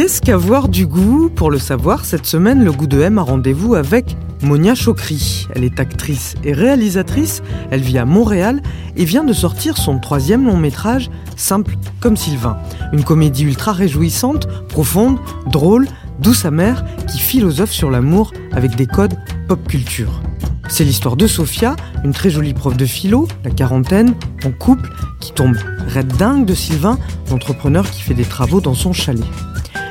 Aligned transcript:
Qu'est-ce 0.00 0.22
qu'avoir 0.22 0.70
du 0.70 0.86
goût? 0.86 1.28
Pour 1.28 1.50
le 1.50 1.58
savoir, 1.58 2.06
cette 2.06 2.24
semaine, 2.24 2.64
le 2.64 2.72
goût 2.72 2.86
de 2.86 3.02
M 3.02 3.18
a 3.18 3.22
rendez-vous 3.22 3.74
avec 3.74 4.16
Monia 4.40 4.74
Chokri. 4.74 5.46
Elle 5.54 5.62
est 5.62 5.78
actrice 5.78 6.36
et 6.42 6.54
réalisatrice, 6.54 7.42
elle 7.70 7.82
vit 7.82 7.98
à 7.98 8.06
Montréal 8.06 8.62
et 8.96 9.04
vient 9.04 9.24
de 9.24 9.34
sortir 9.34 9.76
son 9.76 9.98
troisième 9.98 10.46
long 10.46 10.56
métrage, 10.56 11.10
Simple 11.36 11.76
comme 12.00 12.16
Sylvain. 12.16 12.56
Une 12.94 13.04
comédie 13.04 13.44
ultra 13.44 13.72
réjouissante, 13.72 14.48
profonde, 14.68 15.18
drôle, 15.48 15.86
douce 16.18 16.46
amère, 16.46 16.82
qui 17.06 17.18
philosophe 17.18 17.72
sur 17.72 17.90
l'amour 17.90 18.32
avec 18.52 18.76
des 18.76 18.86
codes 18.86 19.18
pop 19.48 19.68
culture. 19.68 20.22
C'est 20.70 20.84
l'histoire 20.84 21.16
de 21.16 21.26
Sophia, 21.26 21.76
une 22.04 22.14
très 22.14 22.30
jolie 22.30 22.54
prof 22.54 22.74
de 22.74 22.86
philo, 22.86 23.28
la 23.44 23.50
quarantaine, 23.50 24.14
en 24.46 24.50
couple, 24.50 24.88
qui 25.20 25.32
tombe 25.32 25.58
red 25.94 26.06
dingue 26.16 26.46
de 26.46 26.54
Sylvain, 26.54 26.98
l'entrepreneur 27.30 27.90
qui 27.90 28.00
fait 28.00 28.14
des 28.14 28.24
travaux 28.24 28.62
dans 28.62 28.72
son 28.72 28.94
chalet. 28.94 29.26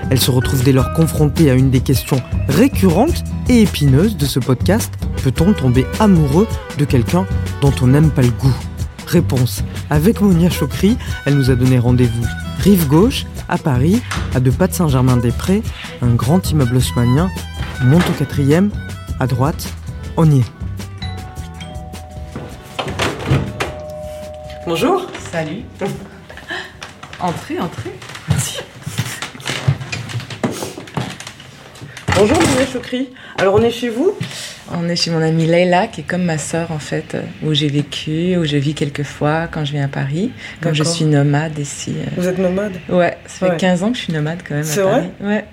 Elle 0.10 0.20
se 0.20 0.32
retrouve 0.32 0.64
dès 0.64 0.72
lors 0.72 0.94
confrontée 0.94 1.52
à 1.52 1.54
une 1.54 1.70
des 1.70 1.82
questions 1.82 2.22
récurrentes 2.48 3.24
et 3.48 3.62
épineuses 3.62 4.18
de 4.18 4.26
ce 4.26 4.40
podcast. 4.40 4.94
Peut-on 5.24 5.54
tomber 5.54 5.86
amoureux 6.00 6.48
de 6.78 6.86
quelqu'un 6.86 7.26
dont 7.62 7.74
on 7.82 7.88
n'aime 7.88 8.10
pas 8.10 8.24
le 8.24 8.32
goût? 8.32 8.56
Réponse. 9.08 9.64
Avec 9.90 10.22
Monia 10.22 10.50
Chokri, 10.50 10.98
elle 11.26 11.36
nous 11.36 11.52
a 11.52 11.56
donné 11.56 11.80
rendez-vous 11.80 12.26
rive 12.60 12.88
gauche, 12.88 13.26
à 13.48 13.58
Paris, 13.58 14.02
à 14.36 14.40
deux 14.40 14.52
pas 14.52 14.68
de 14.68 14.74
Saint-Germain-des-Prés, 14.74 15.64
un 16.02 16.14
grand 16.14 16.52
immeuble 16.52 16.78
haussmanien. 16.78 17.30
On 17.82 17.86
monte 17.86 18.08
au 18.10 18.14
quatrième, 18.14 18.70
à 19.20 19.28
droite, 19.28 19.68
on 20.18 20.30
y 20.30 20.40
est. 20.40 20.46
Bonjour. 24.66 25.08
Salut. 25.32 25.64
entrez, 27.20 27.60
entrez. 27.60 27.94
Bonjour 32.20 32.38
Monia 32.38 32.66
Chokri. 32.72 33.10
Alors 33.38 33.56
on 33.56 33.62
est 33.62 33.72
chez 33.72 33.88
vous 33.90 34.14
On 34.74 34.90
est 34.90 34.96
chez 34.98 35.10
mon 35.10 35.22
amie 35.22 35.46
Leila, 35.46 35.88
qui 35.88 36.02
est 36.02 36.04
comme 36.04 36.24
ma 36.24 36.38
sœur 36.38 36.72
en 36.72 36.80
fait, 36.80 37.16
euh, 37.16 37.22
où 37.44 37.54
j'ai 37.54 37.70
vécu, 37.70 38.36
où 38.36 38.44
je 38.44 38.58
vis 38.58 38.74
quelques 38.74 39.04
fois 39.04 39.48
quand 39.50 39.64
je 39.64 39.72
viens 39.72 39.86
à 39.86 39.88
Paris. 39.88 40.32
Comme 40.62 40.74
je 40.74 40.84
suis 40.84 41.06
nomade 41.06 41.58
ici. 41.58 41.96
euh. 41.98 42.10
Vous 42.18 42.28
êtes 42.28 42.38
nomade? 42.38 42.74
Ouais, 42.90 43.18
ça 43.26 43.48
fait 43.48 43.52
Ouais. 43.52 43.58
15 43.58 43.84
ans 43.84 43.92
que 43.92 43.98
je 43.98 44.04
suis 44.04 44.14
nomade 44.14 44.40
quand 44.48 44.56
même. 44.56 44.64
C'est 44.66 44.84
Paris. 44.84 45.08
Ouais. 45.22 45.46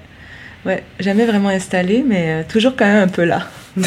Ouais, 0.64 0.82
jamais 0.98 1.24
vraiment 1.24 1.50
installée, 1.50 2.04
mais 2.04 2.32
euh, 2.32 2.42
toujours 2.48 2.74
quand 2.76 2.86
même 2.86 3.04
un 3.04 3.08
peu 3.08 3.24
là. 3.24 3.46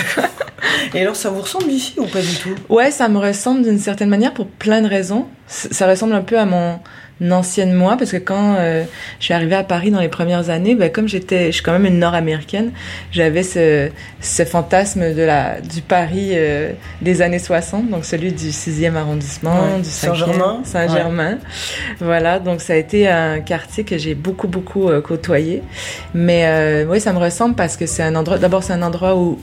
Et 0.94 1.02
alors 1.02 1.16
ça 1.18 1.30
vous 1.30 1.42
ressemble 1.42 1.70
ici 1.70 1.96
ou 1.98 2.06
pas 2.06 2.22
du 2.22 2.34
tout? 2.36 2.56
Ouais, 2.70 2.92
ça 2.92 3.10
me 3.10 3.18
ressemble 3.18 3.64
d'une 3.64 3.80
certaine 3.80 4.10
manière 4.10 4.34
pour 4.34 4.48
plein 4.48 4.82
de 4.82 4.88
raisons. 4.88 5.28
Ça 5.48 5.88
ressemble 5.88 6.14
un 6.14 6.22
peu 6.22 6.40
à 6.40 6.46
mon 6.46 6.80
ancienne 7.30 7.74
moi 7.74 7.96
parce 7.98 8.12
que 8.12 8.18
quand 8.18 8.56
euh, 8.58 8.84
je 9.20 9.26
suis 9.26 9.34
arrivée 9.34 9.56
à 9.56 9.64
Paris 9.64 9.92
dans 9.92 10.00
les 10.00 10.08
premières 10.10 10.50
années, 10.50 10.76
ben, 10.76 10.90
comme 10.90 11.08
j'étais, 11.08 11.48
je 11.48 11.52
suis 11.52 11.64
quand 11.64 11.74
même 11.74 11.86
une 11.86 12.00
Nord-américaine, 12.00 12.72
j'avais 13.12 13.44
ce, 13.44 13.90
ce 14.22 14.46
fantasme 14.46 15.14
de 15.14 15.22
la 15.22 15.60
du 15.62 15.82
Paris 15.82 16.30
euh, 16.34 16.72
des 17.02 17.22
années 17.22 17.40
60, 17.40 17.90
donc 17.90 18.06
celui 18.06 18.32
du 18.32 18.48
6e 18.50 18.96
arrondissement, 18.96 19.52
Ouais. 19.54 19.82
du 19.82 19.90
5e, 19.90 19.92
Saint-Germain. 19.92 20.62
Saint-Germain. 20.64 21.38
Voilà, 22.00 22.40
donc 22.40 22.62
ça 22.62 22.74
a 22.74 22.76
été 22.78 23.08
un 23.08 23.40
quartier 23.40 23.84
que 23.84 23.98
j'ai 23.98 24.16
beaucoup 24.16 24.48
beaucoup 24.48 24.90
euh, 24.90 25.02
côtoyé. 25.02 25.62
Mais 26.14 26.44
euh, 26.46 26.86
oui, 26.90 27.00
ça 27.02 27.14
me 27.14 27.20
ressemble 27.20 27.56
parce 27.56 27.78
que 27.78 27.86
c'est 27.86 28.04
un 28.04 28.16
endroit. 28.16 28.38
D'abord, 28.38 28.64
c'est 28.64 28.74
un 28.74 28.82
endroit 28.82 29.16
où 29.16 29.40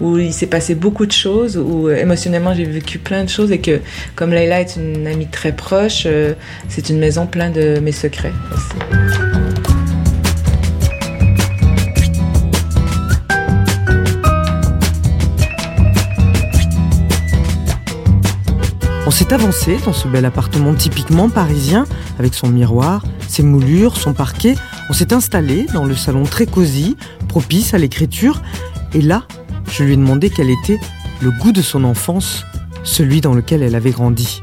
où 0.00 0.16
il 0.16 0.32
s'est 0.32 0.46
passé 0.46 0.74
beaucoup 0.74 1.04
de 1.06 1.12
choses, 1.12 1.56
où 1.58 1.88
euh, 1.88 1.96
émotionnellement 1.96 2.54
j'ai 2.54 2.64
vécu 2.64 2.98
plein 2.98 3.24
de 3.24 3.28
choses 3.28 3.52
et 3.52 3.58
que 3.60 3.80
comme 4.14 4.30
Leila 4.32 4.60
est 4.60 4.76
une 4.76 5.06
amie 5.06 5.26
très 5.26 5.52
proche, 5.52 6.04
euh, 6.06 6.32
c'est 6.68 6.88
une 6.88 7.00
pleine 7.30 7.52
de 7.52 7.80
mes 7.80 7.92
secrets. 7.92 8.32
On 19.06 19.10
s'est 19.10 19.32
avancé 19.32 19.78
dans 19.86 19.94
ce 19.94 20.06
bel 20.06 20.26
appartement 20.26 20.74
typiquement 20.74 21.30
parisien, 21.30 21.86
avec 22.18 22.34
son 22.34 22.48
miroir, 22.48 23.02
ses 23.26 23.42
moulures, 23.42 23.96
son 23.96 24.12
parquet. 24.12 24.54
On 24.90 24.92
s'est 24.92 25.14
installé 25.14 25.64
dans 25.72 25.86
le 25.86 25.94
salon 25.96 26.24
très 26.24 26.44
cosy, 26.44 26.96
propice 27.26 27.72
à 27.72 27.78
l'écriture. 27.78 28.42
Et 28.92 29.00
là, 29.00 29.22
je 29.70 29.82
lui 29.82 29.94
ai 29.94 29.96
demandé 29.96 30.28
quel 30.28 30.50
était 30.50 30.78
le 31.22 31.30
goût 31.30 31.52
de 31.52 31.62
son 31.62 31.84
enfance, 31.84 32.44
celui 32.84 33.22
dans 33.22 33.32
lequel 33.32 33.62
elle 33.62 33.74
avait 33.74 33.92
grandi. 33.92 34.42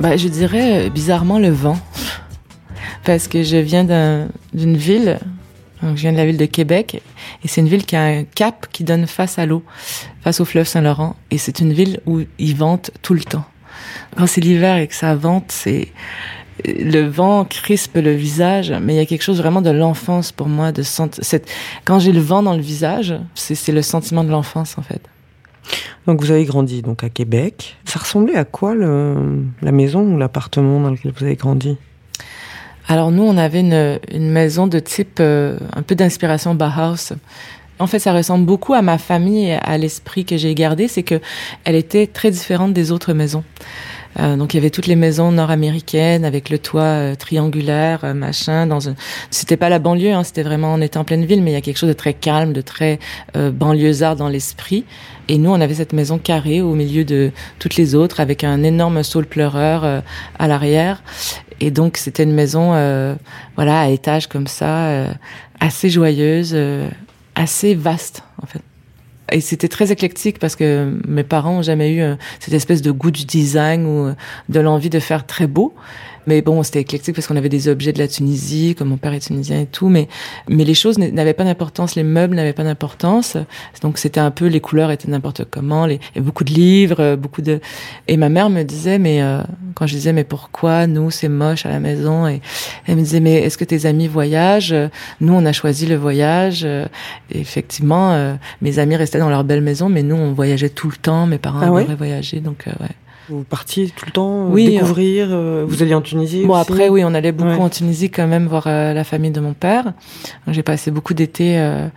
Bah, 0.00 0.16
je 0.16 0.28
dirais 0.28 0.86
euh, 0.86 0.90
bizarrement 0.90 1.38
le 1.38 1.50
vent. 1.50 1.78
Parce 3.04 3.28
que 3.28 3.42
je 3.42 3.56
viens 3.56 3.84
d'un- 3.84 4.28
d'une 4.54 4.76
ville, 4.76 5.18
donc 5.82 5.96
je 5.96 6.02
viens 6.02 6.12
de 6.12 6.16
la 6.16 6.24
ville 6.24 6.38
de 6.38 6.46
Québec, 6.46 7.02
et 7.44 7.48
c'est 7.48 7.60
une 7.60 7.68
ville 7.68 7.84
qui 7.84 7.96
a 7.96 8.02
un 8.02 8.24
cap 8.24 8.66
qui 8.72 8.82
donne 8.82 9.06
face 9.06 9.38
à 9.38 9.44
l'eau, 9.44 9.62
face 10.22 10.40
au 10.40 10.46
fleuve 10.46 10.66
Saint-Laurent, 10.66 11.14
et 11.30 11.36
c'est 11.36 11.60
une 11.60 11.72
ville 11.74 12.00
où 12.06 12.20
il 12.38 12.56
vente 12.56 12.90
tout 13.02 13.12
le 13.12 13.20
temps. 13.20 13.44
Quand 14.16 14.26
c'est 14.26 14.40
l'hiver 14.40 14.76
et 14.78 14.88
que 14.88 14.94
ça 14.94 15.14
vente, 15.14 15.44
c'est 15.48 15.88
le 16.64 17.02
vent 17.06 17.44
crispe 17.44 17.96
le 17.96 18.12
visage, 18.14 18.72
mais 18.80 18.94
il 18.94 18.96
y 18.96 19.00
a 19.00 19.06
quelque 19.06 19.22
chose 19.22 19.38
vraiment 19.38 19.60
de 19.60 19.70
l'enfance 19.70 20.32
pour 20.32 20.48
moi, 20.48 20.72
de 20.72 20.82
cette... 20.82 21.50
quand 21.84 21.98
j'ai 21.98 22.12
le 22.12 22.20
vent 22.20 22.42
dans 22.42 22.54
le 22.54 22.62
visage, 22.62 23.14
c'est 23.34 23.72
le 23.72 23.82
sentiment 23.82 24.24
de 24.24 24.30
l'enfance 24.30 24.78
en 24.78 24.82
fait. 24.82 25.02
Donc 26.06 26.20
vous 26.20 26.30
avez 26.30 26.44
grandi 26.44 26.82
donc 26.82 27.02
à 27.02 27.08
Québec. 27.08 27.76
Ça 27.84 27.98
ressemblait 27.98 28.36
à 28.36 28.44
quoi 28.44 28.74
le- 28.74 29.42
la 29.62 29.72
maison 29.72 30.00
ou 30.02 30.18
l'appartement 30.18 30.80
dans 30.80 30.90
lequel 30.90 31.12
vous 31.16 31.24
avez 31.24 31.36
grandi? 31.36 31.76
Alors 32.88 33.10
nous, 33.10 33.22
on 33.22 33.38
avait 33.38 33.60
une, 33.60 33.98
une 34.12 34.30
maison 34.30 34.66
de 34.66 34.78
type 34.78 35.18
euh, 35.20 35.58
un 35.74 35.80
peu 35.82 35.94
d'inspiration 35.94 36.54
Bauhaus. 36.54 37.14
En 37.78 37.86
fait, 37.86 37.98
ça 37.98 38.12
ressemble 38.12 38.44
beaucoup 38.44 38.74
à 38.74 38.82
ma 38.82 38.98
famille 38.98 39.50
à 39.52 39.78
l'esprit 39.78 40.24
que 40.24 40.36
j'ai 40.36 40.54
gardé, 40.54 40.86
c'est 40.86 41.02
que 41.02 41.20
elle 41.64 41.74
était 41.74 42.06
très 42.06 42.30
différente 42.30 42.72
des 42.72 42.92
autres 42.92 43.14
maisons. 43.14 43.42
Euh, 44.18 44.36
donc 44.36 44.54
il 44.54 44.56
y 44.56 44.60
avait 44.60 44.70
toutes 44.70 44.86
les 44.86 44.96
maisons 44.96 45.32
nord-américaines 45.32 46.24
avec 46.24 46.50
le 46.50 46.58
toit 46.58 46.82
euh, 46.82 47.14
triangulaire, 47.14 48.04
euh, 48.04 48.14
machin. 48.14 48.66
Dans 48.66 48.88
un, 48.88 48.94
c'était 49.30 49.56
pas 49.56 49.68
la 49.68 49.78
banlieue, 49.78 50.12
hein, 50.12 50.24
c'était 50.24 50.42
vraiment 50.42 50.74
on 50.74 50.80
était 50.80 50.98
en 50.98 51.04
pleine 51.04 51.24
ville, 51.24 51.42
mais 51.42 51.50
il 51.50 51.54
y 51.54 51.56
a 51.56 51.60
quelque 51.60 51.78
chose 51.78 51.88
de 51.88 51.94
très 51.94 52.14
calme, 52.14 52.52
de 52.52 52.60
très 52.60 52.98
euh, 53.36 53.50
banlieusard 53.50 54.16
dans 54.16 54.28
l'esprit. 54.28 54.84
Et 55.28 55.38
nous, 55.38 55.50
on 55.50 55.60
avait 55.60 55.74
cette 55.74 55.92
maison 55.92 56.18
carrée 56.18 56.60
au 56.60 56.74
milieu 56.74 57.04
de 57.04 57.32
toutes 57.58 57.76
les 57.76 57.94
autres, 57.94 58.20
avec 58.20 58.44
un 58.44 58.62
énorme 58.62 59.02
saule 59.02 59.26
pleureur 59.26 59.84
euh, 59.84 60.00
à 60.38 60.46
l'arrière. 60.46 61.02
Et 61.60 61.70
donc 61.70 61.96
c'était 61.96 62.24
une 62.24 62.34
maison, 62.34 62.70
voilà, 63.54 63.80
à 63.80 63.88
étage 63.88 64.26
comme 64.26 64.48
ça, 64.48 65.06
assez 65.60 65.88
joyeuse, 65.88 66.54
assez 67.36 67.74
vaste 67.76 68.24
en 68.42 68.46
fait. 68.46 68.60
Et 69.32 69.40
c'était 69.40 69.68
très 69.68 69.90
éclectique 69.90 70.38
parce 70.38 70.54
que 70.56 70.98
mes 71.08 71.24
parents 71.24 71.58
ont 71.58 71.62
jamais 71.62 71.92
eu 71.92 72.02
euh, 72.02 72.14
cette 72.40 72.54
espèce 72.54 72.82
de 72.82 72.90
goût 72.90 73.10
du 73.10 73.24
design 73.24 73.86
ou 73.86 74.06
euh, 74.06 74.14
de 74.48 74.60
l'envie 74.60 74.90
de 74.90 75.00
faire 75.00 75.26
très 75.26 75.46
beau. 75.46 75.74
Mais 76.26 76.42
bon, 76.42 76.62
c'était 76.62 76.80
éclectique 76.80 77.14
parce 77.14 77.26
qu'on 77.26 77.36
avait 77.36 77.48
des 77.48 77.68
objets 77.68 77.92
de 77.92 77.98
la 77.98 78.08
Tunisie, 78.08 78.74
comme 78.76 78.88
mon 78.88 78.96
père 78.96 79.12
est 79.12 79.20
tunisien 79.20 79.60
et 79.60 79.66
tout. 79.66 79.88
Mais, 79.88 80.08
mais 80.48 80.64
les 80.64 80.74
choses 80.74 80.98
n'avaient 80.98 81.34
pas 81.34 81.44
d'importance, 81.44 81.96
les 81.96 82.02
meubles 82.02 82.34
n'avaient 82.34 82.52
pas 82.52 82.64
d'importance. 82.64 83.36
Donc 83.82 83.98
c'était 83.98 84.20
un 84.20 84.30
peu, 84.30 84.46
les 84.46 84.60
couleurs 84.60 84.90
étaient 84.90 85.10
n'importe 85.10 85.44
comment, 85.50 85.86
les, 85.86 86.00
beaucoup 86.16 86.44
de 86.44 86.52
livres, 86.52 87.00
euh, 87.00 87.16
beaucoup 87.16 87.42
de... 87.42 87.60
Et 88.08 88.16
ma 88.16 88.28
mère 88.28 88.50
me 88.50 88.62
disait, 88.62 88.98
mais 88.98 89.22
euh, 89.22 89.42
quand 89.74 89.86
je 89.86 89.94
disais, 89.94 90.12
mais 90.12 90.24
pourquoi 90.24 90.86
nous, 90.86 91.10
c'est 91.10 91.28
moche 91.28 91.66
à 91.66 91.68
la 91.68 91.80
maison? 91.80 92.26
Et 92.26 92.40
elle 92.86 92.96
me 92.96 93.02
disait, 93.02 93.20
mais 93.20 93.34
est-ce 93.34 93.58
que 93.58 93.64
tes 93.64 93.86
amis 93.86 94.08
voyagent? 94.08 94.74
Nous, 95.20 95.32
on 95.32 95.44
a 95.44 95.52
choisi 95.52 95.86
le 95.86 95.96
voyage. 95.96 96.64
Et 96.64 96.88
effectivement, 97.40 98.36
mes 98.62 98.78
amis 98.78 98.96
restaient 98.96 99.13
dans 99.18 99.28
leur 99.30 99.44
belle 99.44 99.60
maison, 99.62 99.88
mais 99.88 100.02
nous, 100.02 100.16
on 100.16 100.32
voyageait 100.32 100.68
tout 100.70 100.88
le 100.90 100.96
temps. 100.96 101.26
Mes 101.26 101.38
parents 101.38 101.60
Ah 101.62 101.70
ouais 101.72 101.82
adoraient 101.82 101.96
voyager, 101.96 102.40
donc 102.40 102.64
euh, 102.66 102.72
ouais. 102.80 102.90
Vous 103.30 103.42
partiez 103.42 103.88
tout 103.88 104.04
le 104.04 104.12
temps 104.12 104.44
euh, 104.46 104.50
Oui, 104.50 104.68
découvrir 104.68 105.28
euh, 105.30 105.64
Vous 105.66 105.82
alliez 105.82 105.94
en 105.94 106.02
Tunisie 106.02 106.44
Bon 106.44 106.52
aussi 106.60 106.70
après 106.70 106.90
oui, 106.90 107.02
on 107.06 107.14
allait 107.14 107.32
beaucoup 107.32 107.52
Ouais. 107.52 107.56
en 107.58 107.70
Tunisie 107.70 108.10
quand 108.10 108.26
même 108.26 108.46
voir 108.46 108.64
euh, 108.66 108.92
la 108.92 109.02
famille 109.02 109.30
de 109.30 109.40
mon 109.40 109.54
père. 109.54 109.94
J'ai 110.48 110.62
passé 110.62 110.90
beaucoup 110.90 111.14
d'été 111.14 111.56
euh, 111.56 111.88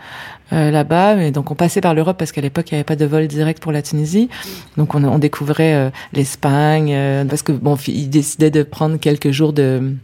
là-bas, 0.51 1.15
mais 1.15 1.31
donc 1.31 1.51
on 1.51 1.55
passait 1.55 1.81
par 1.81 1.93
l'Europe 1.95 2.17
parce 2.17 2.31
qu'à 2.31 2.39
l'époque 2.39 2.71
il 2.71 2.75
n'y 2.75 2.77
avait 2.77 2.85
pas 2.85 2.95
de 2.95 3.05
vol 3.05 3.27
direct 3.27 3.61
pour 3.61 3.73
la 3.73 3.81
Tunisie. 3.81 4.29
Donc 4.77 4.95
on, 4.95 5.03
on 5.03 5.19
découvrait 5.19 5.91
l'Espagne 6.13 6.95
parce 7.27 7.41
que 7.41 7.51
bon, 7.51 7.75
il 7.87 8.09
décidait 8.09 8.49
de 8.51 8.63
prendre 8.63 8.95
quelques 8.97 9.31
jours 9.31 9.51
de 9.51 9.95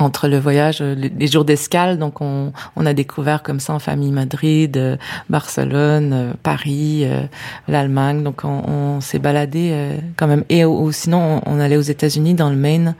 entre 0.00 0.28
le 0.28 0.38
voyage, 0.38 0.80
les 0.80 1.26
jours 1.26 1.44
d'escale. 1.44 1.98
Donc, 1.98 2.20
on, 2.20 2.52
on, 2.76 2.86
a 2.86 2.92
découvert 2.92 3.42
comme 3.42 3.60
ça 3.60 3.72
en 3.72 3.78
famille 3.78 4.12
Madrid, 4.12 4.76
euh, 4.76 4.96
Barcelone, 5.28 6.12
euh, 6.12 6.32
Paris, 6.42 7.02
euh, 7.04 7.22
l'Allemagne. 7.68 8.22
Donc, 8.22 8.44
on, 8.44 8.62
on 8.68 9.00
s'est 9.00 9.18
baladé 9.18 9.98
quand 10.16 10.26
même. 10.26 10.44
Et 10.48 10.64
ou, 10.64 10.92
sinon, 10.92 11.42
on, 11.46 11.56
on, 11.56 11.60
allait 11.60 11.76
aux 11.76 11.80
États-Unis, 11.80 12.34
dans 12.34 12.50
le 12.50 12.56
Maine, 12.56 12.94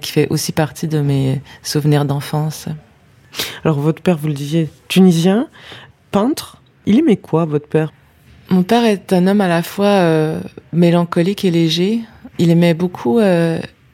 qui 0.00 0.12
fait 0.12 0.28
aussi 0.30 0.52
partie 0.52 0.88
de 0.88 1.00
mes 1.00 1.40
souvenirs 1.62 2.04
d'enfance. 2.04 2.68
Alors, 3.64 3.78
votre 3.78 4.02
père, 4.02 4.16
vous 4.16 4.28
le 4.28 4.34
disiez, 4.34 4.70
tunisien, 4.88 5.48
peintre. 6.10 6.60
Il 6.86 6.98
aimait 6.98 7.16
quoi, 7.16 7.44
votre 7.44 7.68
père? 7.68 7.92
Mon 8.50 8.62
père 8.62 8.84
est 8.84 9.12
un 9.12 9.26
homme 9.26 9.40
à 9.40 9.48
la 9.48 9.62
fois 9.62 10.40
mélancolique 10.72 11.44
et 11.44 11.50
léger. 11.50 12.00
Il 12.38 12.50
aimait 12.50 12.74
beaucoup 12.74 13.20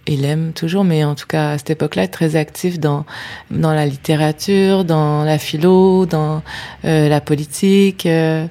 il 0.08 0.24
aime 0.24 0.52
toujours, 0.52 0.84
mais 0.84 1.04
en 1.04 1.14
tout 1.14 1.26
cas 1.26 1.50
à 1.50 1.58
cette 1.58 1.70
époque-là, 1.70 2.08
très 2.08 2.36
actif 2.36 2.80
dans 2.80 3.04
dans 3.50 3.72
la 3.72 3.86
littérature, 3.86 4.84
dans 4.84 5.22
la 5.22 5.38
philo, 5.38 6.06
dans 6.06 6.42
euh, 6.84 7.08
la 7.08 7.20
politique. 7.20 8.06
Euh, 8.06 8.46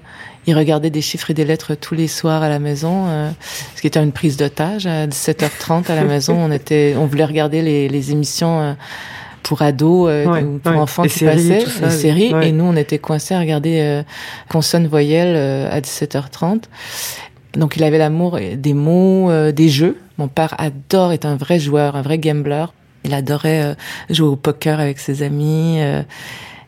il 0.45 0.55
regardait 0.55 0.89
des 0.89 1.01
chiffres 1.01 1.29
et 1.31 1.33
des 1.33 1.43
lettres 1.43 1.75
tous 1.75 1.93
les 1.93 2.07
soirs 2.07 2.41
à 2.41 2.47
la 2.47 2.59
maison, 2.59 3.07
euh, 3.07 3.29
ce 3.75 3.81
qui 3.81 3.87
était 3.87 4.01
une 4.01 4.13
prise 4.13 4.37
d'otage. 4.37 4.85
À 4.85 5.05
17h30 5.05 5.91
à 5.91 5.95
la 5.95 6.05
maison, 6.05 6.37
on 6.37 6.51
était, 6.51 6.95
on 6.97 7.05
voulait 7.05 7.25
regarder 7.25 7.61
les, 7.61 7.89
les 7.89 8.11
émissions 8.13 8.77
pour 9.43 9.61
ados 9.61 10.09
ou 10.25 10.59
pour 10.59 10.77
enfants 10.77 11.03
qui 11.03 11.25
passaient, 11.25 11.65
les 11.81 11.89
séries, 11.89 12.33
et 12.43 12.53
nous 12.53 12.63
on 12.63 12.77
était 12.77 12.97
coincés 12.97 13.33
à 13.33 13.39
regarder 13.39 14.03
consonne 14.47 14.87
voyelle 14.87 15.35
à 15.69 15.81
17h30. 15.81 16.63
Donc 17.57 17.75
il 17.75 17.83
avait 17.83 17.97
l'amour 17.97 18.39
des 18.55 18.73
mots, 18.73 19.51
des 19.51 19.69
jeux 19.69 19.97
mon 20.17 20.27
père 20.27 20.55
adore, 20.57 21.13
est 21.13 21.25
un 21.25 21.35
vrai 21.35 21.59
joueur, 21.59 21.95
un 21.95 22.01
vrai 22.01 22.17
gambler. 22.17 22.65
Il 23.03 23.13
adorait 23.13 23.63
euh, 23.63 23.75
jouer 24.09 24.27
au 24.27 24.35
poker 24.35 24.79
avec 24.79 24.99
ses 24.99 25.21
amis, 25.21 25.77
euh, 25.79 26.01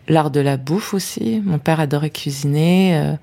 l'art 0.08 0.32
de 0.32 0.40
la 0.40 0.58
bouffe 0.58 0.94
aussi. 0.94 1.42
Mon 1.44 1.58
père 1.58 1.80
adorait 1.80 2.12
cuisiner. 2.12 2.98
Euh, 2.98 3.14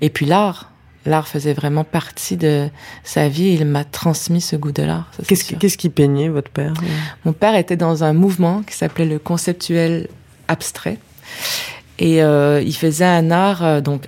et 0.00 0.10
puis 0.10 0.26
l'art. 0.26 0.72
L'art 1.06 1.26
faisait 1.26 1.54
vraiment 1.54 1.84
partie 1.84 2.36
de 2.36 2.68
sa 3.02 3.28
vie. 3.28 3.56
Il 3.58 3.64
m'a 3.64 3.84
transmis 3.84 4.42
ce 4.42 4.56
goût 4.56 4.72
de 4.72 4.82
l'art. 4.82 5.10
Qu'est-ce 5.26 5.78
qui, 5.78 5.88
peignait 5.88 6.28
votre 6.28 6.50
père 6.50 6.74
Mon 7.24 7.32
père 7.32 7.54
était 7.54 7.76
dans 7.76 8.04
un 8.04 8.12
mouvement 8.12 8.62
qui 8.62 8.74
s'appelait 8.74 9.06
le 9.06 9.18
conceptuel 9.18 10.08
abstrait. 10.48 10.98
Et 11.98 12.18
il 12.18 12.74
faisait 12.74 13.06
un 13.06 13.30
art 13.30 13.80
donc, 13.80 14.02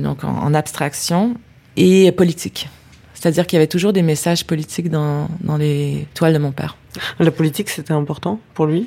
donc 0.00 0.24
en 0.24 0.52
abstraction 0.52 1.34
et 1.76 2.12
politique. 2.12 2.68
C'est-à-dire 3.14 3.46
qu'il 3.46 3.56
y 3.56 3.60
avait 3.60 3.68
toujours 3.68 3.92
des 3.92 4.02
messages 4.02 4.44
politiques 4.46 4.90
dans, 4.90 5.28
dans 5.40 5.56
les 5.56 6.06
toiles 6.14 6.34
de 6.34 6.38
mon 6.38 6.52
père. 6.52 6.76
La 7.18 7.30
politique, 7.30 7.70
c'était 7.70 7.94
important 7.94 8.38
pour 8.54 8.66
lui, 8.66 8.86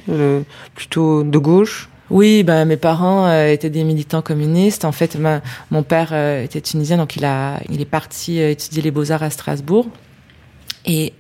plutôt 0.76 1.24
de 1.24 1.38
gauche? 1.38 1.90
Oui, 2.10 2.44
ben 2.44 2.64
mes 2.66 2.78
parents 2.78 3.28
euh, 3.28 3.52
étaient 3.52 3.70
des 3.70 3.84
militants 3.84 4.22
communistes. 4.22 4.86
En 4.86 4.94
fait, 4.94 5.18
mon 5.72 5.84
père 5.84 6.10
euh, 6.14 6.44
était 6.44 6.62
tunisien, 6.62 6.98
donc 6.98 7.18
il 7.18 7.26
a, 7.26 7.60
il 7.70 7.82
est 7.82 7.86
parti 7.86 8.40
euh, 8.40 8.52
étudier 8.52 8.82
les 8.82 8.92
beaux 8.92 9.12
arts 9.12 9.24
à 9.24 9.30
Strasbourg. 9.30 9.88
Et 10.86 11.12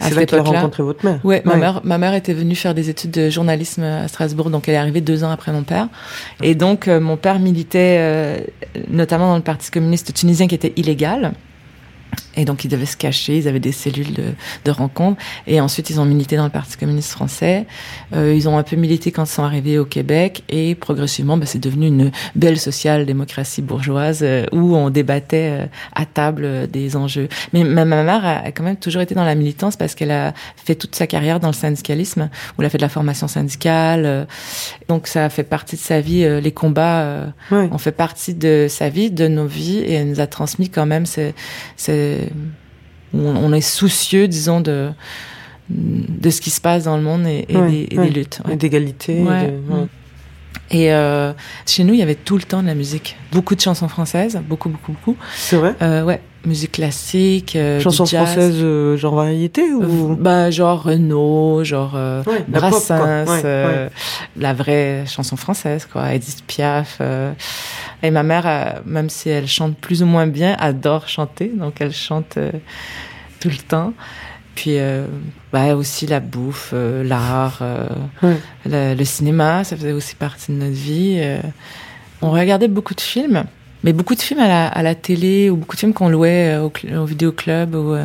c'est 0.00 0.14
là 0.14 0.26
qu'il 0.26 0.38
a 0.38 0.42
rencontré 0.42 0.82
votre 0.82 1.04
mère. 1.04 1.20
Ouais, 1.24 1.42
ma 1.44 1.56
mère, 1.56 1.80
ma 1.84 1.98
mère 1.98 2.14
était 2.14 2.34
venue 2.34 2.54
faire 2.54 2.74
des 2.74 2.90
études 2.90 3.10
de 3.10 3.30
journalisme 3.30 3.82
à 3.82 4.08
Strasbourg, 4.08 4.50
donc 4.50 4.68
elle 4.68 4.74
est 4.74 4.78
arrivée 4.78 5.00
deux 5.00 5.24
ans 5.24 5.30
après 5.30 5.52
mon 5.52 5.62
père. 5.62 5.88
Et 6.42 6.54
donc 6.54 6.86
mon 6.86 7.16
père 7.16 7.38
militait 7.38 8.44
notamment 8.88 9.28
dans 9.28 9.36
le 9.36 9.42
parti 9.42 9.70
communiste 9.70 10.12
tunisien 10.14 10.46
qui 10.48 10.54
était 10.54 10.72
illégal. 10.76 11.32
Et 12.36 12.44
donc 12.44 12.64
ils 12.64 12.68
devaient 12.68 12.86
se 12.86 12.96
cacher, 12.96 13.38
ils 13.38 13.48
avaient 13.48 13.60
des 13.60 13.72
cellules 13.72 14.12
de, 14.12 14.24
de 14.64 14.70
rencontre. 14.70 15.20
Et 15.46 15.60
ensuite 15.60 15.90
ils 15.90 16.00
ont 16.00 16.04
milité 16.04 16.36
dans 16.36 16.44
le 16.44 16.50
Parti 16.50 16.76
communiste 16.76 17.10
français. 17.10 17.66
Euh, 18.14 18.34
ils 18.34 18.48
ont 18.48 18.56
un 18.58 18.62
peu 18.62 18.76
milité 18.76 19.10
quand 19.12 19.24
ils 19.24 19.30
sont 19.30 19.42
arrivés 19.42 19.78
au 19.78 19.84
Québec. 19.84 20.44
Et 20.48 20.74
progressivement, 20.74 21.36
bah, 21.36 21.46
c'est 21.46 21.58
devenu 21.58 21.86
une 21.86 22.10
belle 22.34 22.58
social-démocratie 22.58 23.62
bourgeoise 23.62 24.20
euh, 24.22 24.46
où 24.52 24.76
on 24.76 24.90
débattait 24.90 25.50
euh, 25.62 25.66
à 25.94 26.06
table 26.06 26.42
euh, 26.44 26.66
des 26.66 26.96
enjeux. 26.96 27.28
Mais 27.52 27.64
ma, 27.64 27.84
ma 27.84 28.02
mère 28.02 28.24
a, 28.24 28.38
a, 28.38 28.52
quand 28.52 28.62
même 28.62 28.76
toujours 28.76 29.02
été 29.02 29.14
dans 29.14 29.24
la 29.24 29.34
militance 29.34 29.76
parce 29.76 29.94
qu'elle 29.94 30.10
a 30.10 30.32
fait 30.56 30.74
toute 30.74 30.94
sa 30.94 31.06
carrière 31.06 31.40
dans 31.40 31.48
le 31.48 31.54
syndicalisme, 31.54 32.28
où 32.56 32.62
elle 32.62 32.66
a 32.66 32.70
fait 32.70 32.78
de 32.78 32.82
la 32.82 32.88
formation 32.88 33.28
syndicale. 33.28 34.26
donc 34.88 35.06
ça 35.06 35.24
a 35.24 35.28
fait 35.28 35.44
partie 35.44 35.76
de 35.76 35.80
sa 35.80 36.00
vie. 36.00 36.26
les 36.40 36.52
combats 36.52 37.26
oui. 37.50 37.68
ont 37.70 37.78
fait 37.78 37.92
partie 37.92 38.34
de 38.34 38.66
sa 38.68 38.88
vie, 38.88 39.10
de 39.10 39.28
nos 39.28 39.46
vies. 39.46 39.78
Et 39.78 39.94
elle 39.94 40.08
nous 40.08 40.20
a 40.20 40.26
transmis 40.26 40.68
quand 40.68 40.86
même 40.86 41.06
ces, 41.06 41.34
ces 41.76 42.19
on 43.14 43.52
est 43.52 43.60
soucieux, 43.60 44.28
disons, 44.28 44.60
de 44.60 44.90
de 45.70 46.30
ce 46.30 46.40
qui 46.40 46.50
se 46.50 46.60
passe 46.60 46.84
dans 46.84 46.96
le 46.96 47.02
monde 47.02 47.26
et, 47.26 47.46
des, 47.46 48.10
luttes. 48.10 48.40
Et 48.50 48.56
d'égalité. 48.56 49.24
Et 50.72 50.92
euh, 50.92 51.32
chez 51.66 51.84
nous, 51.84 51.94
il 51.94 52.00
y 52.00 52.02
avait 52.02 52.14
tout 52.14 52.36
le 52.36 52.42
temps 52.42 52.62
de 52.62 52.66
la 52.66 52.74
musique. 52.74 53.16
Beaucoup 53.32 53.54
de 53.54 53.60
chansons 53.60 53.88
françaises, 53.88 54.40
beaucoup, 54.48 54.68
beaucoup, 54.68 54.92
beaucoup. 54.92 55.16
C'est 55.34 55.56
vrai? 55.56 55.74
Euh, 55.82 56.02
Ouais, 56.02 56.20
musique 56.44 56.72
classique, 56.72 57.54
euh, 57.56 57.80
Chansons 57.80 58.06
françaises, 58.06 58.60
euh, 58.62 58.96
genre 58.96 59.14
variété 59.14 59.62
ou 59.72 60.16
Bah, 60.16 60.50
genre 60.50 60.82
Renaud, 60.82 61.64
genre 61.64 61.94
ouais, 62.26 62.44
Brassens, 62.48 63.42
la, 63.42 63.88
la 64.36 64.54
vraie 64.54 65.04
chanson 65.06 65.36
française, 65.36 65.86
quoi. 65.90 66.14
Edith 66.14 66.44
Piaf. 66.46 67.00
Et 68.02 68.10
ma 68.10 68.22
mère, 68.22 68.80
même 68.86 69.10
si 69.10 69.28
elle 69.28 69.46
chante 69.46 69.76
plus 69.76 70.02
ou 70.02 70.06
moins 70.06 70.26
bien, 70.26 70.56
adore 70.58 71.08
chanter, 71.08 71.52
donc 71.54 71.80
elle 71.80 71.92
chante 71.92 72.38
tout 73.40 73.48
le 73.48 73.56
temps. 73.56 73.92
Puis 74.54 74.78
euh, 74.78 75.06
bah, 75.52 75.74
aussi 75.74 76.06
la 76.06 76.20
bouffe, 76.20 76.72
euh, 76.74 77.02
l'art, 77.02 77.60
euh, 77.62 77.88
le, 78.66 78.94
le, 78.94 79.04
cinéma, 79.04 79.64
ça 79.64 79.76
faisait 79.76 79.92
aussi 79.92 80.14
partie 80.16 80.52
de 80.52 80.58
notre 80.58 80.72
vie. 80.72 81.18
Euh. 81.18 81.40
on 82.20 82.30
regardait 82.30 82.68
beaucoup 82.68 82.94
de 82.94 83.00
films, 83.00 83.44
mais 83.84 83.92
beaucoup 83.92 84.14
de 84.14 84.20
films 84.20 84.40
à 84.40 84.48
la, 84.48 84.66
à 84.66 84.82
la 84.82 84.94
télé 84.94 85.50
ou 85.50 85.56
beaucoup 85.56 85.76
de 85.76 85.80
films 85.80 85.92
qu'on 85.92 86.08
louait 86.08 86.56
au, 86.58 86.72
au 86.96 87.04
vidéoclub 87.04 87.74
ou, 87.74 87.96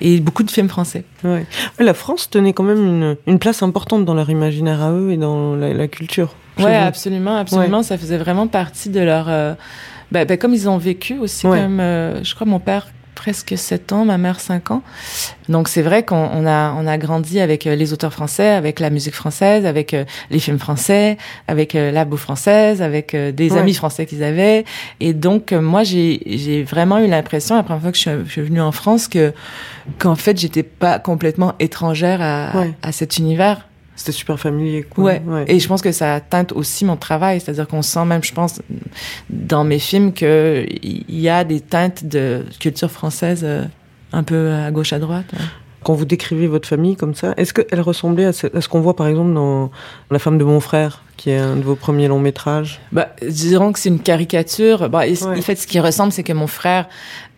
et 0.00 0.20
beaucoup 0.20 0.42
de 0.42 0.50
films 0.50 0.68
français. 0.68 1.04
Ouais. 1.22 1.46
La 1.78 1.94
France 1.94 2.30
tenait 2.30 2.52
quand 2.52 2.64
même 2.64 2.84
une, 2.84 3.16
une, 3.26 3.38
place 3.38 3.62
importante 3.62 4.04
dans 4.04 4.14
leur 4.14 4.30
imaginaire 4.30 4.82
à 4.82 4.92
eux 4.92 5.12
et 5.12 5.16
dans 5.16 5.54
la, 5.54 5.72
la 5.72 5.88
culture. 5.88 6.34
Ouais, 6.58 6.74
absolument, 6.74 7.36
absolument. 7.36 7.78
Ouais. 7.78 7.84
Ça 7.84 7.98
faisait 7.98 8.18
vraiment 8.18 8.46
partie 8.46 8.88
de 8.88 9.00
leur. 9.00 9.26
Bah, 10.12 10.24
bah, 10.24 10.36
comme 10.36 10.54
ils 10.54 10.68
ont 10.68 10.78
vécu 10.78 11.18
aussi, 11.18 11.46
ouais. 11.46 11.60
comme 11.60 11.78
je 11.78 12.34
crois 12.34 12.46
mon 12.46 12.60
père 12.60 12.86
presque 13.14 13.56
7 13.56 13.92
ans, 13.92 14.04
ma 14.04 14.18
mère 14.18 14.40
5 14.40 14.70
ans. 14.70 14.82
Donc 15.48 15.68
c'est 15.68 15.82
vrai 15.82 16.02
qu'on 16.04 16.46
a, 16.46 16.72
on 16.72 16.86
a 16.86 16.98
grandi 16.98 17.40
avec 17.40 17.66
euh, 17.66 17.74
les 17.74 17.92
auteurs 17.92 18.12
français, 18.12 18.48
avec 18.48 18.80
la 18.80 18.90
musique 18.90 19.14
française, 19.14 19.66
avec 19.66 19.94
euh, 19.94 20.04
les 20.30 20.38
films 20.38 20.58
français, 20.58 21.16
avec 21.48 21.74
euh, 21.74 21.90
la 21.90 22.04
bouffe 22.04 22.22
française, 22.22 22.82
avec 22.82 23.14
des 23.14 23.52
ouais. 23.52 23.58
amis 23.58 23.74
français 23.74 24.06
qu'ils 24.06 24.22
avaient. 24.22 24.64
Et 25.00 25.12
donc 25.12 25.52
moi 25.52 25.82
j'ai 25.84 26.64
vraiment 26.68 26.98
eu 26.98 27.06
l'impression, 27.06 27.56
la 27.56 27.62
première 27.62 27.82
fois 27.82 27.92
que 27.92 27.98
je 27.98 28.02
suis, 28.02 28.10
je 28.26 28.30
suis 28.30 28.42
venue 28.42 28.60
en 28.60 28.72
France, 28.72 29.08
que 29.08 29.32
qu'en 29.98 30.16
fait 30.16 30.38
j'étais 30.38 30.62
pas 30.62 30.98
complètement 30.98 31.54
étrangère 31.60 32.20
à, 32.22 32.58
ouais. 32.58 32.72
à 32.82 32.92
cet 32.92 33.18
univers 33.18 33.66
c'était 34.04 34.18
super 34.18 34.38
familier. 34.38 34.82
Quoi. 34.82 35.04
Ouais. 35.04 35.22
ouais. 35.26 35.44
Et 35.48 35.58
je 35.58 35.66
pense 35.66 35.80
que 35.80 35.90
ça 35.90 36.20
teinte 36.20 36.52
aussi 36.52 36.84
mon 36.84 36.96
travail. 36.96 37.40
C'est-à-dire 37.40 37.66
qu'on 37.66 37.80
sent 37.80 38.04
même, 38.04 38.22
je 38.22 38.34
pense, 38.34 38.60
dans 39.30 39.64
mes 39.64 39.78
films 39.78 40.12
qu'il 40.12 41.04
y 41.08 41.28
a 41.28 41.44
des 41.44 41.60
teintes 41.60 42.04
de 42.04 42.44
culture 42.60 42.90
française 42.90 43.40
euh, 43.44 43.64
un 44.12 44.22
peu 44.22 44.52
à 44.52 44.70
gauche, 44.70 44.92
à 44.92 44.98
droite. 44.98 45.24
Ouais. 45.32 45.38
Quand 45.82 45.94
vous 45.94 46.04
décrivez 46.04 46.46
votre 46.46 46.68
famille 46.68 46.96
comme 46.96 47.14
ça, 47.14 47.34
est-ce 47.36 47.54
qu'elle 47.54 47.80
ressemblait 47.80 48.26
à 48.26 48.32
ce, 48.32 48.46
ce 48.58 48.68
qu'on 48.68 48.80
voit 48.80 48.96
par 48.96 49.06
exemple 49.06 49.32
dans 49.32 49.70
La 50.10 50.18
femme 50.18 50.38
de 50.38 50.44
mon 50.44 50.60
frère? 50.60 51.02
Qui 51.24 51.30
est 51.30 51.38
un 51.38 51.56
de 51.56 51.62
vos 51.62 51.74
premiers 51.74 52.06
longs 52.06 52.18
métrages? 52.18 52.80
Bah, 52.92 53.08
Disons 53.26 53.72
que 53.72 53.78
c'est 53.78 53.88
une 53.88 53.98
caricature. 53.98 54.90
Bah, 54.90 55.06
ouais. 55.06 55.24
En 55.24 55.40
fait, 55.40 55.56
ce 55.56 55.66
qui 55.66 55.80
ressemble, 55.80 56.12
c'est 56.12 56.22
que 56.22 56.34
mon 56.34 56.46
frère 56.46 56.86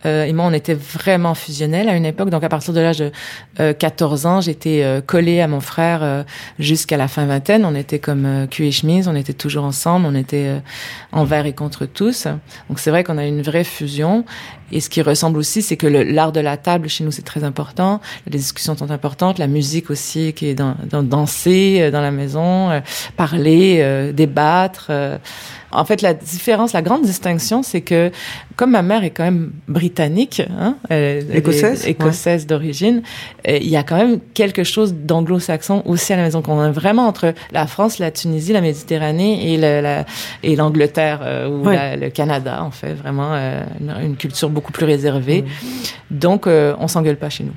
euh, 0.05 0.25
et 0.25 0.33
moi, 0.33 0.45
on 0.45 0.53
était 0.53 0.75
vraiment 0.75 1.33
fusionnels 1.33 1.89
à 1.89 1.95
une 1.95 2.05
époque. 2.05 2.29
Donc, 2.29 2.43
à 2.43 2.49
partir 2.49 2.73
de 2.73 2.79
l'âge 2.79 2.99
de 2.99 3.11
euh, 3.59 3.73
14 3.73 4.25
ans, 4.25 4.41
j'étais 4.41 4.83
euh, 4.83 5.01
collée 5.01 5.41
à 5.41 5.47
mon 5.47 5.59
frère 5.59 5.99
euh, 6.03 6.23
jusqu'à 6.59 6.97
la 6.97 7.07
fin 7.07 7.25
vingtaine. 7.25 7.65
On 7.65 7.75
était 7.75 7.99
comme 7.99 8.25
euh, 8.25 8.45
cul 8.47 8.67
et 8.67 8.71
chemise, 8.71 9.07
on 9.07 9.15
était 9.15 9.33
toujours 9.33 9.63
ensemble, 9.63 10.05
on 10.05 10.15
était 10.15 10.47
euh, 10.47 10.59
envers 11.11 11.45
et 11.45 11.53
contre 11.53 11.85
tous. 11.85 12.27
Donc, 12.69 12.79
c'est 12.79 12.91
vrai 12.91 13.03
qu'on 13.03 13.17
a 13.17 13.25
une 13.25 13.41
vraie 13.41 13.63
fusion. 13.63 14.23
Et 14.71 14.81
ce 14.81 14.89
qui 14.89 15.01
ressemble 15.01 15.39
aussi, 15.39 15.61
c'est 15.61 15.77
que 15.77 15.87
l'art 15.87 16.33
de 16.33 16.41
la 16.41 16.57
table 16.57 16.89
chez 16.89 17.03
nous, 17.03 17.11
c'est 17.11 17.21
très 17.23 17.45
important. 17.45 18.01
Les 18.29 18.37
discussions 18.37 18.75
sont 18.75 18.91
importantes, 18.91 19.39
la 19.39 19.47
musique 19.47 19.89
aussi, 19.89 20.33
qui 20.33 20.47
est 20.47 20.55
dans, 20.55 20.75
dans 20.89 21.03
danser 21.03 21.89
dans 21.89 22.01
la 22.01 22.11
maison, 22.11 22.81
parler, 23.15 23.76
débattre. 24.13 24.91
En 25.71 25.83
fait, 25.83 26.01
la 26.01 26.13
différence, 26.13 26.73
la 26.73 26.81
grande 26.81 27.03
distinction, 27.03 27.61
c'est 27.61 27.81
que 27.81 28.11
comme 28.55 28.71
ma 28.71 28.81
mère 28.81 29.03
est 29.03 29.09
quand 29.09 29.25
même 29.25 29.51
britannique, 29.67 30.41
hein, 30.57 30.77
elle, 30.89 31.35
écossaise, 31.35 31.83
elle 31.83 31.91
écossaise 31.91 32.43
ouais. 32.43 32.47
d'origine, 32.47 33.01
il 33.45 33.67
y 33.67 33.75
a 33.75 33.83
quand 33.83 33.97
même 33.97 34.19
quelque 34.33 34.63
chose 34.63 34.93
d'anglo-saxon 34.93 35.83
aussi 35.85 36.13
à 36.13 36.15
la 36.15 36.23
maison 36.23 36.41
qu'on 36.41 36.59
a 36.59 36.71
vraiment 36.71 37.07
entre 37.07 37.33
la 37.51 37.67
France, 37.67 37.99
la 37.99 38.11
Tunisie, 38.11 38.53
la 38.53 38.61
Méditerranée 38.61 39.53
et 39.53 39.57
le, 39.57 39.81
la, 39.81 40.05
et 40.43 40.55
l'Angleterre 40.55 41.19
euh, 41.23 41.47
ou 41.47 41.65
ouais. 41.65 41.75
la, 41.75 41.95
le 41.95 42.09
Canada, 42.09 42.63
en 42.63 42.71
fait, 42.71 42.93
vraiment 42.93 43.33
euh, 43.33 43.63
une, 43.79 43.93
une, 44.01 44.15
culture 44.17 44.49
beaucoup 44.49 44.71
plus 44.71 44.85
réservée. 44.85 45.43
Mmh. 45.43 45.67
Donc, 46.11 46.47
euh, 46.47 46.75
on 46.79 46.87
s'engueule 46.87 47.17
pas 47.17 47.29
chez 47.29 47.43
nous. 47.43 47.53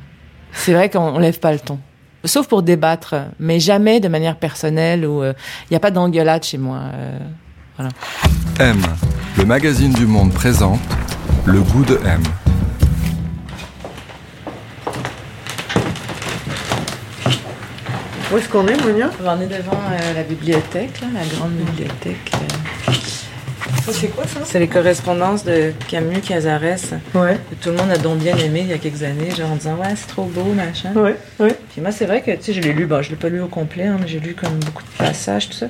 C'est 0.52 0.72
vrai 0.72 0.90
qu'on 0.90 1.18
lève 1.18 1.38
pas 1.38 1.52
le 1.52 1.60
ton. 1.60 1.78
Sauf 2.24 2.48
pour 2.48 2.62
débattre, 2.62 3.14
mais 3.38 3.60
jamais 3.60 4.00
de 4.00 4.08
manière 4.08 4.36
personnelle 4.36 5.06
ou 5.06 5.24
il 5.24 5.34
n'y 5.70 5.76
a 5.76 5.80
pas 5.80 5.90
d'engueulade 5.90 6.44
chez 6.44 6.58
moi. 6.58 6.80
voilà. 7.76 7.90
M, 8.58 8.82
le 9.38 9.44
magazine 9.44 9.92
du 9.92 10.06
monde 10.06 10.32
présente 10.32 10.80
le 11.46 11.60
goût 11.60 11.84
de 11.84 11.98
M. 12.04 12.22
Où 18.32 18.36
est-ce 18.38 18.48
qu'on 18.48 18.66
est, 18.68 18.76
Monia? 18.84 19.10
On 19.24 19.40
est 19.40 19.46
devant 19.46 19.80
la 20.14 20.22
bibliothèque, 20.22 21.00
là, 21.00 21.08
la 21.12 21.26
grande 21.26 21.50
bibliothèque. 21.52 22.30
C'est 23.92 24.08
quoi 24.08 24.26
ça? 24.26 24.40
C'est 24.44 24.58
les 24.58 24.68
correspondances 24.68 25.44
de 25.44 25.72
Camus, 25.88 26.20
Cazares. 26.20 26.60
Ouais. 27.14 27.38
Que 27.50 27.54
tout 27.60 27.70
le 27.70 27.76
monde 27.76 27.90
a 27.90 27.98
donc 27.98 28.18
bien 28.18 28.36
aimé 28.36 28.60
il 28.60 28.68
y 28.68 28.72
a 28.72 28.78
quelques 28.78 29.02
années, 29.02 29.30
genre 29.30 29.50
en 29.50 29.56
disant 29.56 29.76
ouais 29.76 29.94
c'est 29.96 30.06
trop 30.06 30.24
beau 30.24 30.52
machin. 30.52 30.92
Ouais, 30.94 31.16
ouais. 31.38 31.56
Puis 31.72 31.80
moi 31.80 31.90
c'est 31.92 32.06
vrai 32.06 32.22
que 32.22 32.30
tu 32.32 32.42
sais 32.42 32.52
je 32.52 32.60
l'ai 32.60 32.72
lu, 32.72 32.86
bon 32.86 33.02
je 33.02 33.10
l'ai 33.10 33.16
pas 33.16 33.28
lu 33.28 33.40
au 33.40 33.48
complet, 33.48 33.84
hein, 33.84 33.98
mais 34.00 34.08
j'ai 34.08 34.20
lu 34.20 34.34
comme 34.34 34.58
beaucoup 34.60 34.82
de 34.82 35.04
passages 35.04 35.48
tout 35.48 35.54
ça. 35.54 35.66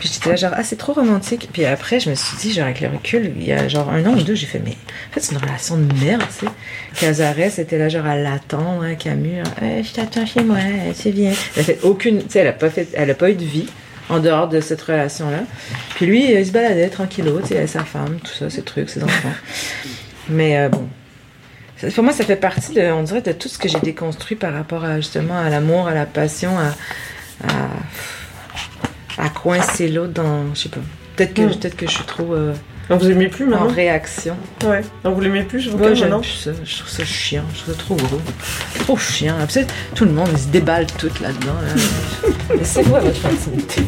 Puis 0.00 0.10
j'étais 0.12 0.30
là 0.30 0.36
genre 0.36 0.52
ah 0.54 0.62
c'est 0.62 0.76
trop 0.76 0.92
romantique. 0.92 1.48
Puis 1.52 1.64
après 1.64 2.00
je 2.00 2.10
me 2.10 2.14
suis 2.14 2.36
dit 2.38 2.52
genre 2.52 2.66
avec 2.66 2.80
le 2.80 2.88
recul 2.88 3.32
il 3.36 3.44
y 3.44 3.52
a 3.52 3.68
genre 3.68 3.88
un 3.90 4.04
an 4.06 4.14
ou 4.14 4.22
deux 4.22 4.34
j'ai 4.34 4.46
fait 4.46 4.62
mais 4.64 4.72
en 4.72 5.14
fait 5.14 5.20
c'est 5.20 5.32
une 5.32 5.38
relation 5.38 5.76
de 5.76 5.92
merde 6.04 6.22
tu 6.38 6.46
sais. 6.46 6.52
Cazares 7.00 7.58
était 7.58 7.78
là 7.78 7.88
genre 7.88 8.06
à 8.06 8.16
l'attendre, 8.16 8.82
hein, 8.82 8.94
Camus, 8.94 9.40
hein, 9.40 9.82
je 9.82 9.92
t'attends 9.92 10.26
chez 10.26 10.42
moi, 10.42 10.58
c'est 10.94 11.12
bien. 11.12 11.32
Elle 11.54 11.60
a 11.60 11.64
fait 11.64 11.78
aucune, 11.82 12.18
tu 12.22 12.30
sais 12.30 12.40
elle 12.40 12.48
a 12.48 12.52
pas 12.52 12.70
fait, 12.70 12.88
elle 12.94 13.10
a 13.10 13.14
pas 13.14 13.30
eu 13.30 13.34
de 13.34 13.44
vie 13.44 13.68
en 14.08 14.20
dehors 14.20 14.48
de 14.48 14.60
cette 14.60 14.82
relation-là. 14.82 15.40
Puis 15.94 16.06
lui, 16.06 16.32
il 16.32 16.46
se 16.46 16.52
baladait 16.52 16.88
tranquillo, 16.88 17.40
tu 17.40 17.48
sais, 17.48 17.56
avec 17.58 17.68
sa 17.68 17.84
femme, 17.84 18.18
tout 18.22 18.32
ça, 18.32 18.50
ses 18.50 18.62
trucs, 18.62 18.90
ses 18.90 19.02
enfants. 19.02 19.32
Mais 20.28 20.58
euh, 20.58 20.68
bon, 20.68 20.88
pour 21.94 22.04
moi, 22.04 22.12
ça 22.12 22.24
fait 22.24 22.36
partie, 22.36 22.74
de, 22.74 22.82
on 22.90 23.02
dirait, 23.02 23.22
de 23.22 23.32
tout 23.32 23.48
ce 23.48 23.58
que 23.58 23.68
j'ai 23.68 23.80
déconstruit 23.80 24.36
par 24.36 24.52
rapport 24.52 24.84
à 24.84 24.96
justement 24.96 25.38
à 25.38 25.48
l'amour, 25.48 25.88
à 25.88 25.94
la 25.94 26.06
passion, 26.06 26.58
à, 26.58 26.74
à, 27.46 29.24
à 29.24 29.28
coincer 29.30 29.88
l'autre 29.88 30.12
dans, 30.12 30.54
je 30.54 30.62
sais 30.62 30.68
pas. 30.68 30.80
Peut-être 31.16 31.34
que, 31.34 31.68
peut 31.68 31.68
que 31.70 31.86
je 31.86 31.92
suis 31.92 32.04
trop. 32.04 32.34
Euh, 32.34 32.54
donc 32.88 33.02
vous 33.02 33.10
aimez 33.10 33.28
plus 33.28 33.44
maintenant 33.44 33.66
En 33.66 33.72
réaction. 33.72 34.36
Ouais. 34.64 34.82
Donc 35.04 35.14
vous 35.14 35.20
l'aimez 35.20 35.42
plus, 35.42 35.60
je 35.60 35.70
ouais, 35.70 35.94
j'aime 35.94 36.20
plus 36.20 36.30
ça. 36.30 36.50
Je 36.64 36.78
trouve 36.78 36.88
ça 36.88 37.04
chiant. 37.04 37.44
Je 37.54 37.60
trouve 37.60 37.74
ça 37.74 37.80
trop 37.80 37.96
gros. 37.96 38.20
Trop 38.80 38.96
chiant. 38.96 39.36
tout 39.94 40.04
le 40.04 40.12
monde, 40.12 40.36
se 40.36 40.48
déballe 40.48 40.86
tout 40.98 41.10
là-dedans. 41.20 41.56
Là. 41.62 42.54
Laissez-moi 42.56 43.00
votre 43.00 43.20
facilité. 43.20 43.82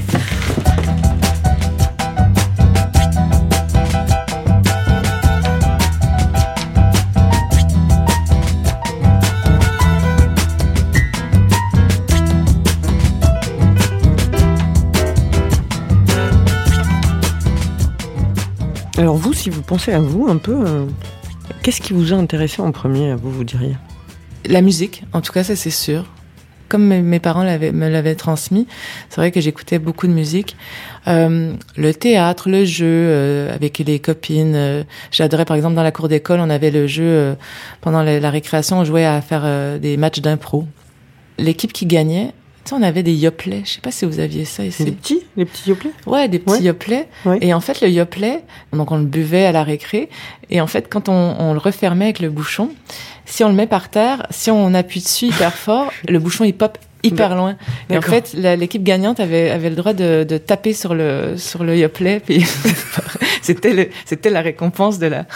Si 19.41 19.49
vous 19.49 19.63
pensez 19.63 19.91
à 19.95 20.01
vous 20.01 20.29
un 20.29 20.37
peu, 20.37 20.53
euh, 20.53 20.85
qu'est-ce 21.63 21.81
qui 21.81 21.95
vous 21.95 22.13
a 22.13 22.17
intéressé 22.17 22.61
en 22.61 22.73
premier, 22.73 23.15
vous, 23.15 23.31
vous 23.31 23.45
diriez? 23.45 23.75
La 24.45 24.61
musique, 24.61 25.05
en 25.15 25.23
tout 25.23 25.33
cas, 25.33 25.43
ça 25.43 25.57
c'est 25.57 25.71
sûr. 25.71 26.05
Comme 26.69 26.87
mes 26.87 27.21
parents 27.21 27.43
me 27.43 27.89
l'avaient 27.89 28.17
transmis, 28.17 28.67
c'est 29.09 29.17
vrai 29.17 29.31
que 29.31 29.41
j'écoutais 29.41 29.79
beaucoup 29.79 30.07
de 30.07 30.13
musique. 30.13 30.57
Euh, 31.09 31.55
le 31.79 31.95
théâtre, 31.95 32.51
le 32.51 32.67
jeu 32.67 32.85
euh, 32.87 33.55
avec 33.55 33.79
les 33.79 33.99
copines. 33.99 34.85
J'adorais, 35.11 35.47
par 35.47 35.57
exemple, 35.57 35.75
dans 35.75 35.83
la 35.83 35.91
cour 35.91 36.09
d'école, 36.09 36.41
on 36.41 36.51
avait 36.51 36.71
le 36.71 36.87
jeu, 36.87 37.35
pendant 37.81 38.03
la, 38.03 38.21
la, 38.21 38.31
récréation, 38.31 38.81
on 38.81 38.85
jouait 38.85 39.07
à 39.07 39.23
faire 39.23 39.81
des 39.81 39.97
matchs 39.97 40.21
d'impro. 40.21 40.67
L'équipe 41.39 41.73
qui 41.73 41.87
gagnait, 41.87 42.35
sais, 42.71 42.77
on 42.77 42.83
avait 42.83 43.03
des 43.03 43.15
yoplets. 43.15 43.63
Je 43.65 43.73
sais 43.73 43.81
pas 43.81 43.91
si 43.91 44.05
vous 44.05 44.21
aviez 44.21 44.45
ça 44.45 44.65
ici. 44.65 44.85
Des 44.85 44.93
petits, 44.93 45.23
les 45.37 45.45
petits 45.45 45.71
yoplets. 45.71 45.93
Ouais, 46.07 46.29
des 46.29 46.39
petits 46.39 46.63
yoplets. 46.63 47.09
Et 47.41 47.53
en 47.55 47.61
fait, 47.61 47.81
le 47.81 47.89
yoplet, 47.89 48.43
donc 48.73 48.91
on 48.91 48.99
le 48.99 49.05
buvait 49.05 49.47
à 49.47 49.53
la 49.53 49.65
récré. 49.65 50.09
Et 50.51 50.61
en 50.61 50.67
fait, 50.67 50.89
quand 50.89 51.09
on, 51.09 51.37
on, 51.39 51.53
le 51.53 51.59
refermait 51.59 52.07
avec 52.07 52.21
le 52.21 52.31
bouchon, 52.31 52.71
si 53.25 53.45
on 53.45 53.49
le 53.49 53.55
met 53.55 53.67
par 53.67 53.89
terre, 53.89 54.27
si 54.31 54.51
on 54.51 54.75
appuie 54.75 55.01
dessus 55.01 55.27
hyper 55.27 55.55
fort, 55.57 55.93
le 56.09 56.19
bouchon 56.19 56.45
il 56.45 56.55
pop 56.55 56.79
hyper 57.03 57.35
loin. 57.35 57.57
Et 57.89 57.97
en 57.97 58.03
fait, 58.03 58.33
l'équipe 58.35 58.83
gagnante 58.83 59.21
avait, 59.21 59.51
avait 59.51 59.71
le 59.71 59.77
droit 59.77 59.93
de, 59.93 60.25
de 60.25 60.39
taper 60.39 60.73
sur 60.73 60.95
le 60.95 61.35
sur 61.37 61.65
le 61.65 61.89
puis 62.19 62.45
c'était 63.43 63.91
c'était 64.05 64.31
la 64.31 64.43
récompense 64.43 64.99
de 64.99 65.07
la. 65.07 65.27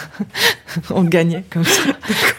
on 0.89 1.03
gagnait 1.03 1.43
comme 1.49 1.63
ça. 1.63 1.81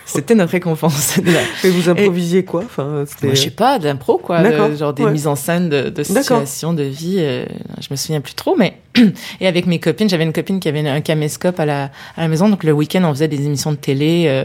C'était 0.07 0.35
notre 0.37 0.53
récompense. 0.53 1.19
Et 1.65 1.69
vous 1.69 1.89
improvisiez 1.89 2.45
quoi 2.45 2.63
enfin, 2.65 3.05
Moi, 3.23 3.35
je 3.35 3.41
sais 3.41 3.51
pas, 3.51 3.79
d'impro 3.79 4.19
quoi, 4.19 4.43
genre 4.77 4.95
des 4.95 5.05
mises 5.07 5.27
en 5.27 5.35
scène 5.35 5.69
de, 5.69 5.91
de 5.91 6.03
situations 6.03 6.73
de 6.73 6.85
vie. 6.85 7.17
Euh, 7.19 7.45
je 7.81 7.89
me 7.91 7.97
souviens 7.97 8.21
plus 8.21 8.35
trop, 8.35 8.57
mais 8.57 8.79
et 9.41 9.47
avec 9.47 9.67
mes 9.67 9.81
copines, 9.81 10.09
j'avais 10.09 10.25
une 10.25 10.33
copine 10.33 10.61
qui 10.61 10.69
avait 10.69 10.87
un 10.87 11.01
caméscope 11.01 11.59
à 11.61 11.67
la 11.67 11.91
à 12.17 12.23
la 12.23 12.29
maison, 12.29 12.49
donc 12.49 12.65
le 12.65 12.73
week-end 12.73 13.03
on 13.05 13.13
faisait 13.13 13.29
des 13.29 13.45
émissions 13.45 13.73
de 13.73 13.77
télé. 13.77 14.25
Euh, 14.29 14.45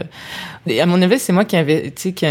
et 0.66 0.80
à 0.80 0.86
mon 0.86 1.00
avis, 1.02 1.18
c'est 1.18 1.32
moi 1.32 1.44
qui 1.44 1.56
avait, 1.56 1.90
tu 1.90 2.02
sais, 2.02 2.12
qui, 2.12 2.26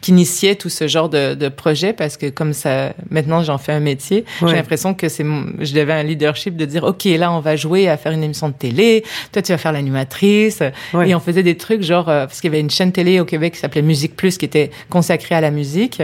qui, 0.00 0.10
initiait 0.10 0.54
tout 0.54 0.70
ce 0.70 0.88
genre 0.88 1.10
de, 1.10 1.34
de 1.34 1.48
projet 1.50 1.92
parce 1.92 2.16
que 2.16 2.30
comme 2.30 2.54
ça, 2.54 2.94
maintenant 3.10 3.42
j'en 3.42 3.58
fais 3.58 3.72
un 3.72 3.80
métier, 3.80 4.24
j'ai 4.40 4.54
l'impression 4.54 4.94
que 4.94 5.10
c'est, 5.10 5.24
je 5.60 5.74
devais 5.74 5.92
un 5.92 6.02
leadership 6.02 6.56
de 6.56 6.64
dire, 6.64 6.84
ok, 6.84 7.04
là 7.04 7.30
on 7.32 7.40
va 7.40 7.56
jouer 7.56 7.88
à 7.88 7.98
faire 7.98 8.12
une 8.12 8.22
émission 8.22 8.48
de 8.48 8.54
télé, 8.54 9.04
toi 9.32 9.42
tu 9.42 9.52
vas 9.52 9.58
faire 9.58 9.72
l'animatrice, 9.72 10.62
et 11.04 11.14
on 11.14 11.20
faisait 11.20 11.42
des 11.42 11.56
trucs 11.56 11.82
genre 11.82 12.08
euh, 12.08 12.26
parce 12.26 12.40
qu'il 12.40 12.50
y 12.50 12.54
avait 12.54 12.60
une 12.60 12.65
chaîne 12.70 12.92
télé 12.92 13.20
au 13.20 13.24
Québec 13.24 13.54
qui 13.54 13.60
s'appelait 13.60 13.82
Musique 13.82 14.16
Plus 14.16 14.38
qui 14.38 14.44
était 14.44 14.70
consacrée 14.90 15.34
à 15.34 15.40
la 15.40 15.50
musique 15.50 16.02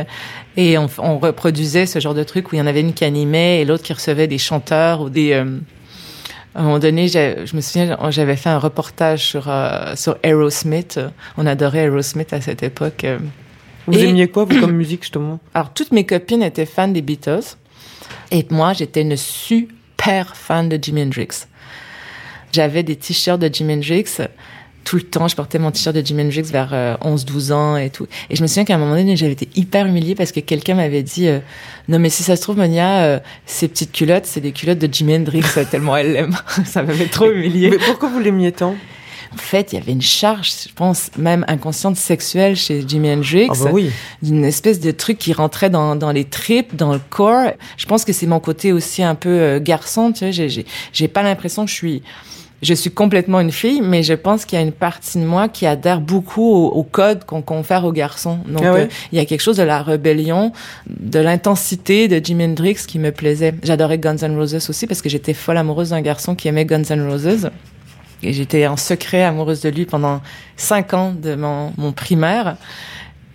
et 0.57 0.78
on, 0.78 0.88
on, 0.99 1.19
reproduisait 1.19 1.87
ce 1.87 1.99
genre 1.99 2.14
de 2.14 2.25
truc 2.25 2.52
où 2.52 2.57
il 2.57 2.59
y 2.59 2.62
en 2.62 2.66
avait 2.66 2.81
une 2.81 2.92
qui 2.92 3.04
animait 3.04 3.61
et 3.61 3.64
l'autre 3.64 3.83
qui 3.83 3.92
recevait 3.92 4.26
des 4.26 4.38
chanteurs 4.38 5.00
ou 5.00 5.11
des 5.11 5.33
euh, 5.33 5.59
à 6.54 6.61
un 6.61 6.64
moment 6.64 6.78
donné, 6.78 7.09
je 7.09 7.57
me 7.57 7.62
souviens, 7.62 7.97
j'avais 8.11 8.37
fait 8.37 8.50
un 8.50 8.59
reportage 8.59 9.25
sur 9.25 9.49
euh, 9.49 9.97
sur 9.97 10.19
Aerosmith. 10.23 11.00
On 11.38 11.47
adorait 11.47 11.85
Aerosmith 11.85 12.35
à 12.35 12.42
cette 12.42 12.62
époque. 12.62 13.07
Vous 13.87 13.99
aimiez 13.99 14.28
quoi 14.28 14.45
vous 14.45 14.61
comme 14.61 14.73
musique 14.76 15.02
justement? 15.02 15.40
Alors 15.54 15.73
toutes 15.73 15.92
mes 15.92 16.04
copines 16.04 16.42
étaient 16.42 16.66
fans 16.66 16.88
des 16.88 17.02
Beatles 17.02 17.57
et 18.31 18.47
moi 18.50 18.75
j'étais 18.75 19.02
une 19.02 19.16
super 19.16 20.37
fan 20.37 20.69
de 20.69 20.78
Jimi 20.81 21.02
Hendrix. 21.02 21.47
J'avais 22.52 22.83
des 22.83 22.97
t-shirts 22.97 23.40
de 23.40 23.52
Jimi 23.52 23.75
Hendrix 23.75 24.19
tout 24.84 24.96
le 24.96 25.02
temps. 25.02 25.28
Je 25.28 25.36
portais 25.36 25.58
mon 25.58 25.70
t-shirt 25.70 25.94
de 25.94 26.04
Jimi 26.04 26.22
Hendrix 26.22 26.42
vers 26.42 26.98
11-12 27.02 27.50
euh, 27.50 27.54
ans 27.54 27.76
et 27.76 27.90
tout. 27.90 28.06
Et 28.30 28.36
je 28.36 28.42
me 28.42 28.46
souviens 28.46 28.64
qu'à 28.64 28.74
un 28.74 28.78
moment 28.78 28.94
donné, 28.94 29.16
j'avais 29.16 29.32
été 29.32 29.48
hyper 29.56 29.86
humiliée 29.86 30.14
parce 30.14 30.32
que 30.32 30.40
quelqu'un 30.40 30.74
m'avait 30.74 31.02
dit 31.02 31.28
euh, 31.28 31.40
Non, 31.88 31.98
mais 31.98 32.10
si 32.10 32.22
ça 32.22 32.36
se 32.36 32.42
trouve, 32.42 32.56
Monia, 32.56 33.04
euh, 33.04 33.20
ces 33.46 33.68
petites 33.68 33.92
culottes, 33.92 34.26
c'est 34.26 34.40
des 34.40 34.52
culottes 34.52 34.78
de 34.78 34.92
Jimi 34.92 35.16
Hendrix, 35.16 35.42
tellement 35.70 35.96
elle 35.96 36.12
l'aime. 36.12 36.36
ça 36.64 36.82
m'avait 36.82 37.06
trop 37.06 37.30
humiliée. 37.30 37.70
Mais 37.70 37.78
pourquoi 37.78 38.08
vous 38.08 38.18
l'aimiez 38.18 38.52
tant? 38.52 38.74
En 39.34 39.38
fait, 39.38 39.72
il 39.72 39.76
y 39.76 39.78
avait 39.78 39.92
une 39.92 40.02
charge, 40.02 40.52
je 40.68 40.74
pense, 40.74 41.10
même 41.16 41.42
inconsciente 41.48 41.96
sexuelle 41.96 42.54
chez 42.54 42.86
Jimi 42.86 43.10
Hendrix. 43.10 43.48
Ah 43.48 43.54
bah 43.64 43.70
oui. 43.72 43.90
Une 44.22 44.44
espèce 44.44 44.78
de 44.78 44.90
truc 44.90 45.16
qui 45.16 45.32
rentrait 45.32 45.70
dans, 45.70 45.96
dans 45.96 46.12
les 46.12 46.24
tripes, 46.24 46.76
dans 46.76 46.92
le 46.92 47.00
corps. 47.08 47.52
Je 47.78 47.86
pense 47.86 48.04
que 48.04 48.12
c'est 48.12 48.26
mon 48.26 48.40
côté 48.40 48.72
aussi 48.72 49.02
un 49.02 49.14
peu 49.14 49.58
garçon, 49.58 50.12
tu 50.12 50.30
sais. 50.30 50.64
J'ai 50.92 51.08
pas 51.08 51.22
l'impression 51.22 51.64
que 51.64 51.70
je 51.70 51.76
suis 51.76 52.02
je 52.62 52.75
suis 52.75 52.90
complètement 52.90 53.40
une 53.40 53.50
fille, 53.50 53.81
mais 53.83 54.04
je 54.04 54.14
pense 54.14 54.45
qu'il 54.45 54.57
y 54.57 54.62
a 54.62 54.64
une 54.64 54.73
partie 54.73 55.19
de 55.19 55.25
moi 55.25 55.49
qui 55.49 55.66
adhère 55.66 56.00
beaucoup 56.00 56.66
au, 56.66 56.83
code 56.85 57.25
qu'on 57.25 57.42
confère 57.42 57.85
aux 57.85 57.92
garçons. 57.92 58.38
Donc, 58.47 58.62
ah 58.64 58.75
euh, 58.75 58.87
il 59.11 59.19
y 59.19 59.21
a 59.21 59.25
quelque 59.25 59.40
chose 59.40 59.57
de 59.57 59.64
la 59.64 59.83
rébellion, 59.83 60.52
de 60.87 61.19
l'intensité 61.19 62.07
de 62.07 62.25
Jimi 62.25 62.45
Hendrix 62.45 62.76
qui 62.87 63.00
me 63.00 63.11
plaisait. 63.11 63.54
J'adorais 63.64 63.99
Guns 63.99 64.19
N' 64.23 64.37
Roses 64.37 64.69
aussi 64.69 64.87
parce 64.87 65.02
que 65.02 65.09
j'étais 65.09 65.35
folle 65.35 65.57
amoureuse 65.57 65.90
d'un 65.90 66.02
garçon 66.02 66.37
qui 66.37 66.47
aimait 66.47 66.64
Guns 66.64 66.85
N' 66.88 67.09
Roses. 67.09 67.50
Et 68.23 68.33
j'étais 68.33 68.69
en 68.69 68.76
secret 68.76 69.25
amoureuse 69.25 69.62
de 69.62 69.69
lui 69.69 69.85
pendant 69.85 70.21
cinq 70.57 70.95
ans 70.95 71.12
de 71.21 71.35
mon, 71.35 71.73
mon 71.76 71.90
primaire. 71.90 72.57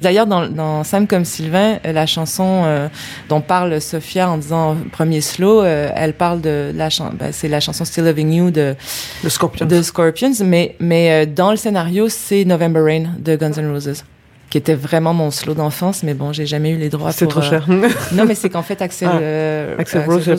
D'ailleurs, 0.02 0.28
dans, 0.28 0.48
dans 0.48 0.84
Sam 0.84 1.08
comme 1.08 1.26
Sylvain, 1.26 1.80
la 1.84 2.06
chanson 2.06 2.64
euh, 2.66 2.88
dont 3.30 3.42
parle 3.42 3.82
Sophia 3.82 4.30
en 4.30 4.38
disant 4.38 4.78
premier 4.92 5.22
slow, 5.22 5.62
euh, 5.62 5.90
elle 5.96 6.14
parle 6.14 6.42
de 6.42 6.72
la 6.76 6.90
chanson, 6.90 7.14
ben, 7.18 7.32
c'est 7.32 7.48
la 7.48 7.60
chanson 7.60 7.84
Still 7.84 8.06
Loving 8.06 8.32
You 8.32 8.52
de, 8.52 8.76
de 9.24 9.30
Scorpions. 9.30 9.66
De 9.66 9.82
Scorpions, 9.82 10.34
mais 10.44 10.76
mais 10.80 11.12
euh, 11.12 11.26
dans 11.26 11.50
le 11.50 11.58
scénario, 11.58 12.10
c'est 12.10 12.46
November 12.46 12.82
Rain 12.82 13.04
de 13.18 13.36
Guns 13.36 13.54
N' 13.58 13.72
Roses 13.72 14.04
qui 14.50 14.58
était 14.58 14.76
vraiment 14.76 15.14
mon 15.14 15.30
slow 15.30 15.56
d'enfance, 15.56 16.04
mais 16.04 16.14
bon, 16.14 16.32
j'ai 16.32 16.46
jamais 16.46 16.70
eu 16.70 16.78
les 16.78 16.88
droits. 16.88 17.12
C'est 17.12 17.28
trop 17.28 17.42
cher. 17.42 17.68
non, 18.14 18.24
mais 18.26 18.34
c'est 18.34 18.50
qu'en 18.50 18.62
fait 18.62 18.82
Axel, 18.82 19.10
ah, 19.12 19.82
Axel, 19.82 20.06
Rose, 20.06 20.30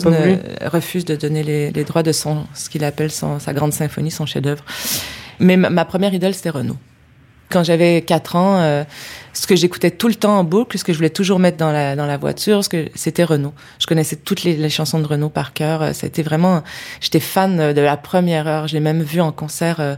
refuse 0.65 1.05
de 1.05 1.15
donner 1.15 1.43
les, 1.43 1.69
les, 1.69 1.83
droits 1.83 2.01
de 2.01 2.11
son, 2.11 2.47
ce 2.55 2.71
qu'il 2.71 2.83
appelle 2.83 3.11
son, 3.11 3.37
sa 3.37 3.53
grande 3.53 3.71
symphonie, 3.71 4.09
son 4.09 4.25
chef-d'œuvre. 4.25 4.63
Mais 5.39 5.57
ma, 5.57 5.69
ma, 5.69 5.85
première 5.85 6.11
idole, 6.11 6.33
c'était 6.33 6.49
Renaud. 6.49 6.77
Quand 7.49 7.63
j'avais 7.63 8.01
4 8.01 8.35
ans, 8.35 8.59
euh, 8.59 8.83
ce 9.33 9.47
que 9.47 9.55
j'écoutais 9.55 9.91
tout 9.91 10.07
le 10.07 10.15
temps 10.15 10.37
en 10.39 10.43
boucle, 10.43 10.77
ce 10.77 10.83
que 10.83 10.93
je 10.93 10.97
voulais 10.97 11.09
toujours 11.09 11.39
mettre 11.39 11.57
dans 11.57 11.71
la 11.71 11.95
dans 11.95 12.05
la 12.05 12.17
voiture, 12.17 12.63
ce 12.63 12.69
que 12.69 12.89
c'était 12.93 13.23
Renault. 13.23 13.53
Je 13.79 13.87
connaissais 13.87 14.17
toutes 14.17 14.43
les, 14.43 14.55
les 14.55 14.69
chansons 14.69 14.99
de 14.99 15.07
Renault 15.07 15.29
par 15.29 15.53
cœur. 15.53 15.95
C'était 15.95 16.21
vraiment, 16.21 16.63
j'étais 17.01 17.19
fan 17.19 17.73
de 17.73 17.81
la 17.81 17.97
première 17.97 18.47
heure. 18.47 18.67
J'ai 18.67 18.79
même 18.79 19.01
vu 19.01 19.19
en 19.21 19.31
concert 19.31 19.79
euh, 19.79 19.95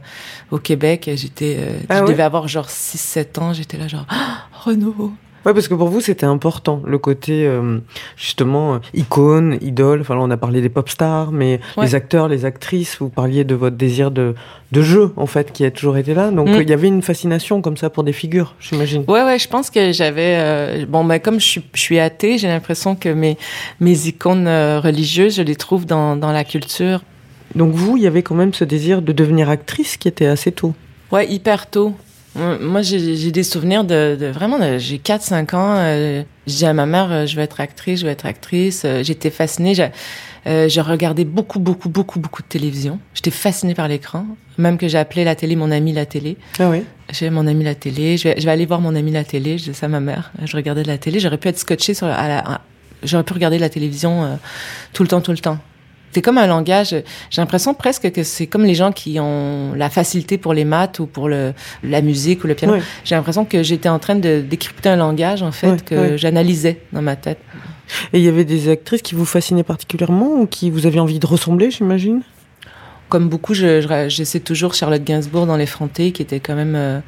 au 0.49 0.59
Québec. 0.59 1.09
J'étais, 1.15 1.57
euh, 1.59 1.79
ah 1.89 2.01
je 2.01 2.11
devais 2.11 2.23
avoir 2.23 2.47
genre 2.47 2.67
6-7 2.67 3.39
ans. 3.39 3.53
J'étais 3.53 3.77
là 3.77 3.87
genre 3.87 4.05
oh, 4.11 4.15
Renault. 4.69 5.13
Ouais, 5.45 5.53
parce 5.53 5.67
que 5.67 5.73
pour 5.73 5.87
vous, 5.87 6.01
c'était 6.01 6.25
important, 6.25 6.81
le 6.85 6.97
côté, 6.99 7.47
euh, 7.47 7.79
justement, 8.15 8.75
euh, 8.75 8.77
icône, 8.93 9.57
idole. 9.61 10.01
Enfin, 10.01 10.15
là, 10.15 10.21
on 10.23 10.29
a 10.29 10.37
parlé 10.37 10.61
des 10.61 10.69
pop 10.69 10.87
stars, 10.89 11.31
mais 11.31 11.59
Ouais. 11.77 11.85
les 11.85 11.95
acteurs, 11.95 12.27
les 12.27 12.45
actrices, 12.45 12.97
vous 12.99 13.09
parliez 13.09 13.43
de 13.43 13.55
votre 13.55 13.75
désir 13.75 14.11
de, 14.11 14.35
de 14.71 14.81
jeu, 14.81 15.11
en 15.17 15.25
fait, 15.25 15.51
qui 15.51 15.65
a 15.65 15.71
toujours 15.71 15.97
été 15.97 16.13
là. 16.13 16.29
Donc, 16.31 16.47
Mm. 16.47 16.61
il 16.61 16.69
y 16.69 16.73
avait 16.73 16.87
une 16.89 17.01
fascination 17.01 17.61
comme 17.61 17.75
ça 17.77 17.89
pour 17.89 18.03
des 18.03 18.13
figures, 18.13 18.53
j'imagine. 18.59 19.03
Ouais, 19.07 19.23
ouais, 19.23 19.39
je 19.39 19.47
pense 19.47 19.69
que 19.71 19.91
j'avais 19.91 20.35
euh, 20.37 20.85
bon, 20.87 21.03
ben 21.05 21.19
comme 21.19 21.39
je 21.39 21.45
suis, 21.45 21.63
je 21.73 21.79
suis 21.81 21.99
athée, 21.99 22.37
j'ai 22.37 22.47
l'impression 22.47 22.95
que 22.95 23.09
mes 23.09 23.37
mes 23.79 24.07
icônes 24.07 24.47
euh, 24.47 24.79
religieuses, 24.79 25.35
je 25.37 25.41
les 25.41 25.55
trouve 25.55 25.85
dans 25.85 26.15
dans 26.15 26.31
la 26.31 26.43
culture. 26.43 27.01
Donc, 27.55 27.73
vous, 27.73 27.97
il 27.97 28.03
y 28.03 28.07
avait 28.07 28.21
quand 28.23 28.35
même 28.35 28.53
ce 28.53 28.63
désir 28.63 29.01
de 29.01 29.11
devenir 29.11 29.49
actrice 29.49 29.97
qui 29.97 30.07
était 30.07 30.27
assez 30.27 30.51
tôt. 30.51 30.73
Ouais, 31.11 31.27
hyper 31.29 31.69
tôt. 31.69 31.93
Moi, 32.35 32.81
j'ai 32.81 33.31
des 33.31 33.43
souvenirs 33.43 33.83
de, 33.83 34.15
de 34.19 34.27
vraiment, 34.27 34.57
j'ai 34.77 34.97
4-5 34.97 35.55
ans. 35.55 35.75
Euh, 35.77 36.23
je 36.47 36.55
dis 36.55 36.65
à 36.65 36.73
ma 36.73 36.85
mère, 36.85 37.11
euh, 37.11 37.25
je 37.25 37.35
veux 37.35 37.41
être 37.41 37.59
actrice, 37.59 37.99
je 37.99 38.05
veux 38.05 38.11
être 38.11 38.25
actrice. 38.25 38.83
Euh, 38.85 39.03
J'étais 39.03 39.29
fascinée. 39.29 39.75
Je, 39.75 39.83
euh, 40.47 40.69
je 40.69 40.79
regardais 40.79 41.25
beaucoup, 41.25 41.59
beaucoup, 41.59 41.89
beaucoup, 41.89 42.19
beaucoup 42.19 42.41
de 42.41 42.47
télévision. 42.47 42.99
J'étais 43.13 43.31
fascinée 43.31 43.75
par 43.75 43.87
l'écran. 43.89 44.25
Même 44.57 44.77
que 44.77 44.87
j'ai 44.87 44.97
appelé 44.97 45.25
la 45.25 45.35
télé 45.35 45.55
mon 45.57 45.71
ami 45.71 45.91
la 45.91 46.05
télé. 46.05 46.37
Ah 46.57 46.69
oui 46.69 46.83
J'ai 47.11 47.29
mon 47.29 47.45
ami 47.47 47.65
la 47.65 47.75
télé. 47.75 48.15
Je 48.15 48.29
vais, 48.29 48.35
je 48.39 48.45
vais 48.45 48.51
aller 48.51 48.65
voir 48.65 48.79
mon 48.79 48.95
ami 48.95 49.11
la 49.11 49.25
télé. 49.25 49.57
Je 49.57 49.65
dis 49.71 49.73
ça 49.73 49.87
à 49.87 49.89
ma 49.89 49.99
mère. 49.99 50.31
Je 50.43 50.55
regardais 50.55 50.83
de 50.83 50.87
la 50.87 50.97
télé. 50.97 51.19
J'aurais 51.19 51.37
pu 51.37 51.49
être 51.49 51.59
scotchée 51.59 51.93
sur, 51.93 52.07
la, 52.07 52.61
j'aurais 53.03 53.23
pu 53.23 53.33
regarder 53.33 53.59
la 53.59 53.69
télévision 53.69 54.39
tout 54.93 55.03
le 55.03 55.09
temps, 55.09 55.21
tout 55.21 55.31
le 55.31 55.37
temps. 55.37 55.59
C'est 56.13 56.21
comme 56.21 56.37
un 56.37 56.47
langage. 56.47 56.89
J'ai 57.29 57.41
l'impression 57.41 57.73
presque 57.73 58.11
que 58.11 58.23
c'est 58.23 58.47
comme 58.47 58.65
les 58.65 58.75
gens 58.75 58.91
qui 58.91 59.19
ont 59.19 59.73
la 59.75 59.89
facilité 59.89 60.37
pour 60.37 60.53
les 60.53 60.65
maths 60.65 60.99
ou 60.99 61.05
pour 61.05 61.29
le, 61.29 61.53
la 61.83 62.01
musique 62.01 62.43
ou 62.43 62.47
le 62.47 62.55
piano. 62.55 62.73
J'ai 63.05 63.15
l'impression 63.15 63.45
que 63.45 63.63
j'étais 63.63 63.89
en 63.89 63.99
train 63.99 64.15
de 64.15 64.41
décrypter 64.41 64.89
un 64.89 64.97
langage 64.97 65.41
en 65.43 65.51
fait 65.51 65.83
que 65.85 65.95
j'analysais 66.17 66.79
dans 66.91 67.01
ma 67.01 67.15
tête. 67.15 67.39
Et 68.13 68.19
il 68.19 68.23
y 68.23 68.27
avait 68.29 68.45
des 68.45 68.69
actrices 68.69 69.01
qui 69.01 69.15
vous 69.15 69.25
fascinaient 69.25 69.63
particulièrement 69.63 70.29
ou 70.39 70.47
qui 70.47 70.69
vous 70.69 70.85
aviez 70.85 70.99
envie 70.99 71.19
de 71.19 71.25
ressembler, 71.27 71.71
j'imagine? 71.71 72.21
Comme 73.09 73.27
beaucoup, 73.27 73.53
je, 73.53 73.81
je- 73.81 74.07
j'essaie 74.09 74.39
toujours 74.39 74.73
Charlotte 74.73 75.03
Gainsbourg 75.03 75.45
dans 75.45 75.57
l'effronté, 75.57 76.11
qui 76.13 76.21
était 76.21 76.39
quand 76.39 76.55
même. 76.55 76.75
euh, 76.75 76.99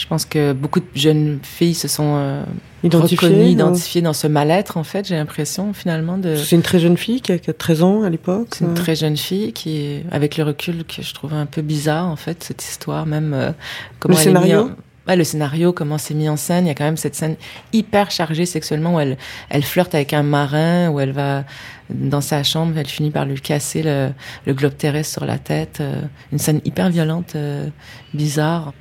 je 0.00 0.06
pense 0.06 0.24
que 0.24 0.52
beaucoup 0.52 0.80
de 0.80 0.86
jeunes 0.94 1.38
filles 1.42 1.74
se 1.74 1.88
sont 1.88 2.14
euh, 2.16 2.42
reconnues, 2.84 3.46
identifiées 3.46 4.02
dans 4.02 4.12
ce 4.12 4.26
mal-être, 4.26 4.76
en 4.76 4.84
fait, 4.84 5.06
j'ai 5.08 5.16
l'impression, 5.16 5.72
finalement, 5.72 6.18
de. 6.18 6.36
C'est 6.36 6.56
une 6.56 6.62
très 6.62 6.78
jeune 6.78 6.96
fille 6.96 7.20
qui 7.20 7.32
a, 7.32 7.38
qui 7.38 7.50
a 7.50 7.52
13 7.54 7.82
ans 7.82 8.02
à 8.02 8.10
l'époque. 8.10 8.48
C'est 8.52 8.64
une 8.64 8.70
euh. 8.70 8.74
très 8.74 8.94
jeune 8.94 9.16
fille 9.16 9.52
qui, 9.52 9.78
est, 9.78 10.04
avec 10.10 10.36
le 10.36 10.44
recul, 10.44 10.84
que 10.84 11.02
je 11.02 11.12
trouve 11.14 11.32
un 11.34 11.46
peu 11.46 11.62
bizarre, 11.62 12.06
en 12.06 12.16
fait, 12.16 12.42
cette 12.44 12.62
histoire, 12.62 13.06
même. 13.06 13.32
euh, 13.34 13.52
comment 13.98 14.14
Le 14.16 14.20
elle 14.22 14.28
est 14.28 14.32
mise 14.32 14.42
scénario 14.44 14.70
en- 14.70 14.76
Ouais, 15.10 15.16
le 15.16 15.24
scénario, 15.24 15.72
comment 15.72 15.96
c'est 15.96 16.12
mis 16.12 16.28
en 16.28 16.36
scène. 16.36 16.66
Il 16.66 16.68
y 16.68 16.70
a 16.70 16.74
quand 16.74 16.84
même 16.84 16.98
cette 16.98 17.14
scène 17.14 17.36
hyper 17.72 18.10
chargée 18.10 18.44
sexuellement 18.44 18.96
où 18.96 19.00
elle, 19.00 19.16
elle 19.48 19.62
flirte 19.64 19.94
avec 19.94 20.12
un 20.12 20.22
marin, 20.22 20.90
où 20.90 21.00
elle 21.00 21.12
va 21.12 21.44
dans 21.88 22.20
sa 22.20 22.42
chambre, 22.42 22.74
elle 22.76 22.86
finit 22.86 23.10
par 23.10 23.24
lui 23.24 23.40
casser 23.40 23.82
le, 23.82 24.10
le 24.44 24.52
globe 24.52 24.76
terrestre 24.76 25.14
sur 25.14 25.24
la 25.24 25.38
tête. 25.38 25.78
euh, 25.80 26.02
une 26.30 26.38
scène 26.38 26.60
hyper 26.66 26.90
violente, 26.90 27.32
euh, 27.36 27.68
bizarre. 28.12 28.74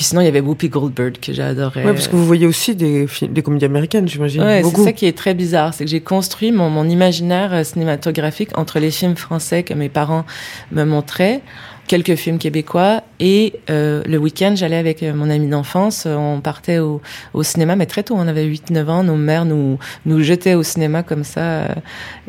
Puis 0.00 0.06
sinon, 0.06 0.22
il 0.22 0.24
y 0.24 0.28
avait 0.28 0.40
Whoopi 0.40 0.70
Goldberg 0.70 1.18
que 1.20 1.30
j'adorais. 1.30 1.84
Ouais, 1.84 1.92
parce 1.92 2.08
que 2.08 2.16
vous 2.16 2.24
voyez 2.24 2.46
aussi 2.46 2.74
des, 2.74 3.06
des 3.20 3.42
comédies 3.42 3.66
américaines, 3.66 4.08
j'imagine. 4.08 4.42
Ouais, 4.42 4.62
c'est 4.64 4.82
ça 4.82 4.92
qui 4.92 5.04
est 5.04 5.14
très 5.14 5.34
bizarre, 5.34 5.74
c'est 5.74 5.84
que 5.84 5.90
j'ai 5.90 6.00
construit 6.00 6.52
mon, 6.52 6.70
mon 6.70 6.88
imaginaire 6.88 7.52
euh, 7.52 7.64
cinématographique 7.64 8.56
entre 8.56 8.78
les 8.78 8.90
films 8.90 9.14
français 9.14 9.62
que 9.62 9.74
mes 9.74 9.90
parents 9.90 10.24
me 10.72 10.84
montraient, 10.84 11.42
quelques 11.90 12.14
films 12.14 12.38
québécois, 12.38 13.02
et 13.18 13.54
euh, 13.68 14.04
le 14.06 14.16
week-end, 14.16 14.52
j'allais 14.54 14.76
avec 14.76 15.02
euh, 15.02 15.12
mon 15.12 15.28
ami 15.28 15.48
d'enfance, 15.48 16.04
euh, 16.06 16.14
on 16.14 16.40
partait 16.40 16.78
au, 16.78 17.02
au 17.34 17.42
cinéma, 17.42 17.74
mais 17.74 17.86
très 17.86 18.04
tôt, 18.04 18.14
on 18.16 18.28
avait 18.28 18.46
8-9 18.46 18.86
ans, 18.88 19.02
nos 19.02 19.16
mères 19.16 19.44
nous, 19.44 19.76
nous 20.06 20.22
jetaient 20.22 20.54
au 20.54 20.62
cinéma 20.62 21.02
comme 21.02 21.24
ça, 21.24 21.40
euh, 21.40 21.68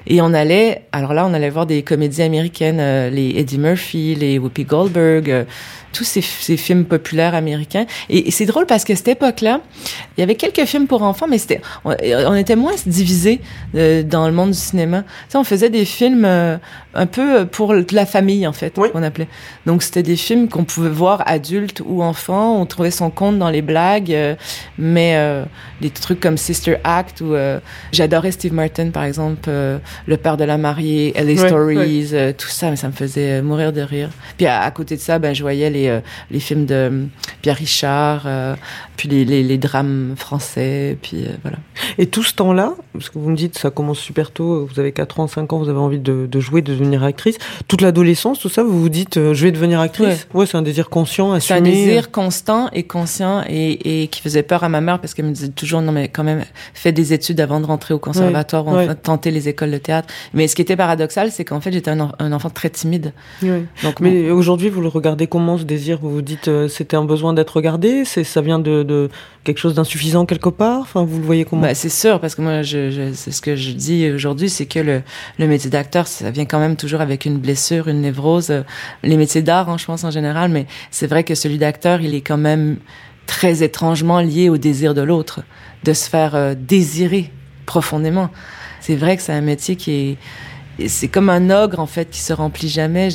et 0.07 0.19
on 0.19 0.33
allait, 0.33 0.87
alors 0.91 1.13
là, 1.13 1.27
on 1.27 1.33
allait 1.35 1.51
voir 1.51 1.67
des 1.67 1.83
comédies 1.83 2.23
américaines, 2.23 3.11
les 3.13 3.35
Eddie 3.37 3.59
Murphy, 3.59 4.15
les 4.15 4.39
Whoopi 4.39 4.63
Goldberg, 4.63 5.45
tous 5.91 6.03
ces, 6.03 6.21
ces 6.21 6.57
films 6.57 6.85
populaires 6.85 7.35
américains. 7.35 7.85
Et, 8.09 8.31
c'est 8.31 8.45
drôle 8.45 8.65
parce 8.65 8.83
que 8.83 8.95
cette 8.95 9.07
époque-là, 9.07 9.61
il 10.17 10.21
y 10.21 10.23
avait 10.23 10.35
quelques 10.35 10.65
films 10.65 10.87
pour 10.87 11.03
enfants, 11.03 11.27
mais 11.29 11.37
c'était, 11.37 11.61
on, 11.85 11.91
on 11.91 12.35
était 12.35 12.55
moins 12.55 12.73
divisés 12.85 13.41
euh, 13.75 14.03
dans 14.03 14.27
le 14.27 14.33
monde 14.33 14.51
du 14.51 14.57
cinéma. 14.57 15.03
Tu 15.03 15.07
sais, 15.29 15.37
on 15.37 15.43
faisait 15.43 15.69
des 15.69 15.85
films 15.85 16.25
euh, 16.25 16.57
un 16.93 17.05
peu 17.05 17.45
pour 17.45 17.73
la 17.73 18.05
famille, 18.05 18.45
en 18.45 18.53
fait, 18.53 18.73
Oui. 18.77 18.89
qu'on 18.91 19.03
appelait. 19.03 19.27
Donc, 19.65 19.81
c'était 19.83 20.03
des 20.03 20.15
films 20.15 20.49
qu'on 20.49 20.63
pouvait 20.65 20.89
voir 20.89 21.23
adultes 21.25 21.81
ou 21.85 22.03
enfants. 22.03 22.59
On 22.59 22.65
trouvait 22.65 22.91
son 22.91 23.09
compte 23.09 23.39
dans 23.39 23.49
les 23.49 23.61
blagues, 23.61 24.11
euh, 24.11 24.35
mais 24.77 25.13
euh, 25.15 25.43
des 25.79 25.89
trucs 25.89 26.19
comme 26.19 26.37
Sister 26.37 26.77
Act 26.83 27.21
ou 27.21 27.33
euh, 27.33 27.59
j'adorais 27.91 28.31
Steve 28.31 28.53
Martin, 28.53 28.89
par 28.89 29.03
exemple, 29.03 29.49
Le 29.49 30.17
père 30.17 30.37
de 30.37 30.43
la 30.43 30.57
mariée, 30.57 31.13
LA 31.15 31.23
Ouais, 31.23 31.37
Stories, 31.47 32.13
tout 32.37 32.47
ça, 32.47 32.69
mais 32.69 32.75
ça 32.75 32.87
me 32.87 32.93
faisait 32.93 33.41
mourir 33.41 33.71
de 33.73 33.81
rire. 33.81 34.09
Puis 34.37 34.45
à, 34.47 34.61
à 34.61 34.71
côté 34.71 34.95
de 34.95 35.01
ça, 35.01 35.17
ben, 35.19 35.33
je 35.33 35.41
voyais 35.41 35.69
les, 35.69 35.99
les 36.29 36.39
films 36.39 36.65
de 36.65 37.07
Pierre 37.41 37.55
Richard, 37.57 38.27
puis 38.97 39.07
les, 39.09 39.25
les, 39.25 39.43
les 39.43 39.57
drames 39.57 40.13
français, 40.17 40.97
puis 41.01 41.25
voilà. 41.43 41.57
Et 41.97 42.07
tout 42.07 42.23
ce 42.23 42.33
temps-là, 42.35 42.73
parce 42.93 43.09
que 43.09 43.17
vous 43.17 43.29
me 43.29 43.35
dites 43.35 43.57
ça 43.57 43.69
commence 43.69 43.99
super 43.99 44.31
tôt, 44.31 44.65
vous 44.71 44.79
avez 44.79 44.91
4 44.91 45.19
ans, 45.19 45.27
5 45.27 45.51
ans, 45.53 45.59
vous 45.59 45.69
avez 45.69 45.79
envie 45.79 45.99
de, 45.99 46.27
de 46.29 46.39
jouer, 46.39 46.61
de 46.61 46.73
devenir 46.81 47.03
actrice. 47.03 47.37
Toute 47.67 47.81
l'adolescence, 47.81 48.39
tout 48.39 48.49
ça, 48.49 48.63
vous 48.63 48.79
vous 48.81 48.89
dites 48.89 49.17
euh, 49.17 49.33
je 49.33 49.45
vais 49.45 49.51
devenir 49.51 49.79
actrice 49.79 50.27
Ouais, 50.33 50.45
c'est 50.45 50.57
un 50.57 50.61
désir 50.61 50.89
conscient, 50.89 51.39
C'est 51.39 51.53
assumé. 51.53 51.69
un 51.69 51.71
désir 51.73 52.11
constant 52.11 52.69
et 52.73 52.83
conscient 52.83 53.43
et, 53.47 54.03
et 54.03 54.07
qui 54.07 54.21
faisait 54.21 54.43
peur 54.43 54.63
à 54.63 54.69
ma 54.69 54.81
mère 54.81 54.99
parce 54.99 55.13
qu'elle 55.13 55.25
me 55.25 55.31
disait 55.31 55.49
toujours 55.49 55.81
non 55.81 55.91
mais 55.91 56.07
quand 56.09 56.23
même 56.23 56.43
fais 56.73 56.91
des 56.91 57.13
études 57.13 57.39
avant 57.39 57.59
de 57.59 57.65
rentrer 57.65 57.93
au 57.93 57.99
conservatoire 57.99 58.67
ou 58.67 58.75
ouais. 58.75 58.93
tenter 58.95 59.31
les 59.31 59.47
écoles 59.49 59.71
de 59.71 59.77
théâtre. 59.77 60.07
Mais 60.33 60.47
ce 60.47 60.55
qui 60.55 60.61
était 60.61 60.75
paradoxal, 60.75 61.31
c'est 61.31 61.45
qu'en 61.45 61.61
fait 61.61 61.71
j'étais 61.71 61.91
un, 61.91 61.99
en- 61.99 62.11
un 62.19 62.31
enfant 62.31 62.49
très 62.49 62.69
timide. 62.69 63.13
Ouais. 63.43 63.63
Donc 63.83 63.99
Mais 63.99 64.29
aujourd'hui, 64.31 64.69
vous 64.69 64.81
le 64.81 64.87
regardez 64.87 65.27
comment 65.27 65.57
ce 65.57 65.63
désir? 65.63 65.99
Vous 66.01 66.09
vous 66.09 66.21
dites 66.21 66.47
euh, 66.47 66.67
c'était 66.67 66.97
un 66.97 67.05
besoin 67.05 67.33
d'être 67.33 67.55
regardé? 67.55 68.03
C'est 68.05 68.23
ça 68.23 68.41
vient 68.41 68.59
de, 68.59 68.83
de 68.83 69.09
quelque 69.43 69.57
chose 69.59 69.73
d'insuffisant 69.75 70.25
quelque 70.25 70.49
part? 70.49 70.79
Enfin, 70.81 71.03
vous 71.03 71.17
le 71.19 71.25
voyez 71.25 71.45
comment? 71.45 71.61
Bah, 71.63 71.73
c'est 71.75 71.89
sûr, 71.89 72.19
parce 72.19 72.35
que 72.35 72.41
moi, 72.41 72.61
je, 72.61 72.89
je, 72.91 73.13
c'est 73.13 73.31
ce 73.31 73.41
que 73.41 73.55
je 73.55 73.71
dis 73.71 74.09
aujourd'hui, 74.11 74.49
c'est 74.49 74.65
que 74.65 74.79
le, 74.79 75.01
le 75.39 75.47
métier 75.47 75.69
d'acteur, 75.69 76.07
ça 76.07 76.29
vient 76.31 76.45
quand 76.45 76.59
même 76.59 76.70
toujours 76.75 77.01
avec 77.01 77.25
une 77.25 77.37
blessure, 77.37 77.87
une 77.87 78.01
névrose. 78.01 78.51
Euh, 78.51 78.63
Les 79.03 79.17
métiers 79.17 79.41
d'art, 79.41 79.69
hein, 79.69 79.77
je 79.77 79.85
pense 79.85 80.03
en 80.03 80.11
général, 80.11 80.51
mais 80.51 80.67
c'est 80.91 81.07
vrai 81.07 81.23
que 81.23 81.35
celui 81.35 81.57
d'acteur, 81.57 82.01
il 82.01 82.15
est 82.15 82.21
quand 82.21 82.37
même 82.37 82.77
très 83.27 83.63
étrangement 83.63 84.19
lié 84.19 84.49
au 84.49 84.57
désir 84.57 84.93
de 84.93 85.01
l'autre, 85.01 85.41
de 85.83 85.93
se 85.93 86.09
faire 86.09 86.35
euh, 86.35 86.53
désirer 86.57 87.31
profondément. 87.65 88.29
C'est 88.79 88.95
vrai 88.95 89.15
que 89.15 89.23
c'est 89.23 89.33
un 89.33 89.41
métier 89.41 89.75
qui 89.75 89.91
est 89.91 90.17
c'est 90.87 91.07
comme 91.07 91.29
un 91.29 91.49
ogre 91.49 91.79
en 91.79 91.85
fait 91.85 92.09
qui 92.09 92.19
se 92.19 92.33
remplit 92.33 92.69
jamais. 92.69 93.09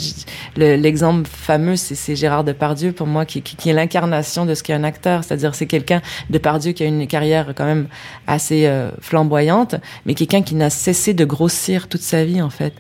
L'exemple 0.56 1.28
fameux, 1.30 1.76
c'est 1.76 2.16
Gérard 2.16 2.44
Depardieu 2.44 2.92
pour 2.92 3.06
moi 3.06 3.24
qui, 3.24 3.38
est 3.38 3.72
l'incarnation 3.72 4.46
de 4.46 4.54
ce 4.54 4.62
qu'est 4.62 4.72
un 4.72 4.84
acteur, 4.84 5.24
c'est-à-dire 5.24 5.54
c'est 5.54 5.66
quelqu'un 5.66 6.02
Depardieu 6.30 6.72
qui 6.72 6.82
a 6.82 6.86
une 6.86 7.06
carrière 7.06 7.52
quand 7.56 7.64
même 7.64 7.88
assez 8.26 8.66
euh, 8.66 8.90
flamboyante, 9.00 9.76
mais 10.04 10.14
quelqu'un 10.14 10.42
qui 10.42 10.54
n'a 10.54 10.70
cessé 10.70 11.14
de 11.14 11.24
grossir 11.24 11.88
toute 11.88 12.02
sa 12.02 12.24
vie 12.24 12.42
en 12.42 12.50
fait. 12.50 12.72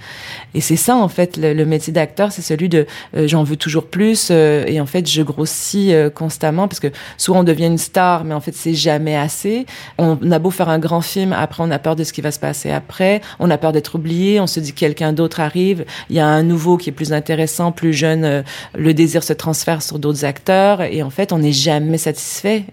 Et 0.54 0.60
c'est 0.60 0.76
ça 0.76 0.96
en 0.96 1.08
fait 1.08 1.36
le, 1.36 1.64
métier 1.64 1.92
d'acteur, 1.92 2.32
c'est 2.32 2.42
celui 2.42 2.68
de 2.68 2.86
euh, 3.16 3.26
j'en 3.26 3.42
veux 3.42 3.56
toujours 3.56 3.86
plus 3.86 4.28
euh, 4.30 4.64
et 4.66 4.80
en 4.80 4.86
fait 4.86 5.08
je 5.08 5.22
grossis 5.22 5.92
constamment 6.14 6.68
parce 6.68 6.80
que 6.80 6.88
soit 7.16 7.36
on 7.36 7.44
devient 7.44 7.66
une 7.66 7.78
star, 7.78 8.24
mais 8.24 8.34
en 8.34 8.40
fait 8.40 8.54
c'est 8.54 8.74
jamais 8.74 9.16
assez. 9.16 9.66
On 9.98 10.18
a 10.30 10.38
beau 10.38 10.50
faire 10.50 10.68
un 10.68 10.78
grand 10.78 11.00
film, 11.00 11.32
après 11.32 11.62
on 11.62 11.70
a 11.70 11.78
peur 11.78 11.96
de 11.96 12.04
ce 12.04 12.12
qui 12.12 12.20
va 12.20 12.30
se 12.30 12.38
passer 12.38 12.70
après, 12.70 13.20
on 13.38 13.50
a 13.50 13.58
peur 13.58 13.72
d'être 13.72 13.96
oublié, 13.96 14.40
on 14.40 14.46
se 14.46 14.60
dit 14.60 14.72
quelqu'un 14.76 15.12
d'autre 15.12 15.40
arrive, 15.40 15.84
il 16.10 16.16
y 16.16 16.20
a 16.20 16.26
un 16.26 16.42
nouveau 16.42 16.76
qui 16.76 16.90
est 16.90 16.92
plus 16.92 17.12
intéressant, 17.12 17.72
plus 17.72 17.92
jeune, 17.92 18.24
euh, 18.24 18.42
le 18.76 18.94
désir 18.94 19.22
se 19.24 19.32
transfère 19.32 19.82
sur 19.82 19.98
d'autres 19.98 20.24
acteurs 20.24 20.82
et 20.82 21.02
en 21.02 21.10
fait 21.10 21.32
on 21.32 21.38
n'est 21.38 21.52
jamais 21.52 21.98
satisfait. 21.98 22.64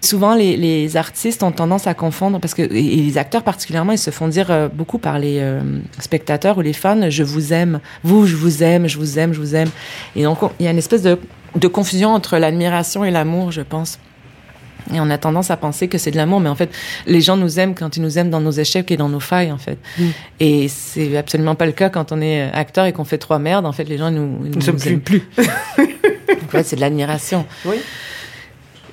Souvent, 0.00 0.34
les, 0.34 0.96
artistes 0.96 1.44
ont 1.44 1.52
tendance 1.52 1.86
à 1.86 1.94
confondre 1.94 2.40
parce 2.40 2.54
que 2.54 2.62
et 2.62 2.66
les 3.08 3.18
acteurs 3.18 3.44
particulièrement, 3.44 3.92
ils 3.92 3.98
se 3.98 4.10
font 4.10 4.26
dire 4.26 4.50
euh, 4.50 4.68
beaucoup 4.68 4.98
par 4.98 5.20
les 5.20 5.38
euh, 5.38 5.60
spectateurs 6.00 6.58
ou 6.58 6.60
les 6.60 6.72
fans 6.72 7.08
"je 7.08 7.22
vous 7.22 7.52
aime, 7.52 7.78
vous, 8.02 8.26
je 8.26 8.34
vous 8.34 8.64
aime, 8.64 8.88
je 8.88 8.98
vous 8.98 9.18
aime, 9.20 9.32
je 9.32 9.40
vous 9.40 9.54
aime". 9.54 9.70
Et 10.16 10.24
donc 10.24 10.42
on- 10.42 10.50
il 10.58 10.64
y 10.64 10.68
a 10.68 10.72
une 10.72 10.78
espèce 10.78 11.02
de 11.02 11.68
confusion 11.68 12.10
entre 12.14 12.38
l'admiration 12.38 13.04
et 13.04 13.12
l'amour, 13.12 13.52
je 13.52 13.60
pense. 13.62 13.98
Et 14.92 15.00
on 15.00 15.08
a 15.10 15.18
tendance 15.18 15.50
à 15.50 15.56
penser 15.56 15.88
que 15.88 15.98
c'est 15.98 16.10
de 16.10 16.16
l'amour, 16.16 16.40
mais 16.40 16.48
en 16.48 16.54
fait, 16.54 16.70
les 17.06 17.20
gens 17.20 17.36
nous 17.36 17.58
aiment 17.60 17.74
quand 17.74 17.96
ils 17.96 18.02
nous 18.02 18.18
aiment 18.18 18.30
dans 18.30 18.40
nos 18.40 18.50
échecs 18.50 18.90
et 18.90 18.96
dans 18.96 19.08
nos 19.08 19.20
failles, 19.20 19.52
en 19.52 19.58
fait. 19.58 19.78
Mm. 19.98 20.04
Et 20.40 20.68
c'est 20.68 21.16
absolument 21.16 21.54
pas 21.54 21.66
le 21.66 21.72
cas 21.72 21.88
quand 21.88 22.12
on 22.12 22.20
est 22.20 22.50
acteur 22.52 22.86
et 22.86 22.92
qu'on 22.92 23.04
fait 23.04 23.18
trois 23.18 23.38
merdes. 23.38 23.66
En 23.66 23.72
fait, 23.72 23.84
les 23.84 23.98
gens 23.98 24.10
nous, 24.10 24.38
ils 24.44 24.50
Nous 24.58 24.72
nous 24.72 24.88
aiment 24.88 25.00
plus. 25.00 25.22
Donc 25.76 26.52
là, 26.52 26.62
c'est 26.64 26.76
de 26.76 26.80
l'admiration. 26.80 27.46
Oui. 27.64 27.76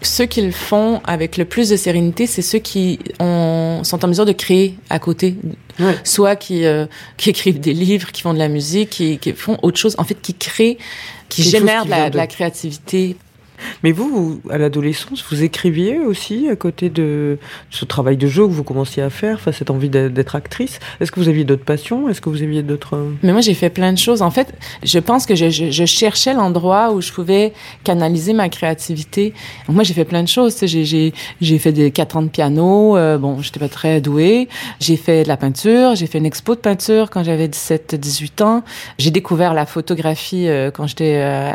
Ceux 0.02 0.25
qui 0.28 0.41
le 0.41 0.52
font 0.52 1.02
avec 1.06 1.36
le 1.36 1.43
plus 1.43 1.67
de 1.67 1.75
sérénité, 1.75 2.25
c'est 2.25 2.41
ceux 2.41 2.60
qui 2.60 2.99
ont, 3.19 3.82
sont 3.84 4.06
en 4.06 4.08
mesure 4.08 4.25
de 4.25 4.32
créer 4.32 4.75
à 4.89 4.97
côté. 4.97 5.36
Ouais. 5.78 5.95
Soit 6.06 6.38
qui, 6.38 6.63
euh, 6.65 6.86
qui 7.17 7.30
écrivent 7.32 7.60
des 7.60 7.73
livres, 7.73 8.12
qui 8.13 8.21
font 8.21 8.34
de 8.34 8.39
la 8.39 8.47
musique, 8.47 8.91
qui, 8.91 9.17
qui 9.17 9.34
font 9.34 9.58
autre 9.62 9.78
chose. 9.78 9.95
En 9.97 10.06
fait, 10.06 10.15
qui 10.21 10.34
créent, 10.36 10.78
qui 11.28 11.43
génèrent 11.43 11.82
qui 11.84 11.89
de 11.89 11.93
vient 11.93 12.04
la, 12.04 12.10
de- 12.10 12.13
de 12.13 12.17
la 12.17 12.28
créativité. 12.28 13.17
Mais 13.84 13.92
vous, 13.92 14.42
à 14.50 14.58
l'adolescence, 14.58 15.24
vous 15.30 15.44
écriviez 15.44 16.00
aussi 16.00 16.50
à 16.50 16.56
côté 16.56 16.89
de 16.89 17.38
ce 17.70 17.86
travail 17.86 18.18
de 18.18 18.28
jeu 18.28 18.46
que 18.46 18.52
vous 18.52 18.63
commenciez 18.63 19.02
à 19.04 19.10
faire, 19.10 19.36
enfin, 19.36 19.52
cette 19.52 19.70
envie 19.70 19.89
d'être 19.89 20.36
actrice. 20.36 20.80
Est-ce 21.00 21.12
que 21.12 21.20
vous 21.20 21.30
aviez 21.30 21.44
d'autres 21.44 21.63
passions? 21.63 22.10
Est-ce 22.10 22.22
que 22.22 22.30
vous 22.30 22.44
aviez 22.44 22.63
d'autres... 22.63 22.96
Euh, 22.96 23.12
Mais 23.24 23.32
moi, 23.32 23.42
j'ai 23.42 23.54
fait 23.54 23.70
plein 23.70 23.94
de 23.94 23.98
choses. 23.98 24.22
En 24.22 24.32
fait, 24.32 24.54
je 24.84 25.00
pense 25.00 25.26
que 25.26 25.36
je, 25.36 25.86
cherchais 25.86 26.34
l'endroit 26.34 26.92
où 26.92 27.02
je 27.02 27.12
pouvais 27.12 27.54
canaliser 27.84 28.34
ma 28.34 28.50
créativité. 28.50 29.34
Moi, 29.68 29.84
j'ai 29.84 29.94
fait 29.94 30.06
plein 30.06 30.24
de 30.24 30.28
choses. 30.28 30.56
J'ai 30.62 31.60
fait 31.60 31.72
des 31.72 31.92
quatre 31.92 32.18
ans 32.18 32.22
de 32.22 32.30
piano. 32.30 32.98
Euh, 32.98 33.18
bon, 33.18 33.42
j'étais 33.42 33.60
pas 33.60 33.70
très 33.70 34.02
douée. 34.02 34.48
J'ai 34.80 34.98
fait 34.98 35.24
de 35.24 35.28
la 35.28 35.38
peinture. 35.38 35.96
J'ai 35.96 36.08
fait 36.08 36.18
une 36.18 36.26
expo 36.26 36.56
de 36.56 36.60
peinture 36.60 37.10
quand 37.10 37.24
j'avais 37.24 37.48
17-18 37.48 38.44
ans. 38.44 38.63
J'ai 38.98 39.12
découvert 39.12 39.54
la 39.54 39.65
photographie 39.65 40.48
euh, 40.48 40.72
quand 40.72 40.88
j'étais 40.88 41.22
euh, 41.22 41.52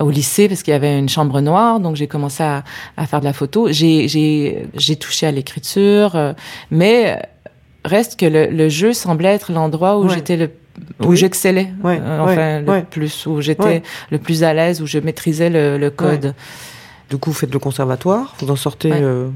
au 0.00 0.10
lycée 0.10 0.48
parce 0.48 0.62
qu'il 0.62 0.72
y 0.72 0.74
avait 0.76 0.98
une 0.98 1.08
chambre 1.08 1.40
noire. 1.40 1.53
Donc, 1.80 1.96
j'ai 1.96 2.06
commencé 2.06 2.42
à, 2.42 2.64
à, 2.96 3.06
faire 3.06 3.20
de 3.20 3.24
la 3.24 3.32
photo. 3.32 3.68
J'ai 3.70 4.96
touché 5.00 5.26
à 5.26 5.30
l'écriture. 5.30 6.16
Euh, 6.16 6.32
mais 6.70 7.20
reste 7.84 8.18
que 8.18 8.26
le, 8.26 8.46
le, 8.46 8.68
jeu 8.68 8.92
semblait 8.92 9.34
être 9.34 9.52
l'endroit 9.52 9.98
où 9.98 10.08
j'étais 10.08 10.36
le 10.36 10.50
où 11.00 11.14
j'excellais 11.14 11.68
enfin 11.84 12.60
le 12.60 12.82
plus 12.82 13.26
où 13.26 13.40
j'étais 13.40 13.82
le 14.10 14.18
plus 14.18 14.42
à 14.42 14.52
l'aise 14.54 14.82
où 14.82 14.86
je 14.86 14.98
maîtrisais 14.98 15.50
le, 15.50 15.78
le 15.78 15.90
code 15.90 16.34
du 17.10 17.18
coup, 17.18 17.30
vous 17.30 17.36
faites 17.36 17.52
le 17.52 17.58
conservatoire, 17.58 18.34
vous 18.40 18.50
en 18.50 18.56
sortez 18.56 18.90
euh, 18.92 19.28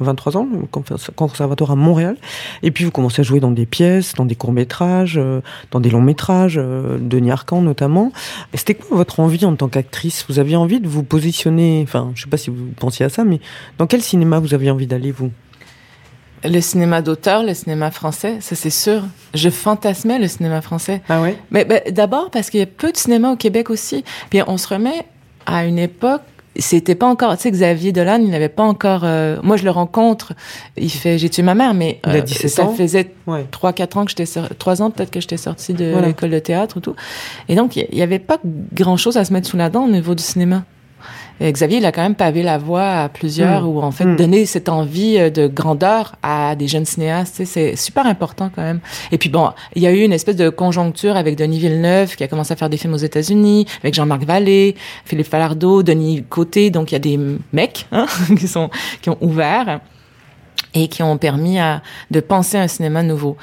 23 0.00 0.36
ans, 0.36 0.48
le 0.50 0.66
conservatoire 1.14 1.70
à 1.70 1.76
Montréal, 1.76 2.16
et 2.62 2.70
puis 2.70 2.84
vous 2.84 2.90
commencez 2.90 3.20
à 3.20 3.22
jouer 3.22 3.38
dans 3.38 3.50
des 3.50 3.66
pièces, 3.66 4.14
dans 4.14 4.24
des 4.24 4.34
courts-métrages, 4.34 5.18
euh, 5.18 5.40
dans 5.70 5.80
des 5.80 5.90
longs-métrages, 5.90 6.58
euh, 6.58 6.98
Denis 6.98 7.30
Arcan 7.30 7.60
notamment. 7.60 8.12
C'était 8.54 8.74
quoi 8.74 8.96
votre 8.96 9.20
envie 9.20 9.44
en 9.44 9.54
tant 9.56 9.68
qu'actrice? 9.68 10.24
Vous 10.28 10.38
aviez 10.38 10.56
envie 10.56 10.80
de 10.80 10.88
vous 10.88 11.02
positionner, 11.02 11.82
enfin, 11.86 12.12
je 12.14 12.22
sais 12.22 12.30
pas 12.30 12.38
si 12.38 12.50
vous 12.50 12.68
pensiez 12.78 13.04
à 13.04 13.08
ça, 13.08 13.24
mais 13.24 13.40
dans 13.78 13.86
quel 13.86 14.02
cinéma 14.02 14.38
vous 14.38 14.54
aviez 14.54 14.70
envie 14.70 14.86
d'aller, 14.86 15.12
vous? 15.12 15.30
Le 16.44 16.60
cinéma 16.60 17.02
d'auteur, 17.02 17.44
le 17.44 17.54
cinéma 17.54 17.90
français, 17.90 18.38
ça 18.40 18.56
c'est 18.56 18.70
sûr. 18.70 19.02
Je 19.34 19.48
fantasmais 19.48 20.18
le 20.18 20.26
cinéma 20.26 20.60
français. 20.60 21.02
Ah 21.08 21.20
oui? 21.22 21.36
Mais, 21.52 21.64
mais 21.68 21.84
d'abord 21.92 22.30
parce 22.30 22.50
qu'il 22.50 22.58
y 22.58 22.64
a 22.64 22.66
peu 22.66 22.90
de 22.90 22.96
cinéma 22.96 23.30
au 23.30 23.36
Québec 23.36 23.70
aussi. 23.70 24.02
Puis 24.28 24.40
on 24.48 24.56
se 24.56 24.66
remet 24.66 25.06
à 25.46 25.64
une 25.66 25.78
époque 25.78 26.22
c'était 26.56 26.94
pas 26.94 27.06
encore, 27.06 27.36
tu 27.36 27.42
sais, 27.42 27.50
Xavier 27.50 27.92
Dolan, 27.92 28.18
il 28.20 28.30
n'avait 28.30 28.48
pas 28.48 28.62
encore, 28.62 29.02
euh, 29.04 29.38
moi 29.42 29.56
je 29.56 29.64
le 29.64 29.70
rencontre, 29.70 30.34
il 30.76 30.90
fait, 30.90 31.18
j'ai 31.18 31.30
tué 31.30 31.42
ma 31.42 31.54
mère, 31.54 31.74
mais 31.74 32.00
euh, 32.06 32.24
ça 32.26 32.66
faisait 32.68 33.12
trois, 33.50 33.72
quatre 33.72 33.96
ans 33.96 34.04
que 34.04 34.10
j'étais, 34.10 34.26
trois 34.58 34.82
ans 34.82 34.90
peut-être 34.90 35.10
que 35.10 35.20
j'étais 35.20 35.36
sortie 35.36 35.72
de 35.72 35.94
l'école 36.04 36.30
de 36.30 36.38
théâtre 36.38 36.76
ou 36.76 36.80
tout. 36.80 36.94
Et 37.48 37.54
donc, 37.54 37.76
il 37.76 37.86
y, 37.92 38.02
avait 38.02 38.18
pas 38.18 38.38
grand 38.74 38.96
chose 38.96 39.16
à 39.16 39.24
se 39.24 39.32
mettre 39.32 39.48
sous 39.48 39.56
la 39.56 39.70
dent 39.70 39.84
au 39.84 39.90
niveau 39.90 40.14
du 40.14 40.22
cinéma. 40.22 40.64
Xavier, 41.40 41.78
il 41.78 41.86
a 41.86 41.92
quand 41.92 42.02
même 42.02 42.14
pavé 42.14 42.42
la 42.42 42.58
voie 42.58 42.88
à 42.88 43.08
plusieurs, 43.08 43.62
mm. 43.62 43.66
ou 43.66 43.80
en 43.80 43.90
fait 43.90 44.04
mm. 44.04 44.16
donner 44.16 44.46
cette 44.46 44.68
envie 44.68 45.18
euh, 45.18 45.30
de 45.30 45.46
grandeur 45.46 46.16
à 46.22 46.54
des 46.54 46.68
jeunes 46.68 46.84
cinéastes. 46.84 47.42
C'est 47.44 47.76
super 47.76 48.06
important 48.06 48.50
quand 48.54 48.62
même. 48.62 48.80
Et 49.10 49.18
puis 49.18 49.28
bon, 49.28 49.50
il 49.74 49.82
y 49.82 49.86
a 49.86 49.92
eu 49.92 50.00
une 50.00 50.12
espèce 50.12 50.36
de 50.36 50.48
conjoncture 50.48 51.16
avec 51.16 51.36
Denis 51.36 51.58
Villeneuve 51.58 52.16
qui 52.16 52.24
a 52.24 52.28
commencé 52.28 52.52
à 52.52 52.56
faire 52.56 52.70
des 52.70 52.76
films 52.76 52.94
aux 52.94 52.98
États-Unis, 52.98 53.66
avec 53.82 53.94
Jean-Marc 53.94 54.24
Vallée, 54.24 54.76
Philippe 55.04 55.28
Falardeau, 55.28 55.82
Denis 55.82 56.24
Côté. 56.28 56.70
Donc 56.70 56.92
il 56.92 56.94
y 56.94 56.96
a 56.96 57.00
des 57.00 57.18
mecs 57.52 57.86
hein, 57.92 58.06
qui 58.38 58.48
sont 58.48 58.70
qui 59.00 59.10
ont 59.10 59.18
ouvert 59.20 59.80
et 60.74 60.88
qui 60.88 61.02
ont 61.02 61.18
permis 61.18 61.58
à, 61.58 61.82
de 62.10 62.20
penser 62.20 62.56
un 62.56 62.68
cinéma 62.68 63.02
nouveau. 63.02 63.36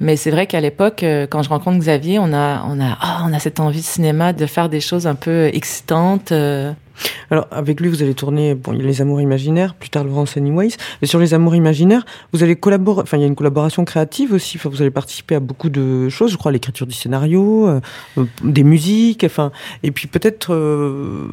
Mais 0.00 0.16
c'est 0.16 0.30
vrai 0.30 0.46
qu'à 0.46 0.60
l'époque, 0.60 1.02
euh, 1.02 1.26
quand 1.28 1.42
je 1.42 1.48
rencontre 1.48 1.78
Xavier, 1.78 2.18
on 2.18 2.32
a, 2.32 2.62
on 2.68 2.80
a, 2.80 2.98
oh, 3.02 3.24
on 3.28 3.32
a 3.32 3.38
cette 3.38 3.60
envie 3.60 3.80
de 3.80 3.84
cinéma 3.84 4.32
de 4.32 4.46
faire 4.46 4.68
des 4.68 4.80
choses 4.80 5.06
un 5.06 5.14
peu 5.14 5.46
excitantes. 5.52 6.32
Euh, 6.32 6.72
alors, 7.30 7.46
avec 7.50 7.80
lui, 7.80 7.88
vous 7.88 8.02
allez 8.02 8.14
tourner, 8.14 8.54
bon, 8.54 8.72
il 8.72 8.80
y 8.80 8.82
a 8.82 8.86
les 8.86 9.00
Amours 9.00 9.20
imaginaires, 9.20 9.74
plus 9.74 9.90
tard 9.90 10.04
Laurence 10.04 10.36
Anyways, 10.36 10.76
mais 11.00 11.08
sur 11.08 11.18
les 11.18 11.34
Amours 11.34 11.54
imaginaires, 11.54 12.04
vous 12.32 12.42
allez 12.42 12.56
collaborer, 12.56 13.02
enfin, 13.02 13.16
il 13.16 13.20
y 13.20 13.24
a 13.24 13.26
une 13.26 13.34
collaboration 13.34 13.84
créative 13.84 14.32
aussi, 14.32 14.56
enfin, 14.56 14.68
vous 14.68 14.82
allez 14.82 14.90
participer 14.90 15.34
à 15.34 15.40
beaucoup 15.40 15.68
de 15.68 16.08
choses, 16.08 16.32
je 16.32 16.36
crois, 16.36 16.52
l'écriture 16.52 16.86
du 16.86 16.94
scénario, 16.94 17.68
euh, 17.68 17.80
euh, 18.18 18.24
des 18.42 18.62
musiques, 18.62 19.24
enfin, 19.24 19.52
et 19.82 19.90
puis 19.90 20.06
peut-être 20.06 20.54
euh, 20.54 21.26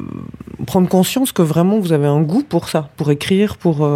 prendre 0.66 0.88
conscience 0.88 1.32
que 1.32 1.42
vraiment 1.42 1.78
vous 1.78 1.92
avez 1.92 2.06
un 2.06 2.20
goût 2.20 2.42
pour 2.42 2.68
ça, 2.68 2.90
pour 2.96 3.10
écrire, 3.10 3.56
pour... 3.56 3.88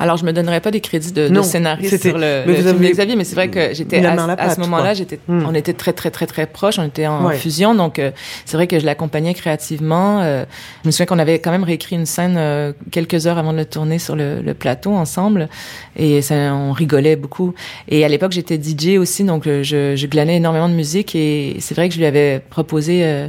Alors, 0.00 0.16
je 0.16 0.24
me 0.24 0.32
donnerais 0.32 0.60
pas 0.60 0.70
des 0.70 0.80
crédits 0.80 1.12
de, 1.12 1.28
de 1.28 1.42
scénariste 1.42 2.00
sur 2.00 2.16
le, 2.16 2.44
le 2.46 2.54
film 2.54 2.80
Xavier, 2.80 3.16
mais 3.16 3.24
c'est 3.24 3.34
vrai 3.34 3.48
que 3.48 3.74
j'étais, 3.74 4.04
à, 4.04 4.12
à, 4.12 4.54
ce 4.54 4.60
moment-là, 4.60 4.94
j'étais, 4.94 5.18
hmm. 5.28 5.44
on 5.46 5.54
était 5.54 5.72
très, 5.74 5.92
très, 5.92 6.10
très, 6.10 6.26
très 6.26 6.46
proches, 6.46 6.78
on 6.78 6.84
était 6.84 7.06
en 7.06 7.30
fusion, 7.30 7.74
donc 7.74 8.00
c'est 8.44 8.56
vrai 8.56 8.66
que 8.66 8.78
je 8.78 8.86
l'accompagnais 8.86 9.34
créativement. 9.34 10.22
je 10.22 10.86
me 10.86 10.90
souviens 10.94 11.06
qu'on 11.06 11.18
avait 11.18 11.38
quand 11.38 11.50
même 11.50 11.64
réécrit 11.64 11.96
une 11.96 12.06
scène 12.06 12.36
euh, 12.36 12.72
quelques 12.90 13.26
heures 13.26 13.38
avant 13.38 13.52
de 13.52 13.58
le 13.58 13.64
tourner 13.64 13.98
sur 13.98 14.16
le, 14.16 14.40
le 14.40 14.54
plateau 14.54 14.92
ensemble. 14.92 15.48
Et 15.96 16.22
ça, 16.22 16.34
on 16.34 16.72
rigolait 16.72 17.16
beaucoup. 17.16 17.54
Et 17.88 18.04
à 18.04 18.08
l'époque, 18.08 18.32
j'étais 18.32 18.60
DJ 18.60 18.98
aussi, 18.98 19.24
donc 19.24 19.46
euh, 19.46 19.62
je, 19.62 19.96
je 19.96 20.06
glanais 20.06 20.36
énormément 20.36 20.68
de 20.68 20.74
musique. 20.74 21.14
Et 21.14 21.56
c'est 21.60 21.74
vrai 21.74 21.88
que 21.88 21.94
je 21.94 21.98
lui 21.98 22.06
avais 22.06 22.42
proposé 22.50 23.04
euh, 23.04 23.28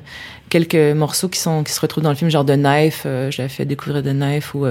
quelques 0.50 0.76
morceaux 0.76 1.28
qui 1.28 1.40
sont 1.40 1.64
qui 1.64 1.74
se 1.74 1.82
retrouvent 1.82 2.04
dans 2.04 2.12
le 2.12 2.16
film 2.16 2.30
genre 2.30 2.46
The 2.46 2.52
Knife 2.52 3.04
euh, 3.08 3.32
j'avais 3.32 3.50
fait 3.50 3.66
découvrir 3.66 4.04
The 4.04 4.14
Knife 4.14 4.54
ou 4.54 4.66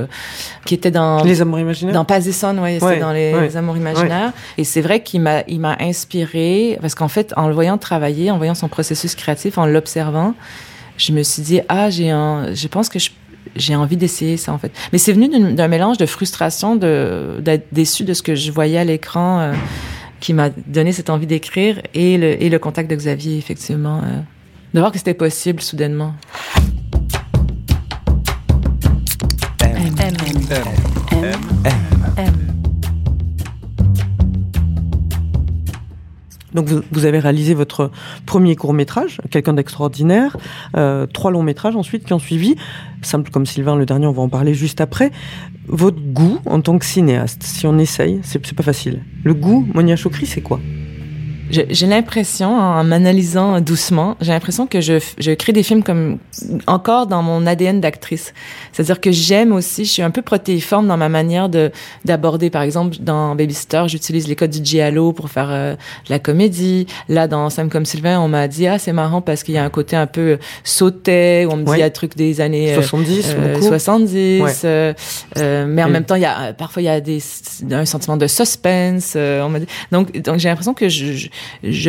qui 0.64 0.74
était 0.74 0.92
dans 0.92 1.24
les 1.24 1.42
amours 1.42 1.58
imaginaires. 1.58 1.94
dans 1.94 2.04
Pazisson 2.04 2.56
ouais, 2.58 2.78
c'était 2.80 3.00
dans 3.00 3.12
les, 3.12 3.56
amours 3.56 3.76
imaginaires. 3.76 4.32
et 4.56 4.62
c'est 4.62 4.80
vrai 4.80 5.02
qu'il 5.02 5.20
m'a 5.20 5.42
il 5.48 5.58
m'a 5.58 5.76
inspiré 5.80 6.78
parce 6.80 6.94
qu'en 6.94 7.08
fait 7.08 7.34
en 7.36 7.48
le 7.48 7.54
voyant 7.54 7.76
travailler 7.76 8.30
en 8.30 8.36
voyant 8.36 8.54
son 8.54 8.68
processus 8.68 9.16
créatif 9.16 9.58
en 9.58 9.66
l'observant 9.66 10.34
je 10.96 11.12
me 11.12 11.22
suis 11.22 11.42
dit 11.42 11.60
ah 11.68 11.90
j'ai 11.90 12.10
un 12.10 12.54
je 12.54 12.68
pense 12.68 12.88
que 12.88 12.98
je 12.98 13.10
j'ai 13.56 13.76
envie 13.76 13.96
d'essayer 13.96 14.36
ça 14.36 14.52
en 14.52 14.58
fait. 14.58 14.72
Mais 14.92 14.98
c'est 14.98 15.12
venu 15.12 15.28
d'un 15.54 15.68
mélange 15.68 15.98
de 15.98 16.06
frustration, 16.06 16.76
de 16.76 17.36
d'être 17.40 17.66
déçu 17.72 18.04
de 18.04 18.14
ce 18.14 18.22
que 18.22 18.34
je 18.34 18.50
voyais 18.50 18.78
à 18.78 18.84
l'écran, 18.84 19.40
euh, 19.40 19.52
qui 20.20 20.32
m'a 20.32 20.50
donné 20.50 20.92
cette 20.92 21.10
envie 21.10 21.26
d'écrire 21.26 21.80
et 21.94 22.18
le 22.18 22.42
et 22.42 22.48
le 22.48 22.58
contact 22.58 22.90
de 22.90 22.96
Xavier 22.96 23.36
effectivement, 23.36 23.98
euh, 23.98 24.20
de 24.72 24.80
voir 24.80 24.92
que 24.92 24.98
c'était 24.98 25.14
possible 25.14 25.60
soudainement. 25.60 26.14
M. 29.60 29.94
M. 30.00 30.14
M. 32.16 32.53
Donc 36.54 36.68
vous, 36.68 37.04
avez 37.04 37.18
réalisé 37.18 37.54
votre 37.54 37.90
premier 38.26 38.56
court 38.56 38.72
métrage, 38.72 39.20
Quelqu'un 39.30 39.54
d'extraordinaire, 39.54 40.36
euh, 40.76 41.06
trois 41.06 41.30
longs 41.30 41.42
métrages 41.42 41.76
ensuite 41.76 42.04
qui 42.04 42.12
ont 42.12 42.18
suivi, 42.18 42.54
simple 43.02 43.30
comme 43.30 43.44
Sylvain, 43.44 43.76
le 43.76 43.86
dernier 43.86 44.06
on 44.06 44.12
va 44.12 44.22
en 44.22 44.28
parler 44.28 44.54
juste 44.54 44.80
après. 44.80 45.10
Votre 45.66 46.00
goût 46.00 46.38
en 46.46 46.60
tant 46.60 46.78
que 46.78 46.84
cinéaste, 46.84 47.42
si 47.42 47.66
on 47.66 47.78
essaye, 47.78 48.20
c'est 48.22 48.54
pas 48.54 48.62
facile. 48.62 49.02
Le 49.24 49.34
goût, 49.34 49.66
Monia 49.74 49.96
Chokri, 49.96 50.26
c'est 50.26 50.42
quoi? 50.42 50.60
J'ai 51.50 51.86
l'impression, 51.86 52.56
en 52.56 52.84
m'analysant 52.84 53.60
doucement, 53.60 54.16
j'ai 54.20 54.32
l'impression 54.32 54.66
que 54.66 54.80
je, 54.80 54.94
je 55.18 55.32
crée 55.32 55.52
des 55.52 55.62
films 55.62 55.82
comme 55.82 56.18
encore 56.66 57.06
dans 57.06 57.22
mon 57.22 57.46
ADN 57.46 57.80
d'actrice. 57.80 58.32
C'est-à-dire 58.72 59.00
que 59.00 59.12
j'aime 59.12 59.52
aussi, 59.52 59.84
je 59.84 59.90
suis 59.90 60.02
un 60.02 60.10
peu 60.10 60.22
protéiforme 60.22 60.88
dans 60.88 60.96
ma 60.96 61.08
manière 61.08 61.48
de 61.48 61.70
d'aborder. 62.04 62.50
Par 62.50 62.62
exemple, 62.62 62.96
dans 63.00 63.34
Babysitter, 63.34 63.84
j'utilise 63.86 64.26
les 64.26 64.36
codes 64.36 64.50
du 64.50 64.64
giallo 64.64 65.12
pour 65.12 65.30
faire 65.30 65.48
euh, 65.50 65.74
la 66.08 66.18
comédie. 66.18 66.86
Là, 67.08 67.28
dans 67.28 67.50
Sam 67.50 67.68
comme 67.68 67.84
Sylvain, 67.84 68.20
on 68.20 68.28
m'a 68.28 68.48
dit 68.48 68.66
ah 68.66 68.78
c'est 68.78 68.92
marrant 68.92 69.20
parce 69.20 69.42
qu'il 69.42 69.54
y 69.54 69.58
a 69.58 69.64
un 69.64 69.70
côté 69.70 69.96
un 69.96 70.06
peu 70.06 70.38
sauté. 70.64 71.46
Où 71.46 71.52
on 71.52 71.56
me 71.56 71.64
dit 71.64 71.72
il 71.74 71.78
y 71.78 71.82
a 71.82 71.86
un 71.86 71.90
truc 71.90 72.16
des 72.16 72.40
années 72.40 72.74
70, 72.74 73.34
euh, 73.38 73.60
70. 73.60 74.62
Euh, 74.64 74.94
euh, 75.36 75.66
mais 75.68 75.82
en 75.82 75.88
même 75.88 76.04
temps, 76.04 76.16
il 76.16 76.22
y 76.22 76.26
a 76.26 76.52
parfois 76.52 76.82
il 76.82 76.86
y 76.86 76.88
a 76.88 77.00
des 77.00 77.22
un 77.70 77.84
sentiment 77.84 78.16
de 78.16 78.26
suspense. 78.26 79.16
on 79.16 79.48
m'a 79.48 79.60
dit 79.60 79.66
donc 79.92 80.12
donc 80.22 80.38
j'ai 80.38 80.48
l'impression 80.48 80.74
que 80.74 80.88
je 80.88 81.12
je 81.12 81.28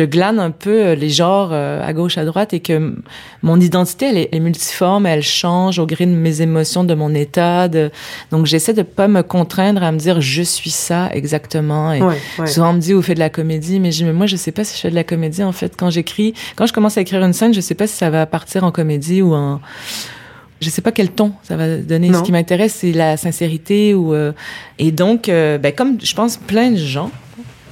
glane 0.04 0.38
un 0.38 0.50
peu 0.50 0.70
euh, 0.70 0.94
les 0.94 1.10
genres 1.10 1.50
euh, 1.52 1.86
à 1.86 1.92
gauche, 1.92 2.18
à 2.18 2.24
droite 2.24 2.54
et 2.54 2.60
que 2.60 2.96
mon 3.42 3.60
identité, 3.60 4.06
elle 4.06 4.28
est, 4.30 4.40
multiforme, 4.40 5.06
elle 5.06 5.22
change 5.22 5.78
au 5.78 5.86
gré 5.86 6.06
de 6.06 6.12
mes 6.12 6.42
émotions, 6.42 6.84
de 6.84 6.94
mon 6.94 7.14
état. 7.14 7.68
De... 7.68 7.90
Donc, 8.30 8.46
j'essaie 8.46 8.72
de 8.72 8.82
pas 8.82 9.08
me 9.08 9.22
contraindre 9.22 9.82
à 9.82 9.92
me 9.92 9.98
dire 9.98 10.20
je 10.20 10.42
suis 10.42 10.70
ça 10.70 11.10
exactement. 11.12 11.92
Et 11.92 12.00
souvent, 12.46 12.70
on 12.70 12.74
me 12.74 12.80
dit, 12.80 12.92
vous 12.92 13.02
faites 13.02 13.16
de 13.16 13.20
la 13.20 13.30
comédie, 13.30 13.80
mais, 13.80 13.92
je, 13.92 14.06
moi, 14.06 14.26
je 14.26 14.36
sais 14.36 14.52
pas 14.52 14.64
si 14.64 14.76
je 14.76 14.80
fais 14.80 14.90
de 14.90 14.94
la 14.94 15.04
comédie. 15.04 15.42
En 15.42 15.52
fait, 15.52 15.74
quand 15.76 15.90
j'écris, 15.90 16.34
quand 16.56 16.66
je 16.66 16.72
commence 16.72 16.98
à 16.98 17.00
écrire 17.00 17.22
une 17.22 17.32
scène, 17.32 17.54
je 17.54 17.60
sais 17.60 17.74
pas 17.74 17.86
si 17.86 17.96
ça 17.96 18.10
va 18.10 18.26
partir 18.26 18.64
en 18.64 18.72
comédie 18.72 19.22
ou 19.22 19.34
en 19.34 19.60
je 20.58 20.70
sais 20.70 20.80
pas 20.80 20.90
quel 20.90 21.10
ton 21.10 21.32
ça 21.42 21.56
va 21.56 21.76
donner. 21.76 22.12
Ce 22.12 22.22
qui 22.22 22.32
m'intéresse, 22.32 22.76
c'est 22.80 22.92
la 22.92 23.18
sincérité 23.18 23.92
ou 23.92 24.14
euh, 24.14 24.32
et 24.78 24.90
donc, 24.90 25.26
ben, 25.26 25.72
comme 25.76 25.98
je 26.02 26.14
pense 26.14 26.38
plein 26.38 26.70
de 26.70 26.76
gens, 26.76 27.10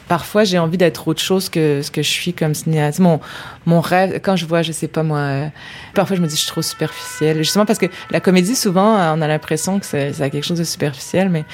parfois 0.09 0.45
j'ai 0.45 0.59
envie 0.59 0.79
d'être 0.79 1.09
autre 1.09 1.21
chose 1.21 1.49
que 1.49 1.83
ce 1.83 1.91
que 1.91 2.03
je 2.03 2.11
suis 2.11 2.33
comme 2.33 2.55
cinéaste. 2.55 2.99
Mon, 2.99 3.21
mon 3.67 3.81
rêve, 3.81 4.21
quand 4.23 4.37
je 4.37 4.47
vois, 4.47 4.63
je 4.63 4.73
sais 4.73 4.89
pas 4.89 5.03
moi, 5.03 5.19
euh, 5.19 5.47
parfois 5.95 6.17
je 6.17 6.23
me 6.23 6.27
dis 6.27 6.35
je 6.35 6.41
suis 6.41 6.51
trop 6.51 6.63
superficielle. 6.63 7.39
Justement 7.39 7.67
parce 7.67 7.79
que 7.79 7.87
la 8.11 8.21
comédie, 8.21 8.57
souvent, 8.57 8.95
on 9.15 9.21
a 9.21 9.29
l'impression 9.29 9.81
que 9.81 9.87
c'est 9.87 10.13
quelque 10.31 10.45
chose 10.45 10.59
de 10.59 10.65
superficiel, 10.65 11.29
mais 11.29 11.45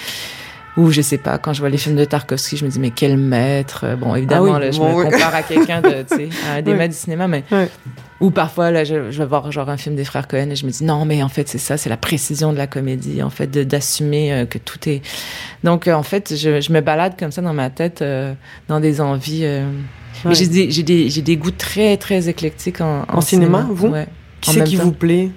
ou 0.76 0.90
je 0.90 1.00
sais 1.00 1.18
pas, 1.18 1.38
quand 1.38 1.52
je 1.52 1.60
vois 1.60 1.68
les 1.68 1.78
films 1.78 1.96
de 1.96 2.04
Tarkovsky, 2.04 2.56
je 2.56 2.64
me 2.64 2.70
dis 2.70 2.78
mais 2.78 2.90
quel 2.90 3.16
maître. 3.16 3.96
Bon, 3.98 4.14
évidemment, 4.14 4.54
ah 4.54 4.70
je 4.70 4.80
me 4.80 5.04
compare 5.04 5.34
à 5.34 5.42
quelqu'un 5.42 5.80
de, 5.80 6.04
tu 6.08 6.16
sais, 6.16 6.28
à 6.50 6.62
des 6.62 6.74
maîtres 6.74 6.94
du 6.94 7.00
cinéma, 7.00 7.26
mais 7.26 7.44
Ou 8.20 8.30
parfois, 8.30 8.70
là, 8.70 8.84
je, 8.84 9.10
je, 9.10 9.18
vais 9.18 9.28
voir 9.28 9.50
genre 9.50 9.68
un 9.68 9.76
film 9.76 9.96
des 9.96 10.04
frères 10.04 10.28
Cohen 10.28 10.50
et 10.50 10.56
je 10.56 10.66
me 10.66 10.70
dis 10.70 10.84
non, 10.84 11.04
mais 11.04 11.22
en 11.22 11.28
fait, 11.28 11.48
c'est 11.48 11.58
ça, 11.58 11.76
c'est 11.76 11.88
la 11.88 11.96
précision 11.96 12.52
de 12.52 12.58
la 12.58 12.66
comédie, 12.66 13.22
en 13.22 13.30
fait, 13.30 13.50
d'assumer 13.50 14.32
euh, 14.32 14.46
que 14.46 14.58
tout 14.58 14.88
est. 14.88 15.02
Donc, 15.64 15.88
euh, 15.88 15.94
en 15.94 16.02
fait, 16.02 16.34
je, 16.36 16.60
je, 16.60 16.72
me 16.72 16.80
balade 16.80 17.14
comme 17.18 17.32
ça 17.32 17.42
dans 17.42 17.54
ma 17.54 17.70
tête, 17.70 18.02
euh, 18.02 18.34
dans 18.68 18.78
des 18.78 19.00
envies. 19.00 19.46
J'ai 20.30 20.46
des, 20.46 20.66
des, 20.82 21.22
des, 21.22 21.36
goûts 21.36 21.50
très, 21.50 21.96
très 21.96 22.28
éclectiques 22.28 22.80
en, 22.80 23.06
en, 23.08 23.16
en 23.16 23.20
cinéma, 23.20 23.62
cinéma, 23.62 23.74
vous? 23.74 23.88
Ouais. 23.88 24.06
Qui 24.40 24.52
c'est 24.52 24.64
qui 24.64 24.76
temps. 24.76 24.84
vous 24.84 24.92
plaît? 24.92 25.30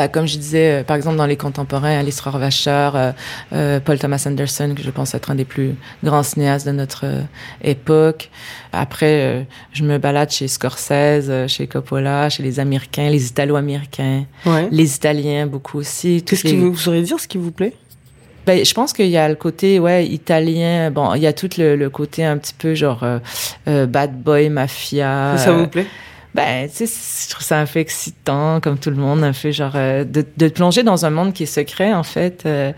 Bah, 0.00 0.08
comme 0.08 0.26
je 0.26 0.38
disais, 0.38 0.80
euh, 0.80 0.82
par 0.82 0.96
exemple, 0.96 1.16
dans 1.16 1.26
les 1.26 1.36
contemporains, 1.36 1.98
Alice 1.98 2.22
Rohrwacher, 2.22 2.90
euh, 2.94 3.12
euh, 3.52 3.80
Paul 3.80 3.98
Thomas 3.98 4.24
Anderson, 4.26 4.72
que 4.74 4.82
je 4.82 4.88
pense 4.88 5.14
être 5.14 5.30
un 5.30 5.34
des 5.34 5.44
plus 5.44 5.74
grands 6.02 6.22
cinéastes 6.22 6.66
de 6.66 6.72
notre 6.72 7.04
époque. 7.62 8.30
Après, 8.72 9.46
je 9.74 9.84
me 9.84 9.98
balade 9.98 10.30
chez 10.30 10.48
Scorsese, 10.48 11.48
chez 11.48 11.66
Coppola, 11.66 12.30
chez 12.30 12.42
les 12.42 12.60
Américains, 12.60 13.10
les 13.10 13.26
Italo-Américains, 13.26 14.24
ouais. 14.46 14.68
les 14.70 14.96
Italiens 14.96 15.46
beaucoup 15.46 15.76
aussi. 15.76 16.22
Qu'est-ce 16.22 16.44
les... 16.44 16.52
qui 16.52 16.56
vous, 16.56 16.74
sauriez 16.78 17.02
dire 17.02 17.20
ce 17.20 17.28
qui 17.28 17.36
vous 17.36 17.52
plaît? 17.52 17.74
Ben, 18.46 18.64
je 18.64 18.72
pense 18.72 18.94
qu'il 18.94 19.08
y 19.08 19.18
a 19.18 19.28
le 19.28 19.34
côté 19.34 19.78
ouais 19.80 20.06
italien. 20.06 20.90
Bon, 20.90 21.12
il 21.12 21.20
y 21.20 21.26
a 21.26 21.34
tout 21.34 21.50
le, 21.58 21.76
le 21.76 21.90
côté 21.90 22.24
un 22.24 22.38
petit 22.38 22.54
peu 22.54 22.74
genre 22.74 23.04
euh, 23.04 23.86
bad 23.86 24.18
boy 24.22 24.48
mafia. 24.48 25.36
Ça 25.36 25.52
vous 25.52 25.66
plaît? 25.66 25.86
Ben, 26.34 26.68
tu 26.68 26.86
sais, 26.86 27.26
je 27.26 27.30
trouve 27.30 27.44
ça 27.44 27.58
un 27.58 27.66
peu 27.66 27.80
excitant, 27.80 28.60
comme 28.60 28.78
tout 28.78 28.90
le 28.90 28.96
monde, 28.96 29.24
un 29.24 29.32
peu 29.32 29.50
genre 29.50 29.72
euh, 29.74 30.04
de, 30.04 30.24
de 30.36 30.48
plonger 30.48 30.82
dans 30.82 31.04
un 31.04 31.10
monde 31.10 31.32
qui 31.32 31.42
est 31.42 31.46
secret, 31.46 31.92
en 31.92 32.04
fait. 32.04 32.44
Euh, 32.46 32.72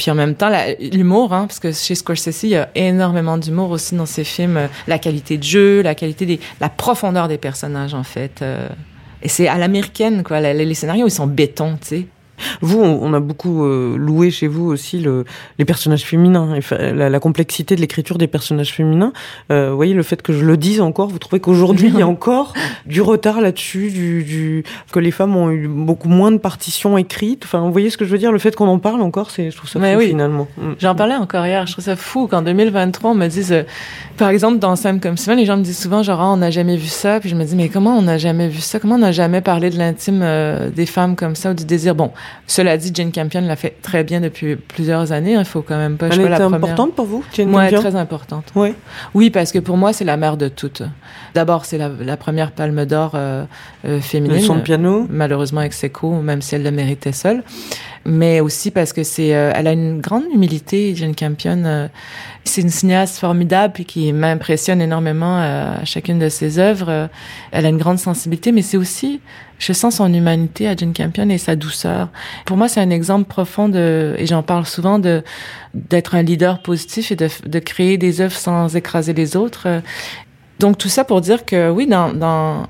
puis 0.00 0.10
en 0.10 0.14
même 0.14 0.34
temps, 0.34 0.50
l'humour, 0.80 1.34
hein, 1.34 1.46
parce 1.46 1.58
que 1.58 1.72
chez 1.72 1.94
Scorsese, 1.94 2.44
il 2.44 2.50
y 2.50 2.56
a 2.56 2.70
énormément 2.74 3.36
d'humour 3.36 3.70
aussi 3.70 3.94
dans 3.94 4.06
ses 4.06 4.24
films. 4.24 4.56
Euh, 4.56 4.66
la 4.86 4.98
qualité 4.98 5.36
de 5.36 5.42
jeu, 5.42 5.82
la 5.82 5.94
qualité 5.94 6.24
des, 6.24 6.40
la 6.58 6.70
profondeur 6.70 7.28
des 7.28 7.36
personnages, 7.36 7.92
en 7.92 8.02
fait. 8.02 8.40
Euh, 8.40 8.66
et 9.22 9.28
c'est 9.28 9.46
à 9.46 9.58
l'américaine, 9.58 10.22
quoi. 10.22 10.40
Les, 10.40 10.64
les 10.64 10.74
scénarios, 10.74 11.06
ils 11.06 11.10
sont 11.10 11.26
béton, 11.26 11.76
tu 11.82 11.86
sais. 11.86 12.06
Vous, 12.60 12.80
on, 12.80 13.12
a 13.14 13.20
beaucoup 13.20 13.64
euh, 13.64 13.96
loué 13.96 14.30
chez 14.30 14.46
vous 14.46 14.66
aussi 14.66 14.98
le, 14.98 15.24
les 15.58 15.64
personnages 15.64 16.04
féminins, 16.04 16.54
et 16.54 16.92
la, 16.92 17.08
la, 17.08 17.20
complexité 17.20 17.76
de 17.76 17.80
l'écriture 17.80 18.18
des 18.18 18.26
personnages 18.26 18.72
féminins. 18.72 19.12
Euh, 19.50 19.70
vous 19.70 19.76
voyez, 19.76 19.94
le 19.94 20.02
fait 20.02 20.22
que 20.22 20.32
je 20.32 20.44
le 20.44 20.56
dise 20.56 20.80
encore, 20.80 21.08
vous 21.08 21.18
trouvez 21.18 21.40
qu'aujourd'hui, 21.40 21.88
il 21.88 21.98
y 21.98 22.02
a 22.02 22.08
encore 22.08 22.54
du 22.86 23.02
retard 23.02 23.40
là-dessus, 23.40 23.90
du, 23.90 24.22
du, 24.24 24.64
que 24.92 24.98
les 24.98 25.10
femmes 25.10 25.36
ont 25.36 25.50
eu 25.50 25.68
beaucoup 25.68 26.08
moins 26.08 26.32
de 26.32 26.38
partitions 26.38 26.98
écrites. 26.98 27.44
Enfin, 27.44 27.60
vous 27.60 27.72
voyez 27.72 27.90
ce 27.90 27.96
que 27.96 28.04
je 28.04 28.10
veux 28.10 28.18
dire? 28.18 28.32
Le 28.32 28.38
fait 28.38 28.54
qu'on 28.54 28.68
en 28.68 28.78
parle 28.78 29.02
encore, 29.02 29.30
c'est, 29.30 29.50
je 29.50 29.56
trouve 29.56 29.68
ça 29.68 29.78
Mais 29.78 29.94
fou 29.94 30.00
oui. 30.00 30.08
finalement. 30.08 30.48
J'en 30.78 30.94
parlais 30.94 31.16
encore 31.16 31.46
hier, 31.46 31.66
je 31.66 31.72
trouve 31.72 31.84
ça 31.84 31.96
fou 31.96 32.26
qu'en 32.26 32.42
2023, 32.42 33.10
on 33.10 33.14
me 33.14 33.26
dise, 33.26 33.52
euh, 33.52 33.62
par 34.16 34.28
exemple, 34.30 34.58
dans 34.58 34.76
Sam 34.76 35.00
comme 35.00 35.16
Simon, 35.16 35.36
les 35.36 35.44
gens 35.44 35.56
me 35.56 35.62
disent 35.62 35.78
souvent, 35.78 36.02
genre, 36.02 36.20
ah, 36.20 36.28
on 36.28 36.38
n'a 36.38 36.50
jamais 36.50 36.76
vu 36.76 36.86
ça. 36.86 37.20
Puis 37.20 37.28
je 37.28 37.34
me 37.34 37.44
dis, 37.44 37.56
mais 37.56 37.68
comment 37.68 37.96
on 37.96 38.02
n'a 38.02 38.18
jamais 38.18 38.48
vu 38.48 38.60
ça? 38.60 38.78
Comment 38.78 38.96
on 38.96 38.98
n'a 38.98 39.12
jamais 39.12 39.40
parlé 39.40 39.70
de 39.70 39.78
l'intime 39.78 40.20
euh, 40.22 40.70
des 40.70 40.86
femmes 40.86 41.16
comme 41.16 41.34
ça 41.34 41.50
ou 41.50 41.54
du 41.54 41.64
désir? 41.64 41.94
Bon, 41.94 42.10
cela 42.46 42.76
dit, 42.76 42.90
Jane 42.92 43.12
Campion 43.12 43.42
l'a 43.42 43.56
fait 43.56 43.76
très 43.80 44.02
bien 44.02 44.20
depuis 44.20 44.56
plusieurs 44.56 45.12
années. 45.12 45.34
Il 45.34 45.44
faut 45.44 45.62
quand 45.62 45.76
même 45.76 45.96
pas. 45.96 46.06
Elle 46.06 46.14
je 46.14 46.22
la 46.22 46.36
importante 46.36 46.60
première. 46.60 46.94
pour 46.94 47.06
vous, 47.06 47.24
Jane 47.32 47.54
Ouais, 47.54 47.70
Campion 47.70 47.80
très 47.80 47.96
importante. 47.96 48.44
Oui. 48.56 48.74
Oui, 49.14 49.30
parce 49.30 49.52
que 49.52 49.60
pour 49.60 49.76
moi, 49.76 49.92
c'est 49.92 50.04
la 50.04 50.16
mère 50.16 50.36
de 50.36 50.48
toutes. 50.48 50.82
D'abord, 51.34 51.64
c'est 51.64 51.78
la, 51.78 51.88
la, 51.88 52.16
première 52.16 52.50
Palme 52.50 52.84
d'Or 52.86 53.12
euh, 53.14 53.44
euh, 53.84 54.00
féminine. 54.00 54.40
Son 54.40 54.60
piano. 54.60 55.06
Malheureusement, 55.08 55.60
avec 55.60 55.72
Seco, 55.72 56.10
même 56.20 56.42
si 56.42 56.56
elle 56.56 56.64
le 56.64 56.72
méritait 56.72 57.12
seule. 57.12 57.44
Mais 58.06 58.40
aussi 58.40 58.70
parce 58.70 58.94
que 58.94 59.02
c'est, 59.02 59.34
euh, 59.34 59.52
elle 59.54 59.66
a 59.66 59.72
une 59.72 60.00
grande 60.00 60.24
humilité, 60.32 60.94
Jane 60.96 61.14
Campion. 61.14 61.62
euh, 61.64 61.88
c'est 62.44 62.62
une 62.62 62.70
cinéaste 62.70 63.18
formidable 63.18 63.84
qui 63.84 64.12
m'impressionne 64.14 64.80
énormément 64.80 65.36
à 65.36 65.84
chacune 65.84 66.18
de 66.18 66.30
ses 66.30 66.58
œuvres. 66.58 67.10
Elle 67.52 67.66
a 67.66 67.68
une 67.68 67.76
grande 67.76 67.98
sensibilité, 67.98 68.52
mais 68.52 68.62
c'est 68.62 68.78
aussi, 68.78 69.20
je 69.58 69.74
sens 69.74 69.96
son 69.96 70.12
humanité 70.12 70.66
à 70.66 70.74
Jane 70.74 70.94
Campion 70.94 71.28
et 71.28 71.36
sa 71.36 71.56
douceur. 71.56 72.08
Pour 72.46 72.56
moi, 72.56 72.68
c'est 72.68 72.80
un 72.80 72.88
exemple 72.88 73.28
profond 73.28 73.68
de, 73.68 74.14
et 74.16 74.26
j'en 74.26 74.42
parle 74.42 74.64
souvent, 74.64 74.98
de 74.98 75.22
d'être 75.74 76.14
un 76.14 76.22
leader 76.22 76.62
positif 76.62 77.12
et 77.12 77.16
de, 77.16 77.28
de 77.46 77.58
créer 77.58 77.98
des 77.98 78.22
œuvres 78.22 78.36
sans 78.36 78.74
écraser 78.74 79.12
les 79.12 79.36
autres. 79.36 79.82
Donc 80.58 80.78
tout 80.78 80.88
ça 80.88 81.04
pour 81.04 81.20
dire 81.20 81.44
que 81.44 81.70
oui, 81.70 81.86
dans, 81.86 82.12
dans 82.12 82.66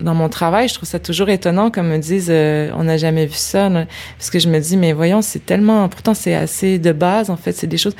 dans 0.00 0.14
mon 0.14 0.28
travail, 0.28 0.68
je 0.68 0.74
trouve 0.74 0.88
ça 0.88 0.98
toujours 0.98 1.28
étonnant 1.28 1.70
qu'on 1.70 1.82
me 1.82 1.98
dise 1.98 2.28
euh, 2.30 2.70
on 2.74 2.84
n'a 2.84 2.96
jamais 2.96 3.26
vu 3.26 3.34
ça, 3.34 3.70
parce 4.18 4.30
que 4.30 4.38
je 4.38 4.48
me 4.48 4.58
dis 4.58 4.76
mais 4.76 4.92
voyons, 4.92 5.22
c'est 5.22 5.44
tellement, 5.44 5.88
pourtant 5.88 6.14
c'est 6.14 6.34
assez 6.34 6.78
de 6.78 6.92
base 6.92 7.30
en 7.30 7.36
fait, 7.36 7.52
c'est 7.52 7.66
des 7.66 7.78
choses. 7.78 7.96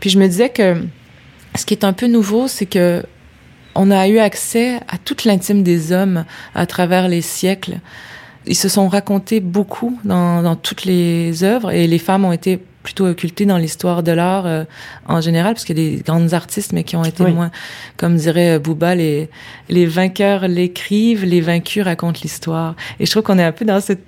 Puis 0.00 0.10
je 0.10 0.18
me 0.18 0.26
disais 0.26 0.48
que 0.48 0.82
ce 1.54 1.64
qui 1.64 1.74
est 1.74 1.84
un 1.84 1.92
peu 1.92 2.06
nouveau, 2.06 2.48
c'est 2.48 2.66
que 2.66 3.04
on 3.74 3.90
a 3.90 4.08
eu 4.08 4.18
accès 4.18 4.80
à 4.88 4.98
toute 5.02 5.24
l'intime 5.24 5.62
des 5.62 5.92
hommes 5.92 6.24
à 6.54 6.66
travers 6.66 7.08
les 7.08 7.22
siècles. 7.22 7.78
Ils 8.46 8.56
se 8.56 8.68
sont 8.68 8.88
racontés 8.88 9.40
beaucoup 9.40 9.98
dans, 10.04 10.42
dans 10.42 10.56
toutes 10.56 10.84
les 10.84 11.44
œuvres 11.44 11.70
et 11.70 11.86
les 11.86 11.98
femmes 11.98 12.24
ont 12.24 12.32
été 12.32 12.60
plutôt 12.82 13.06
occultées 13.06 13.46
dans 13.46 13.58
l'histoire 13.58 14.02
de 14.02 14.12
l'art 14.12 14.46
euh, 14.46 14.64
en 15.06 15.20
général, 15.20 15.54
parce 15.54 15.64
qu'il 15.64 15.78
y 15.78 15.86
a 15.86 15.96
des 15.96 16.02
grandes 16.02 16.34
artistes, 16.34 16.72
mais 16.72 16.84
qui 16.84 16.96
ont 16.96 17.04
été 17.04 17.24
Oui. 17.24 17.32
moins, 17.32 17.50
comme 17.96 18.16
dirait 18.16 18.58
Bouba, 18.58 18.94
les, 18.94 19.28
les 19.68 19.86
vainqueurs 19.86 20.48
l'écrivent, 20.48 21.24
les 21.24 21.40
vaincus 21.40 21.84
racontent 21.84 22.20
l'histoire. 22.22 22.74
Et 22.98 23.06
je 23.06 23.10
trouve 23.10 23.22
qu'on 23.22 23.38
est 23.38 23.44
un 23.44 23.52
peu 23.52 23.64
dans 23.64 23.80
cette 23.80 24.02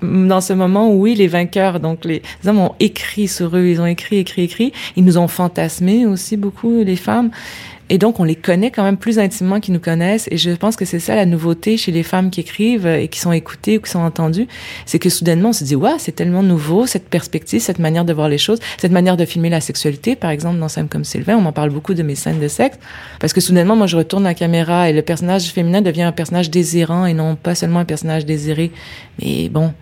dans 0.00 0.40
ce 0.40 0.52
moment 0.52 0.92
où 0.92 1.00
oui, 1.02 1.16
les 1.16 1.26
vainqueurs, 1.26 1.80
donc 1.80 2.04
les 2.04 2.22
hommes 2.46 2.60
ont 2.60 2.74
écrit 2.78 3.26
sur 3.26 3.56
eux, 3.56 3.66
ils 3.66 3.80
ont 3.80 3.86
écrit, 3.86 4.18
écrit, 4.18 4.42
écrit. 4.42 4.72
Ils 4.94 5.04
nous 5.04 5.18
ont 5.18 5.26
fantasmé 5.26 6.06
aussi 6.06 6.36
beaucoup, 6.36 6.84
les 6.84 6.94
femmes. 6.94 7.30
Et 7.90 7.98
donc, 7.98 8.20
on 8.20 8.24
les 8.24 8.34
connaît 8.34 8.70
quand 8.70 8.82
même 8.82 8.98
plus 8.98 9.18
intimement 9.18 9.60
qu'ils 9.60 9.72
nous 9.74 9.80
connaissent. 9.80 10.28
Et 10.30 10.36
je 10.36 10.50
pense 10.50 10.76
que 10.76 10.84
c'est 10.84 10.98
ça 10.98 11.14
la 11.14 11.24
nouveauté 11.24 11.76
chez 11.76 11.90
les 11.90 12.02
femmes 12.02 12.30
qui 12.30 12.40
écrivent 12.40 12.86
et 12.86 13.08
qui 13.08 13.18
sont 13.18 13.32
écoutées 13.32 13.78
ou 13.78 13.80
qui 13.80 13.90
sont 13.90 14.00
entendues. 14.00 14.46
C'est 14.84 14.98
que 14.98 15.08
soudainement, 15.08 15.50
on 15.50 15.52
se 15.52 15.64
dit, 15.64 15.74
ouais, 15.76 15.94
c'est 15.98 16.12
tellement 16.12 16.42
nouveau, 16.42 16.86
cette 16.86 17.08
perspective, 17.08 17.60
cette 17.60 17.78
manière 17.78 18.04
de 18.04 18.12
voir 18.12 18.28
les 18.28 18.38
choses, 18.38 18.58
cette 18.76 18.92
manière 18.92 19.16
de 19.16 19.24
filmer 19.24 19.48
la 19.48 19.60
sexualité. 19.60 20.16
Par 20.16 20.30
exemple, 20.30 20.58
dans 20.58 20.68
Scène 20.68 20.88
comme 20.88 21.04
Sylvain, 21.04 21.36
on 21.36 21.40
m'en 21.40 21.52
parle 21.52 21.70
beaucoup 21.70 21.94
de 21.94 22.02
mes 22.02 22.14
scènes 22.14 22.40
de 22.40 22.48
sexe. 22.48 22.78
Parce 23.20 23.32
que 23.32 23.40
soudainement, 23.40 23.76
moi, 23.76 23.86
je 23.86 23.96
retourne 23.96 24.24
la 24.24 24.34
caméra 24.34 24.90
et 24.90 24.92
le 24.92 25.02
personnage 25.02 25.46
féminin 25.46 25.80
devient 25.80 26.02
un 26.02 26.12
personnage 26.12 26.50
désirant 26.50 27.06
et 27.06 27.14
non 27.14 27.36
pas 27.36 27.54
seulement 27.54 27.80
un 27.80 27.84
personnage 27.86 28.26
désiré. 28.26 28.70
Mais 29.22 29.48
bon, 29.48 29.72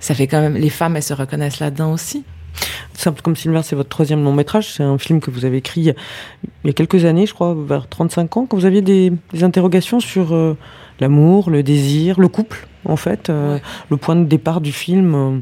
ça 0.00 0.14
fait 0.14 0.26
quand 0.26 0.40
même, 0.40 0.56
les 0.56 0.70
femmes, 0.70 0.96
elles 0.96 1.02
se 1.02 1.14
reconnaissent 1.14 1.60
là-dedans 1.60 1.92
aussi. 1.92 2.24
Simple 2.94 3.22
comme 3.22 3.36
Sylvain, 3.36 3.62
c'est 3.62 3.76
votre 3.76 3.88
troisième 3.88 4.24
long 4.24 4.32
métrage. 4.32 4.72
C'est 4.72 4.82
un 4.82 4.98
film 4.98 5.20
que 5.20 5.30
vous 5.30 5.44
avez 5.44 5.58
écrit 5.58 5.80
il 5.82 5.94
y 6.66 6.70
a 6.70 6.72
quelques 6.72 7.04
années, 7.04 7.26
je 7.26 7.34
crois, 7.34 7.54
vers 7.56 7.88
35 7.88 8.36
ans, 8.36 8.46
quand 8.46 8.56
vous 8.56 8.66
aviez 8.66 8.82
des, 8.82 9.12
des 9.32 9.44
interrogations 9.44 10.00
sur 10.00 10.34
euh, 10.34 10.56
l'amour, 11.00 11.50
le 11.50 11.62
désir, 11.62 12.18
le 12.18 12.28
couple, 12.28 12.66
en 12.84 12.96
fait. 12.96 13.30
Euh, 13.30 13.54
Ouais. 13.54 13.62
Le 13.90 13.96
point 13.96 14.16
de 14.16 14.24
départ 14.24 14.60
du 14.60 14.72
film, 14.72 15.14
euh, 15.14 15.38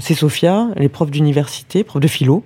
c'est 0.00 0.14
Sophia, 0.14 0.68
elle 0.76 0.84
est 0.84 0.88
prof 0.88 1.10
d'université, 1.10 1.84
prof 1.84 2.00
de 2.00 2.08
philo, 2.08 2.42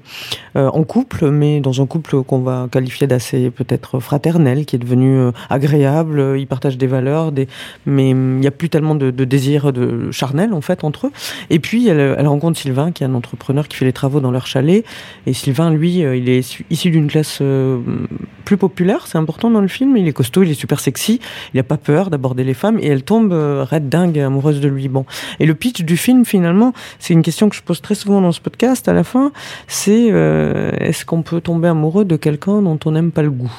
euh, 0.57 0.69
en 0.69 0.83
couple, 0.85 1.31
mais 1.31 1.61
dans 1.61 1.81
un 1.81 1.87
couple 1.87 2.23
qu'on 2.23 2.41
va 2.41 2.69
qualifier 2.71 3.07
d'assez 3.07 3.51
peut-être 3.51 4.01
fraternel, 4.01 4.65
qui 4.67 4.77
est 4.77 4.79
devenu 4.79 5.17
euh, 5.17 5.31
agréable. 5.49 6.19
euh, 6.19 6.39
Ils 6.39 6.47
partagent 6.47 6.79
des 6.79 6.87
valeurs, 6.87 7.33
mais 7.87 8.13
hum, 8.13 8.37
il 8.39 8.41
n'y 8.41 8.47
a 8.47 8.51
plus 8.51 8.69
tellement 8.69 8.95
de, 8.95 9.11
de 9.11 9.25
désir 9.25 9.73
de 9.73 10.11
charnel 10.11 10.53
en 10.53 10.61
fait 10.61 10.85
entre 10.85 11.07
eux. 11.07 11.13
Et 11.51 11.59
puis 11.59 11.89
elle, 11.89 12.17
elle 12.19 12.27
rencontre 12.27 12.59
Sylvain, 12.59 12.93
qui 12.93 13.05
est 13.05 13.07
un 13.07 13.15
entrepreneur 13.15 13.69
qui 13.69 13.77
fait 13.77 13.85
les 13.85 13.93
travaux 13.93 14.21
dans 14.21 14.31
leur 14.31 14.47
chalet. 14.47 14.85
Et 15.27 15.33
Sylvain, 15.33 15.71
lui, 15.71 16.05
euh, 16.05 16.17
il 16.17 16.29
est 16.29 16.41
issu- 16.71 16.91
d'une 16.91 17.07
classe 17.07 17.39
euh, 17.41 17.79
plus 18.45 18.57
populaire, 18.57 19.07
c'est 19.07 19.19
important 19.19 19.51
dans 19.51 19.61
le 19.61 19.69
film. 19.69 19.97
Il 19.97 20.09
est 20.09 20.13
costaud, 20.13 20.43
il 20.43 20.51
est 20.51 20.55
super 20.55 20.81
sexy, 20.81 21.21
il 21.55 21.57
n'a 21.57 21.63
pas 21.63 21.77
peur 21.77 22.11
d'aborder 22.11 22.45
les 22.45 22.55
femmes, 22.55 22.79
et 22.81 22.87
elle 22.89 23.03
tombe 23.05 23.33
euh, 23.33 23.65
raide 23.69 23.89
dingue 23.89 24.19
amoureuse 24.19 24.61
de 24.61 24.69
lui. 24.69 24.89
Bon, 24.89 25.07
et 25.39 25.47
le 25.47 25.55
pitch 25.55 25.83
du 25.83 25.97
film, 25.97 26.25
finalement, 26.25 26.73
c'est 26.99 27.12
une 27.13 27.23
question 27.23 27.49
que 27.49 27.57
je 27.57 27.63
pose 27.63 27.81
très 27.81 27.95
souvent 27.95 28.21
dans 28.21 28.33
ce 28.33 28.41
podcast. 28.41 28.89
À 28.89 28.93
la 28.93 29.05
fin, 29.05 29.33
c'est 29.69 30.11
euh, 30.11 30.73
est-ce 30.79 31.05
qu'on 31.05 31.23
peut 31.23 31.41
tomber 31.41 31.69
amoureux 31.69 32.05
de 32.05 32.17
quelqu'un 32.17 32.63
dont 32.63 32.79
on 32.85 32.93
n'aime 32.93 33.13
pas 33.13 33.23
le 33.23 33.31
goût? 33.31 33.53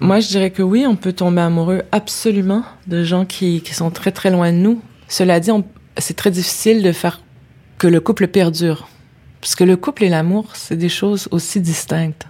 Moi, 0.00 0.18
je 0.20 0.28
dirais 0.28 0.50
que 0.50 0.62
oui, 0.62 0.84
on 0.86 0.96
peut 0.96 1.12
tomber 1.12 1.42
amoureux 1.42 1.82
absolument 1.92 2.64
de 2.88 3.04
gens 3.04 3.24
qui, 3.24 3.60
qui 3.60 3.74
sont 3.74 3.90
très 3.90 4.10
très 4.10 4.30
loin 4.30 4.50
de 4.50 4.56
nous. 4.56 4.80
Cela 5.06 5.38
dit, 5.38 5.50
c'est 5.96 6.16
très 6.16 6.30
difficile 6.30 6.82
de 6.82 6.90
faire 6.90 7.20
que 7.78 7.86
le 7.86 8.00
couple 8.00 8.26
perdure. 8.28 8.88
Parce 9.40 9.54
que 9.54 9.64
le 9.64 9.76
couple 9.76 10.04
et 10.04 10.08
l'amour, 10.08 10.46
c'est 10.54 10.76
des 10.76 10.88
choses 10.88 11.28
aussi 11.30 11.60
distinctes. 11.60 12.26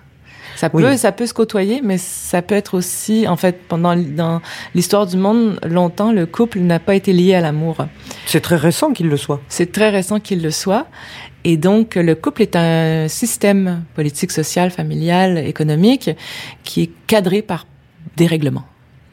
Ça 0.57 0.71
peut, 0.71 0.79
Oui. 0.91 0.99
ça 0.99 1.13
peut 1.13 1.27
se 1.27 1.35
côtoyer, 1.35 1.81
mais 1.83 1.99
ça 1.99 2.43
peut 2.43 2.55
être 2.55 2.75
aussi, 2.75 3.27
en 3.27 3.37
fait, 3.37 3.61
pendant 3.69 3.97
dans 3.97 4.41
l'histoire 4.75 5.07
du 5.07 5.17
monde, 5.17 5.59
longtemps, 5.65 6.13
le 6.13 6.27
couple 6.27 6.61
n'a 6.61 6.79
pas 6.79 6.95
été 6.95 7.13
lié 7.13 7.35
à 7.35 7.41
l'amour. 7.41 7.79
C'est 8.27 8.41
très 8.41 8.57
récent 8.57 8.93
qu'il 8.93 9.09
le 9.09 9.17
soit. 9.17 9.41
C'est 9.49 9.73
très 9.73 9.91
récent 9.91 10.21
qu'il 10.21 10.43
le 10.43 10.51
soit. 10.51 10.87
Et 11.45 11.57
donc, 11.57 11.97
le 11.97 12.15
couple 12.15 12.43
est 12.43 12.55
un 12.55 13.09
système 13.09 13.85
politique, 13.95 14.31
social, 14.31 14.71
familial, 14.71 15.39
économique 15.39 16.11
qui 16.63 16.83
est 16.83 16.91
cadré 17.07 17.43
par 17.43 17.67
des 18.17 18.27
règlements, 18.27 18.65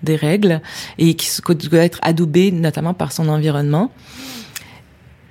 des 0.03 0.15
règles, 0.15 0.61
et 0.97 1.15
qui 1.15 1.29
doit 1.69 1.79
être 1.83 1.99
adoubé 2.01 2.51
notamment 2.51 2.93
par 2.93 3.11
son 3.11 3.29
environnement. 3.29 3.91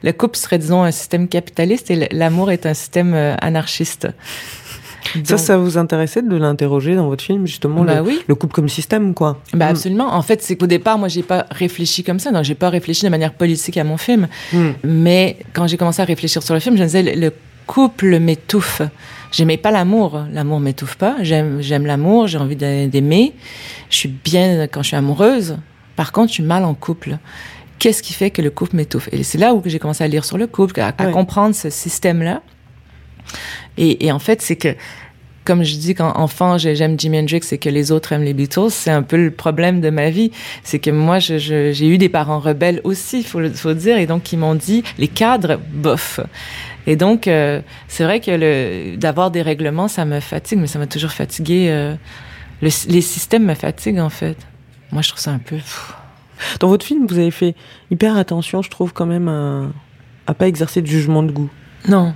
Le 0.03 0.13
couple 0.13 0.37
serait, 0.37 0.59
disons, 0.59 0.83
un 0.83 0.93
système 0.93 1.29
capitaliste 1.29 1.91
et 1.91 2.09
l'amour 2.13 2.51
est 2.51 2.67
un 2.67 2.75
système 2.75 3.15
euh, 3.15 3.35
ça, 5.25 5.39
ça 5.39 5.57
vous 5.57 5.79
intéressait 5.79 6.23
de 6.23 6.37
l'interroger 6.37 6.95
dans 6.95 7.09
votre 7.09 7.25
film, 7.25 7.47
justement, 7.47 7.83
bah 7.85 7.97
le, 7.97 8.01
oui. 8.03 8.21
le 8.27 8.35
couple 8.35 8.55
comme 8.55 8.69
système, 8.69 9.15
quoi? 9.15 9.41
Bah 9.55 9.67
Mm. 9.67 9.71
absolument. 9.71 10.15
En 10.15 10.23
fait, 10.23 10.43
c'est 10.43 10.57
qu'au 10.57 10.67
départ, 10.67 10.99
moi, 10.99 11.09
j'ai 11.09 11.23
pas 11.23 11.47
réfléchi 11.51 12.03
comme 12.05 12.19
ça. 12.19 12.31
Donc, 12.33 12.45
j'ai 12.45 12.55
pas 12.55 12.69
réfléchi 12.71 13.05
de 13.05 13.11
manière 13.11 13.33
politique 13.35 13.77
à 13.77 13.85
mon 13.85 13.97
film. 13.97 14.29
Mm. 14.53 14.69
Mais 14.85 15.39
quand 15.53 15.67
j'ai 15.67 15.77
commencé 15.77 16.03
à 16.03 16.05
réfléchir 16.05 16.43
sur 16.43 16.55
le 16.55 16.61
film, 16.61 16.77
je 16.77 16.83
me 16.83 16.87
disais, 16.87 17.03
le, 17.03 17.21
le 17.21 17.33
couple 17.67 18.19
m'étouffe. 18.19 18.83
J'aimais 19.31 19.57
pas 19.59 19.71
l'amour. 19.71 20.23
L'amour 20.33 20.59
m'étouffe 20.61 20.97
pas. 20.97 21.17
J'aime, 21.23 21.61
j'aime 21.61 21.85
l'amour. 21.87 22.27
J'ai 22.27 22.39
envie 22.39 22.57
d'a- 22.57 22.87
d'aimer. 22.87 23.35
Je 23.91 23.97
suis 23.97 24.09
bien 24.09 24.67
quand 24.69 24.83
je 24.83 24.89
suis 24.89 24.97
amoureuse. 24.97 25.59
Par 25.97 26.13
contre, 26.13 26.29
je 26.29 26.35
suis 26.35 26.43
mal 26.43 26.65
en 26.65 26.75
couple. 26.75 27.19
Qu'est-ce 27.79 28.03
qui 28.03 28.13
fait 28.15 28.31
que 28.31 28.41
le 28.43 28.51
couple 28.51 28.75
m'étouffe? 28.77 29.09
Et 29.13 29.23
c'est 29.23 29.39
là 29.39 29.55
où 29.55 29.63
j'ai 29.67 29.79
commencé 29.79 30.03
à 30.03 30.09
lire 30.09 30.25
sur 30.25 30.39
le 30.39 30.47
couple, 30.47 30.81
à, 30.81 30.95
à 30.97 31.07
Ouais. 31.07 31.13
comprendre 31.13 31.55
ce 31.55 31.69
système-là. 31.71 32.41
Et, 33.79 34.05
et 34.07 34.13
en 34.13 34.19
fait, 34.19 34.43
c'est 34.43 34.57
que 34.57 34.75
comme 35.45 35.63
je 35.65 35.77
dis 35.77 35.95
quand 35.95 36.13
enfant 36.15 36.59
j'ai- 36.59 36.77
j'aime 36.77 37.01
Jimi 37.01 37.21
Hendrix 37.21 37.41
et 37.53 37.57
que 37.57 37.71
les 37.71 37.91
autres 37.91 38.13
aiment 38.13 38.23
les 38.25 38.35
Beatles, 38.35 38.69
c'est 38.71 38.91
un 38.91 39.03
peu 39.03 39.17
le 39.17 39.31
problème 39.31 39.81
de 39.81 39.89
ma 39.89 40.11
vie. 40.11 40.31
C'est 40.63 40.79
que 40.79 40.91
moi 40.91 41.19
j'ai 41.21 41.89
eu 41.89 41.97
des 41.97 42.11
parents 42.11 42.39
rebelles 42.39 42.83
aussi, 42.85 43.23
faut 43.23 43.41
le 43.41 43.49
faut 43.51 43.71
le 43.71 43.75
dire, 43.77 43.97
et 43.97 44.05
donc 44.07 44.31
ils 44.31 44.39
m'ont 44.39 44.55
dit 44.55 44.85
les 44.99 45.09
cadres 45.09 45.59
bof. 45.73 46.21
Et 46.87 46.97
donc 46.97 47.27
euh, 47.29 47.63
c'est 47.89 48.05
vrai 48.05 48.21
que 48.21 48.97
d'avoir 48.97 49.31
des 49.31 49.41
règlements 49.41 49.89
ça 49.89 50.05
me 50.05 50.21
fatigue, 50.21 50.59
mais 50.59 50.67
ça 50.67 50.79
m'a 50.79 50.87
toujours 50.87 51.13
fatigué. 51.13 51.69
euh, 51.71 51.95
le- 52.61 52.93
les 52.93 53.01
systèmes 53.01 53.47
me 53.47 53.55
fatiguent 53.55 54.01
en 54.01 54.11
fait. 54.11 54.37
Moi 54.93 55.01
je 55.01 55.09
trouve 55.09 55.21
ça 55.21 55.31
un 55.31 55.39
peu. 55.39 55.57
pff. 55.57 55.95
Dans 56.61 56.69
votre 56.69 56.85
film, 56.85 57.07
vous 57.09 57.19
avez 57.19 57.31
fait 57.31 57.55
hyper 57.91 58.17
attention, 58.19 58.61
je 58.63 58.71
trouve, 58.71 58.93
quand 58.93 59.07
même, 59.07 59.29
à, 59.29 59.67
à 60.27 60.35
pas 60.35 60.47
exercer 60.47 60.83
de 60.83 60.87
jugement 60.87 61.23
de 61.25 61.33
goût. 61.33 61.51
Non, 61.89 62.15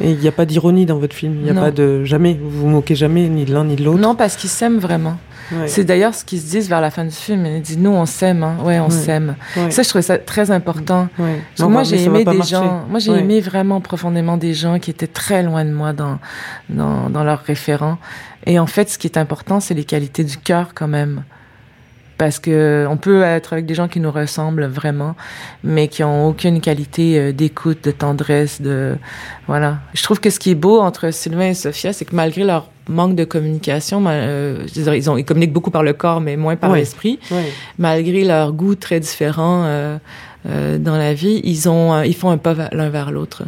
Et 0.00 0.10
il 0.10 0.18
n'y 0.18 0.26
a 0.28 0.32
pas 0.32 0.44
d'ironie 0.44 0.86
dans 0.86 0.98
votre 0.98 1.14
film. 1.14 1.34
Il 1.36 1.42
n'y 1.44 1.50
a 1.50 1.54
Non. 1.54 1.60
pas 1.62 1.70
de. 1.70 2.02
Jamais. 2.04 2.38
Vous 2.40 2.50
vous 2.62 2.66
moquez 2.68 2.94
jamais 2.94 3.28
ni 3.28 3.44
de 3.44 3.54
l'un 3.54 3.64
ni 3.64 3.76
de 3.76 3.84
l'autre. 3.84 4.00
non 4.00 4.14
parce 4.14 4.34
qu'ils 4.36 4.50
s'aiment 4.50 4.78
vraiment. 4.78 5.16
Ouais. 5.52 5.68
C'est 5.68 5.84
d'ailleurs 5.84 6.14
ce 6.14 6.24
qu'ils 6.24 6.40
se 6.40 6.46
disent 6.50 6.68
vers 6.70 6.80
la 6.80 6.90
fin 6.90 7.04
du 7.04 7.10
film. 7.14 7.44
Ils 7.44 7.60
disent 7.60 7.78
nous 7.78 7.90
on 7.90 8.06
s'aime, 8.06 8.42
hein. 8.42 8.56
ouais 8.64 8.80
on 8.80 8.88
s'aime. 8.90 9.36
Ouais. 9.56 9.70
Ça 9.70 9.82
je 9.82 9.88
trouvais 9.90 10.02
ça 10.02 10.16
très 10.18 10.50
important. 10.50 11.08
Non, 11.58 11.68
moi, 11.68 11.82
j'ai 11.82 12.02
aimé 12.02 12.24
des 12.24 12.36
marcher. 12.38 12.52
gens. 12.56 12.84
Moi, 12.88 12.98
j'ai 12.98 13.12
aimé 13.12 13.40
vraiment 13.40 13.80
profondément 13.80 14.36
des 14.38 14.54
gens 14.54 14.78
qui 14.78 14.90
étaient 14.90 15.06
très 15.06 15.42
loin 15.42 15.64
de 15.64 15.70
moi 15.70 15.92
dans, 15.92 16.18
dans, 16.70 17.10
dans 17.10 17.22
leurs 17.24 17.42
référents. 17.42 17.98
Et 18.46 18.58
en 18.58 18.66
fait, 18.66 18.88
ce 18.88 18.98
qui 18.98 19.06
est 19.06 19.18
important, 19.18 19.60
c'est 19.60 19.74
les 19.74 19.84
qualités 19.84 20.24
du 20.24 20.38
cœur 20.38 20.70
quand 20.74 20.88
même. 20.88 21.22
Parce 22.16 22.38
que 22.38 22.86
on 22.88 22.96
peut 22.96 23.22
être 23.22 23.52
avec 23.54 23.66
des 23.66 23.74
gens 23.74 23.88
qui 23.88 23.98
nous 23.98 24.10
ressemblent 24.12 24.66
vraiment, 24.66 25.16
mais 25.64 25.88
qui 25.88 26.04
ont 26.04 26.28
aucune 26.28 26.60
qualité 26.60 27.18
euh, 27.18 27.32
d'écoute, 27.32 27.82
de 27.84 27.90
tendresse, 27.90 28.62
de 28.62 28.96
voilà. 29.48 29.78
Je 29.94 30.02
trouve 30.04 30.20
que 30.20 30.30
ce 30.30 30.38
qui 30.38 30.50
est 30.50 30.54
beau 30.54 30.80
entre 30.80 31.10
Sylvain 31.12 31.48
et 31.48 31.54
Sophia, 31.54 31.92
c'est 31.92 32.04
que 32.04 32.14
malgré 32.14 32.44
leur 32.44 32.70
manque 32.88 33.16
de 33.16 33.24
communication, 33.24 34.04
euh, 34.06 34.64
ils, 34.76 35.10
ont, 35.10 35.16
ils 35.16 35.24
communiquent 35.24 35.52
beaucoup 35.52 35.72
par 35.72 35.82
le 35.82 35.92
corps, 35.92 36.20
mais 36.20 36.36
moins 36.36 36.54
par 36.56 36.70
l'esprit 36.72 37.18
Ouais. 37.30 37.50
malgré 37.78 38.24
leurs 38.24 38.52
goûts 38.52 38.74
très 38.76 39.00
différents 39.00 39.64
euh, 39.64 39.96
euh, 40.46 40.78
dans 40.78 40.96
la 40.96 41.14
vie, 41.14 41.40
ils 41.42 41.68
ont, 41.68 42.00
ils 42.02 42.14
font 42.14 42.30
un 42.30 42.38
pas 42.38 42.54
l'un 42.72 42.90
vers 42.90 43.10
l'autre. 43.10 43.42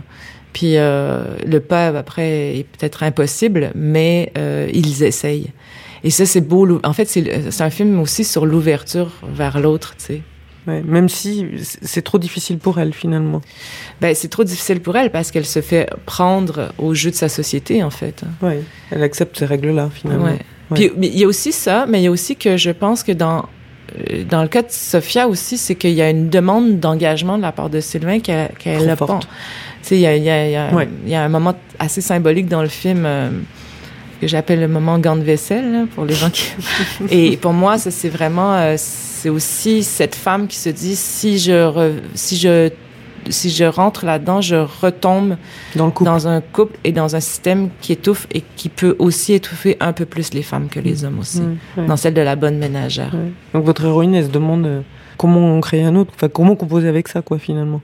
Puis 0.52 0.78
euh, 0.78 1.22
le 1.46 1.60
pas 1.60 1.88
après 1.88 2.56
est 2.58 2.64
peut-être 2.64 3.02
impossible, 3.02 3.70
mais 3.74 4.32
euh, 4.38 4.68
ils 4.72 5.02
essayent. 5.02 5.52
Et 6.06 6.10
ça, 6.10 6.24
c'est 6.24 6.40
beau. 6.40 6.80
En 6.84 6.92
fait, 6.92 7.06
c'est 7.06 7.60
un 7.60 7.70
film 7.70 7.98
aussi 7.98 8.22
sur 8.22 8.46
l'ouverture 8.46 9.10
vers 9.28 9.58
l'autre, 9.58 9.96
tu 9.98 10.04
sais. 10.04 10.22
Ouais. 10.68 10.80
Même 10.86 11.08
si 11.08 11.46
c'est 11.82 12.02
trop 12.02 12.18
difficile 12.18 12.58
pour 12.58 12.78
elle, 12.78 12.92
finalement. 12.92 13.40
Ben, 14.00 14.14
c'est 14.14 14.28
trop 14.28 14.44
difficile 14.44 14.80
pour 14.80 14.96
elle 14.96 15.10
parce 15.10 15.32
qu'elle 15.32 15.44
se 15.44 15.60
fait 15.60 15.90
prendre 16.06 16.72
au 16.78 16.94
jeu 16.94 17.10
de 17.10 17.16
sa 17.16 17.28
société, 17.28 17.82
en 17.82 17.90
fait. 17.90 18.22
Ouais. 18.40 18.62
Elle 18.92 19.02
accepte 19.02 19.36
ces 19.36 19.46
règles-là, 19.46 19.90
finalement. 19.92 20.26
Ouais. 20.26 20.38
Puis 20.74 20.92
mais 20.96 21.08
il 21.08 21.18
y 21.18 21.24
a 21.24 21.26
aussi 21.26 21.50
ça, 21.50 21.86
mais 21.88 22.00
il 22.00 22.04
y 22.04 22.06
a 22.06 22.10
aussi 22.12 22.36
que 22.36 22.56
je 22.56 22.70
pense 22.70 23.02
que 23.02 23.10
dans 23.10 23.46
euh, 24.10 24.22
dans 24.22 24.42
le 24.42 24.48
cas 24.48 24.62
de 24.62 24.70
Sophia 24.70 25.26
aussi, 25.26 25.58
c'est 25.58 25.74
qu'il 25.74 25.92
y 25.92 26.02
a 26.02 26.10
une 26.10 26.30
demande 26.30 26.78
d'engagement 26.78 27.36
de 27.36 27.42
la 27.42 27.50
part 27.52 27.70
de 27.70 27.80
Sylvain 27.80 28.20
qu'elle 28.20 28.50
Trop 28.58 28.78
a 28.80 28.96
il 29.96 30.24
y 30.24 30.26
Ouais. 30.74 30.88
y 31.06 31.14
a 31.14 31.22
un 31.24 31.28
moment 31.28 31.54
assez 31.80 32.00
symbolique 32.00 32.46
dans 32.48 32.62
le 32.62 32.68
film 32.68 33.04
euh, 33.06 33.30
que 34.20 34.26
j'appelle 34.26 34.60
le 34.60 34.68
moment 34.68 34.98
gant 34.98 35.16
de 35.16 35.22
vaisselle 35.22 35.72
là, 35.72 35.84
pour 35.94 36.04
les 36.04 36.14
gens 36.14 36.30
qui. 36.30 36.50
Et 37.10 37.36
pour 37.36 37.52
moi, 37.52 37.78
ça 37.78 37.90
c'est 37.90 38.08
vraiment, 38.08 38.54
euh, 38.54 38.74
c'est 38.78 39.28
aussi 39.28 39.82
cette 39.82 40.14
femme 40.14 40.46
qui 40.46 40.56
se 40.56 40.68
dit 40.68 40.96
si 40.96 41.38
je 41.38 41.52
re- 41.52 42.00
si 42.14 42.36
je 42.36 42.70
si 43.28 43.50
je 43.50 43.64
rentre 43.64 44.06
là-dedans, 44.06 44.40
je 44.40 44.54
retombe 44.54 45.36
Dans 45.74 45.86
le 45.86 45.90
couple. 45.90 46.08
dans 46.08 46.28
un 46.28 46.40
couple 46.40 46.78
et 46.84 46.92
dans 46.92 47.16
un 47.16 47.20
système 47.20 47.70
qui 47.80 47.90
étouffe 47.92 48.28
et 48.32 48.40
qui 48.54 48.68
peut 48.68 48.94
aussi 49.00 49.32
étouffer 49.32 49.76
un 49.80 49.92
peu 49.92 50.04
plus 50.04 50.32
les 50.32 50.42
femmes 50.42 50.68
que 50.68 50.78
les 50.78 51.04
hommes 51.04 51.18
aussi, 51.18 51.40
Ouais, 51.40 51.46
ouais. 51.78 51.86
dans 51.88 51.96
celle 51.96 52.14
de 52.14 52.20
la 52.20 52.36
bonne 52.36 52.56
ménagère. 52.58 53.12
Ouais. 53.14 53.32
Donc 53.52 53.64
votre 53.64 53.84
héroïne, 53.84 54.14
elle 54.14 54.26
se 54.26 54.30
demande 54.30 54.64
euh, 54.66 54.80
comment 55.16 55.60
créer 55.60 55.82
un 55.82 55.96
autre, 55.96 56.12
enfin 56.14 56.28
comment 56.28 56.54
composer 56.54 56.86
avec 56.86 57.08
ça, 57.08 57.20
quoi, 57.20 57.40
finalement? 57.40 57.80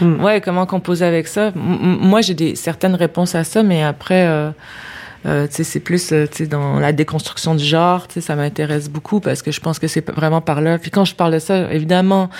Mm. 0.00 0.24
Ouais, 0.24 0.40
comment 0.40 0.64
composer 0.64 1.04
avec 1.04 1.28
ça? 1.28 1.48
M- 1.48 1.98
moi, 2.00 2.22
j'ai 2.22 2.32
des 2.32 2.54
certaines 2.56 2.94
réponses 2.94 3.34
à 3.34 3.44
ça, 3.44 3.62
mais 3.62 3.82
après, 3.82 4.24
euh, 4.26 4.48
euh, 5.26 5.46
c'est 5.50 5.80
plus, 5.80 6.12
euh, 6.12 6.26
dans 6.48 6.78
la 6.78 6.92
déconstruction 6.92 7.54
du 7.54 7.64
genre, 7.64 8.06
ça 8.20 8.36
m'intéresse 8.36 8.88
beaucoup 8.88 9.20
parce 9.20 9.42
que 9.42 9.50
je 9.50 9.60
pense 9.60 9.78
que 9.78 9.88
c'est 9.88 10.08
vraiment 10.10 10.40
par 10.40 10.60
là. 10.60 10.78
Puis 10.78 10.90
quand 10.90 11.04
je 11.04 11.14
parle 11.14 11.32
de 11.32 11.38
ça, 11.38 11.72
évidemment, 11.72 12.30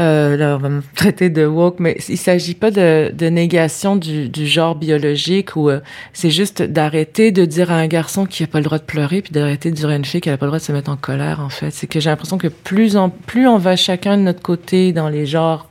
euh, 0.00 0.36
là, 0.36 0.56
on 0.56 0.58
va 0.58 0.68
me 0.68 0.82
traiter 0.96 1.30
de 1.30 1.46
woke, 1.46 1.78
mais 1.78 1.96
il 2.08 2.18
s'agit 2.18 2.54
pas 2.54 2.70
de, 2.70 3.12
de 3.12 3.26
négation 3.26 3.96
du, 3.96 4.28
du 4.28 4.46
genre 4.46 4.74
biologique 4.74 5.54
ou 5.56 5.70
euh, 5.70 5.80
c'est 6.12 6.30
juste 6.30 6.62
d'arrêter 6.62 7.30
de 7.30 7.44
dire 7.44 7.70
à 7.70 7.76
un 7.76 7.86
garçon 7.86 8.26
qui 8.26 8.42
a 8.42 8.46
pas 8.46 8.58
le 8.58 8.64
droit 8.64 8.78
de 8.78 8.84
pleurer 8.84 9.22
puis 9.22 9.32
d'arrêter 9.32 9.70
de 9.70 9.76
dire 9.76 9.88
à 9.88 9.96
une 9.96 10.04
fille 10.04 10.20
qui 10.20 10.30
a 10.30 10.36
pas 10.36 10.46
le 10.46 10.50
droit 10.50 10.58
de 10.58 10.64
se 10.64 10.72
mettre 10.72 10.90
en 10.90 10.96
colère, 10.96 11.40
en 11.40 11.50
fait. 11.50 11.70
C'est 11.70 11.86
que 11.86 12.00
j'ai 12.00 12.10
l'impression 12.10 12.38
que 12.38 12.48
plus 12.48 12.96
en, 12.96 13.10
plus 13.10 13.46
on 13.46 13.58
va 13.58 13.76
chacun 13.76 14.16
de 14.16 14.22
notre 14.22 14.42
côté 14.42 14.92
dans 14.92 15.08
les 15.08 15.26
genres 15.26 15.68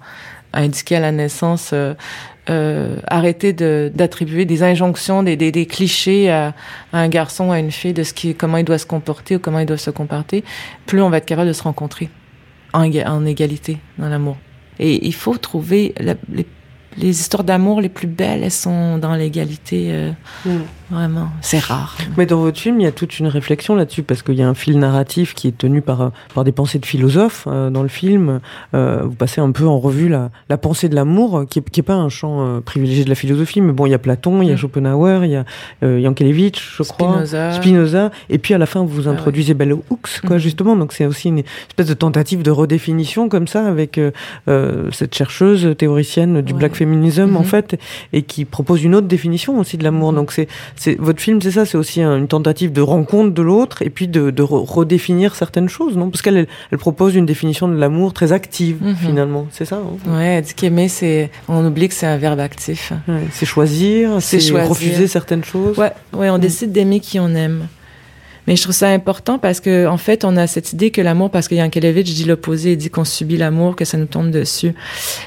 indiqués 0.53 0.97
à 0.97 0.99
la 0.99 1.11
naissance, 1.11 1.71
euh, 1.73 1.93
euh, 2.49 2.97
arrêter 3.07 3.53
de 3.53 3.91
d'attribuer 3.95 4.45
des 4.45 4.63
injonctions, 4.63 5.23
des, 5.23 5.35
des, 5.37 5.51
des 5.51 5.65
clichés 5.65 6.29
à, 6.29 6.53
à 6.91 6.99
un 6.99 7.07
garçon, 7.07 7.51
à 7.51 7.59
une 7.59 7.71
fille, 7.71 7.93
de 7.93 8.03
ce 8.03 8.13
qui, 8.13 8.35
comment 8.35 8.57
il 8.57 8.65
doit 8.65 8.77
se 8.77 8.85
comporter 8.85 9.35
ou 9.37 9.39
comment 9.39 9.59
il 9.59 9.65
doit 9.65 9.77
se 9.77 9.91
comporter, 9.91 10.43
plus 10.85 11.01
on 11.01 11.09
va 11.09 11.17
être 11.17 11.25
capable 11.25 11.47
de 11.47 11.53
se 11.53 11.63
rencontrer 11.63 12.09
en, 12.73 12.83
en 12.83 13.25
égalité 13.25 13.77
dans 13.97 14.09
l'amour. 14.09 14.37
Et 14.79 15.05
il 15.07 15.13
faut 15.13 15.37
trouver 15.37 15.93
la- 15.99 16.15
les, 16.33 16.45
les 16.97 17.09
histoires 17.21 17.43
d'amour 17.43 17.79
les 17.81 17.89
plus 17.89 18.07
belles, 18.07 18.43
elles 18.43 18.51
sont 18.51 18.97
dans 18.97 19.15
l'égalité, 19.15 19.89
euh, 19.91 20.11
Mm. 20.45 20.49
Vraiment. 20.93 21.29
C'est 21.41 21.59
rare. 21.59 21.97
Mais 22.17 22.25
dans 22.25 22.39
votre 22.39 22.59
film, 22.59 22.79
il 22.79 22.83
y 22.83 22.87
a 22.87 22.91
toute 22.91 23.19
une 23.19 23.27
réflexion 23.27 23.75
là-dessus, 23.75 24.03
parce 24.03 24.21
qu'il 24.21 24.35
y 24.35 24.41
a 24.43 24.47
un 24.47 24.53
fil 24.53 24.77
narratif 24.79 25.33
qui 25.33 25.47
est 25.47 25.57
tenu 25.57 25.81
par, 25.81 26.11
par 26.33 26.43
des 26.43 26.51
pensées 26.51 26.79
de 26.79 26.85
philosophes 26.85 27.45
euh, 27.47 27.69
dans 27.69 27.81
le 27.81 27.87
film. 27.89 28.39
Euh, 28.73 29.01
vous 29.03 29.15
passez 29.15 29.41
un 29.41 29.51
peu 29.51 29.67
en 29.67 29.79
revue 29.79 30.09
la, 30.09 30.29
la 30.49 30.57
pensée 30.57 30.89
de 30.89 30.95
l'amour, 30.95 31.39
euh, 31.39 31.45
qui 31.45 31.59
n'est 31.75 31.83
pas 31.83 31.95
un 31.95 32.09
champ 32.09 32.45
euh, 32.45 32.59
privilégié 32.61 33.03
de 33.03 33.09
la 33.09 33.15
philosophie, 33.15 33.61
mais 33.61 33.73
bon, 33.73 33.85
il 33.85 33.89
y 33.91 33.93
a 33.93 33.99
Platon, 33.99 34.41
il 34.41 34.47
y 34.47 34.51
a 34.51 34.53
Mm. 34.53 34.57
Schopenhauer, 34.57 35.25
il 35.25 35.31
y 35.31 35.35
a 35.35 35.45
Yankelevitch, 35.81 36.75
je 36.77 36.83
crois. 36.83 37.09
Spinoza. 37.25 37.51
Spinoza, 37.53 38.11
et 38.29 38.37
puis 38.37 38.53
à 38.53 38.57
la 38.57 38.65
fin 38.65 38.83
vous 38.83 39.01
Ah 39.07 39.11
ouais. 39.11 39.15
introduisez 39.17 39.53
Bell 39.53 39.73
Hooks, 39.73 40.21
quoi, 40.25 40.35
Mhm. 40.35 40.41
justement. 40.41 40.75
Donc 40.75 40.93
c'est 40.93 41.05
aussi 41.05 41.29
une 41.29 41.39
espèce 41.39 41.87
de 41.87 41.93
tentative 41.93 42.43
de 42.43 42.51
redéfinition 42.51 43.29
comme 43.29 43.47
ça 43.47 43.65
avec 43.67 43.99
cette 44.91 45.15
chercheuse 45.15 45.75
théoricienne 45.77 46.41
du 46.41 46.53
Ouais. 46.53 46.59
black 46.59 46.75
feminism 46.75 47.35
en 47.35 47.39
Mhm. 47.39 47.45
fait, 47.45 47.79
et 48.13 48.21
qui 48.21 48.45
propose 48.45 48.83
une 48.83 48.95
autre 48.95 49.07
définition 49.07 49.59
aussi 49.59 49.77
de 49.77 49.83
l'amour. 49.83 50.11
Mhm. 50.11 50.17
Donc 50.17 50.31
c'est, 50.31 50.47
c'est 50.83 50.95
votre 50.99 51.21
film, 51.21 51.41
c'est 51.41 51.51
ça, 51.51 51.65
c'est 51.65 51.77
aussi 51.77 52.01
un- 52.01 52.17
une 52.17 52.27
tentative 52.27 52.71
de 52.73 52.81
rencontre 52.81 53.33
de 53.33 53.41
l'autre 53.41 53.81
et 53.81 53.89
puis 53.89 54.07
de, 54.07 54.31
de 54.31 54.43
re- 54.43 54.65
redéfinir 54.69 55.35
certaines 55.35 55.69
choses, 55.69 55.95
non? 55.95 56.09
Parce 56.09 56.21
qu'elle 56.21 56.47
elle, 56.71 56.77
propose 56.77 57.15
une 57.15 57.25
définition 57.25 57.67
de 57.67 57.75
l'amour 57.75 58.11
très 58.13 58.31
active 58.33 58.77
Mhm. 58.81 58.95
finalement, 58.95 59.47
c'est 59.51 59.65
ça. 59.65 59.77
hein? 59.77 60.11
Ouais, 60.17 60.41
dit 60.41 60.53
qu'aimer, 60.53 60.89
c'est, 60.89 61.31
on 61.47 61.65
oublie 61.65 61.87
que 61.87 61.93
c'est 61.93 62.05
un 62.07 62.17
verbe 62.17 62.39
actif. 62.39 62.91
Ouais, 63.07 63.21
c'est 63.31 63.45
choisir, 63.45 64.17
C'est 64.19 64.37
refuser 64.67 65.07
certaines 65.07 65.43
choses. 65.43 65.77
Ouais, 65.77 65.91
ouais, 66.13 66.29
on 66.29 66.37
Mm. 66.37 66.41
décide 66.41 66.71
d'aimer 66.73 66.99
qui 66.99 67.19
on 67.19 67.29
aime. 67.35 67.67
Mais 68.47 68.55
je 68.55 68.61
trouve 68.61 68.75
ça 68.75 68.89
important 68.89 69.39
parce 69.39 69.59
que, 69.59 69.87
en 69.87 69.97
fait, 69.97 70.25
on 70.25 70.35
a 70.35 70.47
cette 70.47 70.73
idée 70.73 70.91
que 70.91 71.01
l'amour, 71.01 71.29
parce 71.29 71.47
que 71.47 71.55
Yankelevitch 71.55 72.13
dit 72.13 72.25
l'opposé, 72.25 72.73
il 72.73 72.77
dit 72.77 72.89
qu'on 72.89 73.05
subit 73.05 73.37
l'amour, 73.37 73.75
que 73.75 73.85
ça 73.85 73.97
nous 73.97 74.05
tombe 74.05 74.31
dessus. 74.31 74.73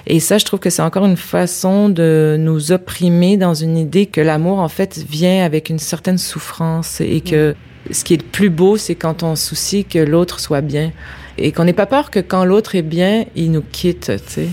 Et 0.06 0.20
ça, 0.20 0.38
je 0.38 0.44
trouve 0.44 0.60
que 0.60 0.70
c'est 0.70 0.82
encore 0.82 1.06
une 1.06 1.16
façon 1.16 1.88
de 1.88 2.36
nous 2.38 2.72
opprimer 2.72 3.36
dans 3.36 3.54
une 3.54 3.78
idée 3.78 4.06
que 4.06 4.20
l'amour, 4.20 4.58
en 4.58 4.68
fait, 4.68 4.98
vient 5.08 5.44
avec 5.44 5.70
une 5.70 5.78
certaine 5.78 6.18
souffrance 6.18 7.00
et 7.00 7.20
que 7.20 7.54
ce 7.90 8.04
qui 8.04 8.14
est 8.14 8.22
le 8.22 8.28
plus 8.28 8.50
beau, 8.50 8.76
c'est 8.76 8.96
quand 8.96 9.22
on 9.22 9.36
soucie 9.36 9.84
que 9.84 9.98
l'autre 9.98 10.40
soit 10.40 10.60
bien. 10.60 10.92
Et 11.38 11.52
qu'on 11.52 11.64
n'ait 11.64 11.72
pas 11.72 11.86
peur 11.86 12.10
que 12.10 12.18
quand 12.18 12.44
l'autre 12.44 12.74
est 12.74 12.82
bien, 12.82 13.24
il 13.34 13.50
nous 13.52 13.62
quitte, 13.62 14.12
tu 14.26 14.32
sais. 14.32 14.48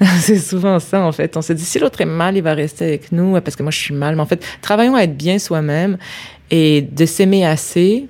c'est 0.18 0.38
souvent 0.38 0.78
ça, 0.80 1.00
en 1.02 1.12
fait. 1.12 1.36
On 1.36 1.42
se 1.42 1.52
dit, 1.52 1.64
si 1.64 1.78
l'autre 1.78 2.00
est 2.00 2.06
mal, 2.06 2.36
il 2.36 2.42
va 2.42 2.54
rester 2.54 2.84
avec 2.84 3.12
nous, 3.12 3.40
parce 3.40 3.56
que 3.56 3.62
moi, 3.62 3.70
je 3.72 3.78
suis 3.78 3.94
mal. 3.94 4.16
Mais 4.16 4.22
en 4.22 4.26
fait, 4.26 4.44
travaillons 4.60 4.94
à 4.96 5.02
être 5.02 5.16
bien 5.16 5.38
soi-même 5.38 5.98
et 6.56 6.82
de 6.82 7.04
s'aimer 7.04 7.44
assez 7.44 8.06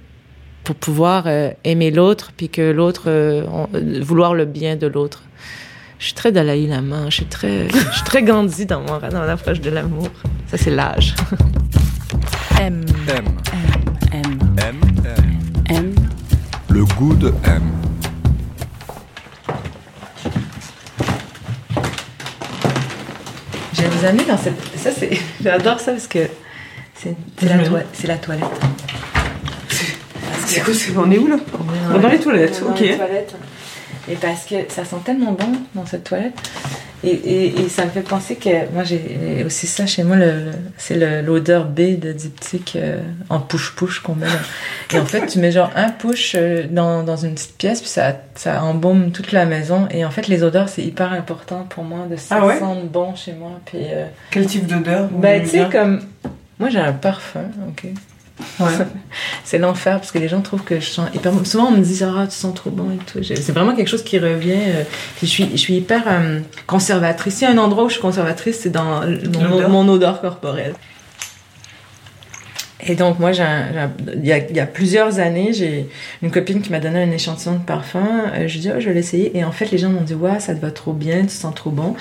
pour 0.64 0.74
pouvoir 0.74 1.24
euh, 1.26 1.51
aimer 1.64 1.90
l'autre, 1.90 2.30
puis 2.36 2.51
que 2.51 2.72
l'autre, 2.72 3.05
euh, 3.07 3.42
euh, 3.74 4.01
vouloir 4.03 4.34
le 4.34 4.45
bien 4.45 4.76
de 4.76 4.86
l'autre. 4.86 5.22
Je 5.99 6.05
suis 6.07 6.14
très 6.14 6.30
Dalai 6.30 6.66
Lama, 6.66 7.07
je 7.09 7.14
suis 7.14 7.24
très, 7.24 7.68
je 7.72 7.74
suis 7.74 8.05
très 8.05 8.22
Gandhi 8.22 8.66
dans 8.66 8.80
mon, 8.80 8.99
dans 8.99 9.22
l'approche 9.22 9.62
de 9.62 9.70
l'amour. 9.70 10.11
Ça, 10.49 10.59
c'est 10.59 10.70
l'âge. 10.70 11.14
M. 12.61 12.84
M. 13.09 13.24
M. 14.12 14.22
M. 14.59 14.80
M. 15.70 15.74
M. 15.74 15.95
Le 16.68 16.84
goût 16.84 17.14
de 17.14 17.32
M. 17.45 17.62
Je 23.72 23.80
vais 23.80 23.88
vous 23.88 24.05
amener 24.05 24.24
dans 24.26 24.36
cette. 24.36 24.61
Ça, 24.76 24.90
c'est. 24.90 25.18
J'adore 25.42 25.80
ça 25.80 25.92
parce 25.92 26.07
que 26.07 26.28
c'est 26.97 27.14
la, 27.47 27.59
toi- 27.64 27.80
la 28.05 28.16
toilette. 28.16 28.45
C'est 30.47 30.61
quoi, 30.61 30.74
On 31.05 31.11
est 31.11 31.18
où 31.18 31.26
là 31.26 31.36
On 31.90 31.99
est 31.99 32.03
dans 32.03 32.09
les 32.09 32.18
toilettes, 32.20 32.62
On 32.64 32.68
est 32.68 32.70
ok. 32.70 32.78
dans 32.78 32.84
les 32.84 32.97
toilettes. 32.97 33.34
Et 34.09 34.14
parce 34.16 34.45
que 34.45 34.55
ça 34.68 34.84
sent 34.84 34.97
tellement 35.05 35.32
bon 35.32 35.49
dans 35.74 35.86
cette 35.86 36.05
toilette. 36.05 36.34
Et, 37.03 37.09
et, 37.11 37.61
et 37.61 37.68
ça 37.68 37.84
me 37.84 37.90
fait 37.90 38.01
penser 38.03 38.36
que 38.36 38.70
moi 38.72 38.82
j'ai 38.82 39.42
aussi 39.45 39.66
ça 39.66 39.84
chez 39.84 40.05
moi, 40.05 40.16
c'est 40.78 41.22
l'odeur 41.22 41.66
B 41.66 41.99
de 41.99 42.12
diptyque 42.12 42.74
euh, 42.76 43.01
en 43.28 43.40
push-push 43.40 44.01
qu'on 44.01 44.14
met. 44.14 44.24
là. 44.26 44.32
Et 44.95 44.99
en 44.99 45.05
fait, 45.05 45.26
tu 45.26 45.38
mets 45.38 45.53
genre 45.53 45.70
un 45.76 45.90
push 45.90 46.34
euh, 46.34 46.64
dans, 46.70 47.03
dans 47.03 47.16
une 47.16 47.34
petite 47.34 47.57
pièce, 47.59 47.80
puis 47.80 47.90
ça, 47.90 48.16
ça 48.36 48.62
embaume 48.62 49.11
toute 49.12 49.32
la 49.32 49.45
maison. 49.45 49.86
Et 49.90 50.05
en 50.07 50.11
fait, 50.11 50.28
les 50.28 50.42
odeurs, 50.42 50.70
c'est 50.70 50.82
hyper 50.82 51.12
important 51.12 51.66
pour 51.68 51.84
moi 51.84 52.07
de 52.11 52.16
Ah 52.30 52.47
ouais 52.47 52.59
sentir 52.59 52.84
bon 52.84 53.14
chez 53.14 53.32
moi. 53.34 53.51
Puis, 53.66 53.80
euh, 53.82 54.07
Quel 54.30 54.47
type 54.47 54.66
d'odeur 54.66 55.09
voulez 55.11 55.42
tu 55.42 55.49
sais, 55.51 55.68
comme. 55.70 56.01
Moi, 56.59 56.70
j'ai 56.70 56.78
un 56.78 56.92
parfum, 56.92 57.44
ok? 57.68 57.84
Ouais. 58.61 58.66
C'est 59.44 59.59
l'enfer 59.59 59.98
parce 59.98 60.11
que 60.11 60.18
les 60.18 60.28
gens 60.28 60.40
trouvent 60.40 60.64
que 60.64 60.80
je 60.80 60.86
sens 60.86 61.09
hyper. 61.14 61.32
Souvent, 61.44 61.66
on 61.68 61.70
me 61.72 61.80
dit 61.84 62.00
Ah, 62.02 62.26
tu 62.26 62.34
sens 62.36 62.55
trop 62.55 62.70
bon 62.70 62.90
et 62.92 62.96
tout. 62.98 63.22
C'est 63.22 63.52
vraiment 63.52 63.74
quelque 63.76 63.88
chose 63.88 64.02
qui 64.02 64.18
revient. 64.18 64.52
euh, 64.57 64.82
Je 65.20 65.26
suis, 65.26 65.48
je 65.52 65.57
suis 65.57 65.74
hyper 65.76 66.02
euh, 66.07 66.40
conservatrice. 66.66 67.34
S'il 67.36 67.48
y 67.48 67.50
a 67.50 67.55
un 67.55 67.59
endroit 67.59 67.84
où 67.84 67.88
je 67.88 67.94
suis 67.94 68.02
conservatrice, 68.02 68.61
c'est 68.62 68.70
dans 68.70 69.02
mon 69.68 69.88
odeur 69.88 70.20
corporelle. 70.20 70.74
Et 72.87 72.95
donc, 72.97 73.18
moi, 73.18 73.32
j'ai 73.32 73.45
il, 74.16 74.24
y 74.26 74.32
a, 74.32 74.39
y 74.39 74.61
a 74.61 74.66
plusieurs 74.66 75.18
années, 75.18 75.53
j'ai 75.53 75.89
une 76.22 76.30
copine 76.30 76.61
qui 76.61 76.70
m'a 76.70 76.80
donné 76.80 77.03
un 77.03 77.11
échantillon 77.11 77.55
de 77.55 77.64
parfum. 77.64 78.07
Euh, 78.35 78.47
je 78.47 78.59
dis, 78.59 78.70
oh, 78.74 78.78
je 78.80 78.89
vais 78.89 78.95
l'essayer. 78.95 79.37
Et 79.37 79.45
en 79.45 79.53
fait, 79.53 79.70
les 79.70 79.78
gens 79.78 79.89
m'ont 79.91 80.03
dit, 80.03 80.14
ouais, 80.14 80.39
ça 80.41 80.55
te 80.55 80.61
va 80.61 80.70
trop 80.70 80.93
bien, 80.93 81.22
tu 81.22 81.30
sens 81.35 81.55
trop 81.55 81.70
bon. 81.70 81.95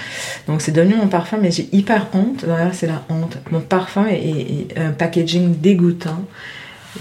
Donc, 0.48 0.62
c'est 0.62 0.72
devenu 0.74 0.96
mon 0.96 1.08
parfum, 1.08 1.38
mais 1.42 1.52
j'ai 1.52 1.70
hyper 1.72 2.08
honte. 2.14 2.46
D'ailleurs, 2.46 2.74
c'est 2.74 2.88
la 2.88 3.04
honte. 3.10 3.38
Mon 3.52 3.62
parfum 3.62 4.06
est- 4.08 4.16
est 4.74 4.78
un 4.78 4.92
packaging 4.92 5.56
dégoûtant. 5.60 6.22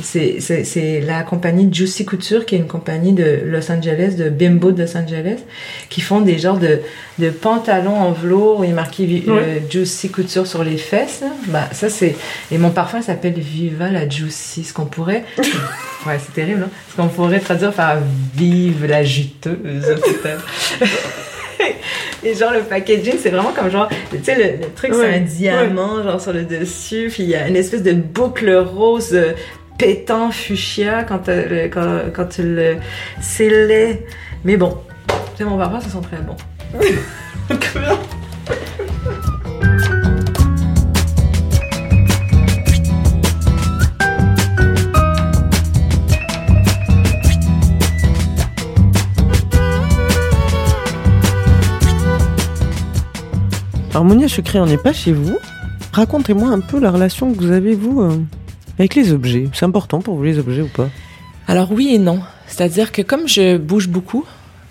C'est, 0.00 1.02
la 1.04 1.22
compagnie 1.22 1.68
Juicy 1.72 2.06
Couture, 2.06 2.46
qui 2.46 2.54
est 2.54 2.58
une 2.58 2.66
compagnie 2.66 3.12
de 3.12 3.40
Los 3.44 3.70
Angeles, 3.70 4.14
de 4.16 4.30
Bimbo 4.30 4.72
de 4.72 4.82
Los 4.82 4.96
Angeles, 4.96 5.40
qui 5.90 6.00
font 6.00 6.22
des 6.22 6.38
genres 6.38 6.58
de, 6.58 6.80
de 7.18 7.30
pantalons 7.30 7.96
en 7.96 8.12
velours 8.12 8.60
où 8.60 8.64
il 8.64 8.70
est 8.70 8.74
marqué 8.74 9.24
euh, 9.28 9.58
Juicy 9.68 10.10
Couture 10.10 10.46
sur 10.46 10.64
les 10.64 10.78
fesses. 10.78 11.22
Bah, 11.48 11.68
ça, 11.72 11.90
c'est. 11.90 12.16
Et 12.50 12.58
mon 12.58 12.70
parfum 12.70 13.02
s'appelle 13.02 13.34
Viva 13.34 13.90
la 13.90 14.08
Juicy. 14.08 14.64
Ce 14.64 14.72
qu'on 14.72 14.86
pourrait. 14.86 15.24
ouais, 16.06 16.18
c'est 16.24 16.32
terrible, 16.32 16.62
hein? 16.64 16.70
Ce 16.90 16.96
qu'on 16.96 17.08
pourrait 17.08 17.40
traduire 17.40 17.72
par 17.72 17.98
Vive 18.34 18.86
la 18.86 19.04
juteuse. 19.04 19.94
Et 22.24 22.34
genre 22.34 22.52
le 22.52 22.60
packaging, 22.60 23.14
c'est 23.20 23.30
vraiment 23.30 23.52
comme 23.52 23.70
genre, 23.70 23.88
tu 24.10 24.22
sais, 24.22 24.36
le, 24.36 24.64
le 24.64 24.72
truc, 24.72 24.94
c'est 24.94 25.14
un 25.14 25.20
diamant, 25.20 26.02
genre 26.04 26.20
sur 26.20 26.32
le 26.32 26.44
dessus, 26.44 27.08
puis 27.10 27.24
il 27.24 27.30
y 27.30 27.34
a 27.34 27.48
une 27.48 27.56
espèce 27.56 27.82
de 27.82 27.92
boucle 27.92 28.54
rose 28.54 29.10
euh, 29.12 29.32
pétant 29.78 30.30
fuchsia 30.30 31.04
quand, 31.04 31.28
euh, 31.28 31.64
le- 31.64 31.68
quand, 31.68 32.12
quand 32.14 32.38
scellais. 33.20 34.04
Mais 34.44 34.56
bon, 34.56 34.78
c'est 35.36 35.44
mon 35.44 35.56
parfum, 35.58 35.80
ça 35.80 35.88
sent 35.88 36.06
très 36.10 36.22
bon. 36.22 36.36
Alors 53.90 54.04
Monia 54.04 54.26
on 54.60 54.66
n'est 54.66 54.78
pas 54.78 54.92
chez 54.92 55.12
vous. 55.12 55.36
Racontez-moi 55.92 56.48
un 56.50 56.60
peu 56.60 56.80
la 56.80 56.90
relation 56.90 57.32
que 57.32 57.38
vous 57.38 57.50
avez, 57.50 57.74
vous, 57.74 58.00
euh, 58.00 58.16
avec 58.78 58.94
les 58.94 59.12
objets. 59.12 59.48
C'est 59.52 59.64
important 59.64 60.00
pour 60.00 60.16
vous, 60.16 60.22
les 60.24 60.38
objets 60.38 60.62
ou 60.62 60.68
pas 60.68 60.88
Alors 61.48 61.72
oui 61.72 61.94
et 61.94 61.98
non. 61.98 62.20
C'est-à-dire 62.46 62.92
que 62.92 63.02
comme 63.02 63.28
je 63.28 63.56
bouge 63.56 63.88
beaucoup, 63.88 64.24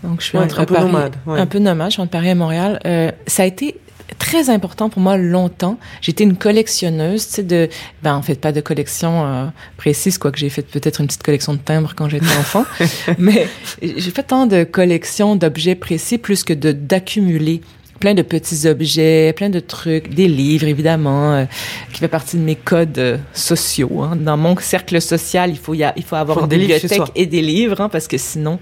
donc 0.03 0.21
je 0.21 0.27
suis 0.27 0.37
Ouais, 0.37 0.43
entre 0.43 0.59
un 0.59 0.65
peu 0.65 0.73
Paris, 0.75 0.87
nomade, 0.87 1.15
ouais. 1.27 1.39
un 1.39 1.45
peu 1.45 1.59
nomade, 1.59 1.89
je 1.89 1.93
suis 1.93 2.01
entre 2.01 2.11
Paris 2.11 2.29
et 2.29 2.35
Montréal. 2.35 2.79
euh, 2.85 3.11
ça 3.27 3.43
a 3.43 3.45
été 3.45 3.77
très 4.19 4.49
important 4.49 4.89
pour 4.89 5.01
moi 5.01 5.15
longtemps. 5.17 5.77
J'étais 6.01 6.25
une 6.25 6.35
collectionneuse, 6.35 7.27
tu 7.27 7.33
sais, 7.35 7.43
de, 7.43 7.69
ben 8.03 8.13
en 8.15 8.21
fait 8.21 8.35
pas 8.35 8.51
de 8.51 8.59
collection 8.61 9.25
euh, 9.25 9.45
précise, 9.77 10.17
quoique 10.17 10.37
j'ai 10.37 10.49
fait 10.49 10.63
peut-être 10.63 10.99
une 11.01 11.07
petite 11.07 11.23
collection 11.23 11.53
de 11.53 11.59
timbres 11.59 11.93
quand 11.95 12.09
j'étais 12.09 12.25
enfant, 12.25 12.65
mais 13.17 13.47
j'ai 13.81 14.11
fait 14.11 14.23
tant 14.23 14.47
de 14.47 14.63
collections 14.63 15.35
d'objets 15.37 15.75
précis 15.75 16.17
plus 16.17 16.43
que 16.43 16.53
de 16.53 16.71
d'accumuler 16.71 17.61
plein 18.01 18.13
de 18.13 18.21
petits 18.23 18.67
objets, 18.67 19.31
plein 19.33 19.49
de 19.49 19.61
trucs, 19.61 20.13
des 20.13 20.27
livres 20.27 20.67
évidemment, 20.67 21.33
euh, 21.33 21.45
qui 21.93 21.99
fait 21.99 22.09
partie 22.09 22.35
de 22.35 22.41
mes 22.41 22.55
codes 22.55 22.97
euh, 22.97 23.17
sociaux. 23.33 24.01
hein. 24.01 24.17
Dans 24.17 24.35
mon 24.35 24.57
cercle 24.57 24.99
social, 25.01 25.51
il 25.51 25.57
faut 25.57 25.73
y 25.73 25.83
a, 25.85 25.93
il 25.95 26.03
faut 26.03 26.17
avoir 26.17 26.37
Faut 26.37 26.43
une 26.43 26.49
des 26.49 26.57
livres 26.57 26.73
chez 26.79 26.87
bibliothèque 26.89 27.13
et 27.15 27.25
des 27.25 27.41
livres, 27.41 27.79
hein, 27.79 27.87
parce 27.87 28.07
que 28.09 28.17
sinon, 28.17 28.59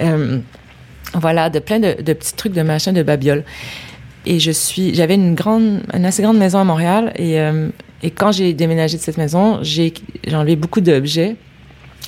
euh, 0.00 0.38
voilà, 1.14 1.50
de 1.50 1.60
plein 1.60 1.78
de, 1.78 2.02
de 2.02 2.12
petits 2.14 2.34
trucs 2.34 2.54
de 2.54 2.62
machin 2.62 2.92
de 2.92 3.04
babioles. 3.04 3.44
Et 4.26 4.40
je 4.40 4.50
suis, 4.50 4.94
j'avais 4.94 5.14
une 5.14 5.34
grande, 5.34 5.82
une 5.94 6.04
assez 6.04 6.22
grande 6.22 6.38
maison 6.38 6.58
à 6.58 6.64
Montréal 6.64 7.12
et 7.16 7.38
et 8.04 8.10
quand 8.10 8.32
j'ai 8.32 8.52
déménagé 8.52 8.96
de 8.96 9.02
cette 9.02 9.16
maison, 9.16 9.58
j'ai 9.62 9.94
j'ai 10.26 10.36
enlevé 10.36 10.56
beaucoup 10.56 10.80
d'objets. 10.80 11.36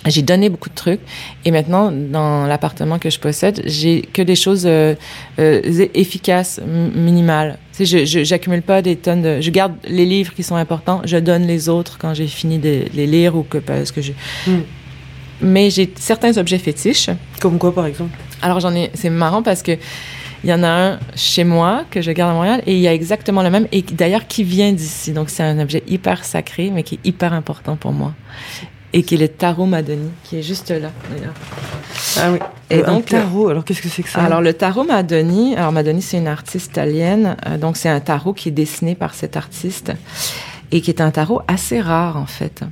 J'ai 0.06 0.22
donné 0.22 0.50
beaucoup 0.50 0.68
de 0.68 0.74
trucs 0.74 1.00
et 1.44 1.50
maintenant 1.50 1.90
dans 1.90 2.46
l'appartement 2.46 2.98
que 2.98 3.08
je 3.08 3.18
possède, 3.18 3.62
j'ai 3.64 4.02
que 4.02 4.20
des 4.20 4.36
choses 4.36 4.64
euh, 4.66 4.94
euh, 5.38 5.86
efficaces, 5.94 6.60
minimales. 6.94 7.58
Tu 7.76 7.86
sais, 7.86 8.06
je 8.06 8.22
j'accumule 8.22 8.62
pas 8.62 8.82
des 8.82 8.96
tonnes 8.96 9.22
de. 9.22 9.40
Je 9.40 9.50
garde 9.50 9.74
les 9.88 10.04
livres 10.04 10.34
qui 10.34 10.42
sont 10.42 10.56
importants, 10.56 11.00
je 11.04 11.16
donne 11.16 11.46
les 11.46 11.68
autres 11.68 11.96
quand 11.98 12.12
j'ai 12.12 12.26
fini 12.26 12.58
de 12.58 12.84
les 12.92 13.06
lire 13.06 13.34
ou 13.36 13.42
que 13.42 13.58
parce 13.58 13.92
que. 13.92 14.00
Hmm. 14.46 14.62
Mais 15.40 15.70
j'ai 15.70 15.92
certains 15.96 16.36
objets 16.36 16.58
fétiches. 16.58 17.10
Comme 17.40 17.58
quoi, 17.58 17.74
par 17.74 17.86
exemple? 17.86 18.16
Alors 18.42 18.60
j'en 18.60 18.74
ai, 18.74 18.90
c'est 18.94 19.10
marrant 19.10 19.42
parce 19.42 19.62
que 19.62 19.72
il 20.44 20.50
y 20.50 20.52
en 20.52 20.62
a 20.62 20.68
un 20.68 20.98
chez 21.16 21.42
moi 21.42 21.84
que 21.90 22.02
je 22.02 22.10
garde 22.10 22.32
à 22.32 22.34
Montréal 22.34 22.62
et 22.66 22.74
il 22.74 22.80
y 22.80 22.86
a 22.86 22.92
exactement 22.92 23.42
le 23.42 23.48
même 23.48 23.66
et 23.72 23.80
d'ailleurs 23.80 24.26
qui 24.26 24.44
vient 24.44 24.72
d'ici. 24.72 25.12
Donc 25.12 25.30
c'est 25.30 25.42
un 25.42 25.58
objet 25.58 25.82
hyper 25.88 26.24
sacré 26.26 26.70
mais 26.70 26.82
qui 26.82 26.96
est 26.96 27.08
hyper 27.08 27.32
important 27.32 27.76
pour 27.76 27.92
moi 27.92 28.12
et 28.94 29.02
qui 29.02 29.16
est 29.16 29.18
le 29.18 29.28
tarot 29.28 29.66
Madoni 29.66 30.08
qui 30.22 30.38
est 30.38 30.42
juste 30.42 30.70
là 30.70 30.90
d'ailleurs. 31.10 31.34
Ah 32.16 32.30
oui. 32.32 32.38
Et 32.70 32.82
un 32.82 32.94
donc, 32.94 33.06
tarot, 33.06 33.48
alors 33.48 33.64
qu'est-ce 33.64 33.82
que 33.82 33.88
c'est 33.88 34.02
que 34.04 34.08
ça? 34.08 34.22
Alors 34.22 34.40
le 34.40 34.54
tarot 34.54 34.84
Madoni, 34.84 35.54
alors 35.56 35.72
Madoni 35.72 36.00
c'est 36.00 36.16
une 36.16 36.28
artiste 36.28 36.70
italienne, 36.70 37.36
euh, 37.46 37.58
donc 37.58 37.76
c'est 37.76 37.88
un 37.90 38.00
tarot 38.00 38.32
qui 38.32 38.48
est 38.48 38.52
dessiné 38.52 38.94
par 38.94 39.14
cet 39.14 39.36
artiste 39.36 39.92
et 40.72 40.80
qui 40.80 40.90
est 40.90 41.02
un 41.02 41.10
tarot 41.10 41.42
assez 41.48 41.80
rare 41.80 42.16
en 42.16 42.26
fait. 42.26 42.62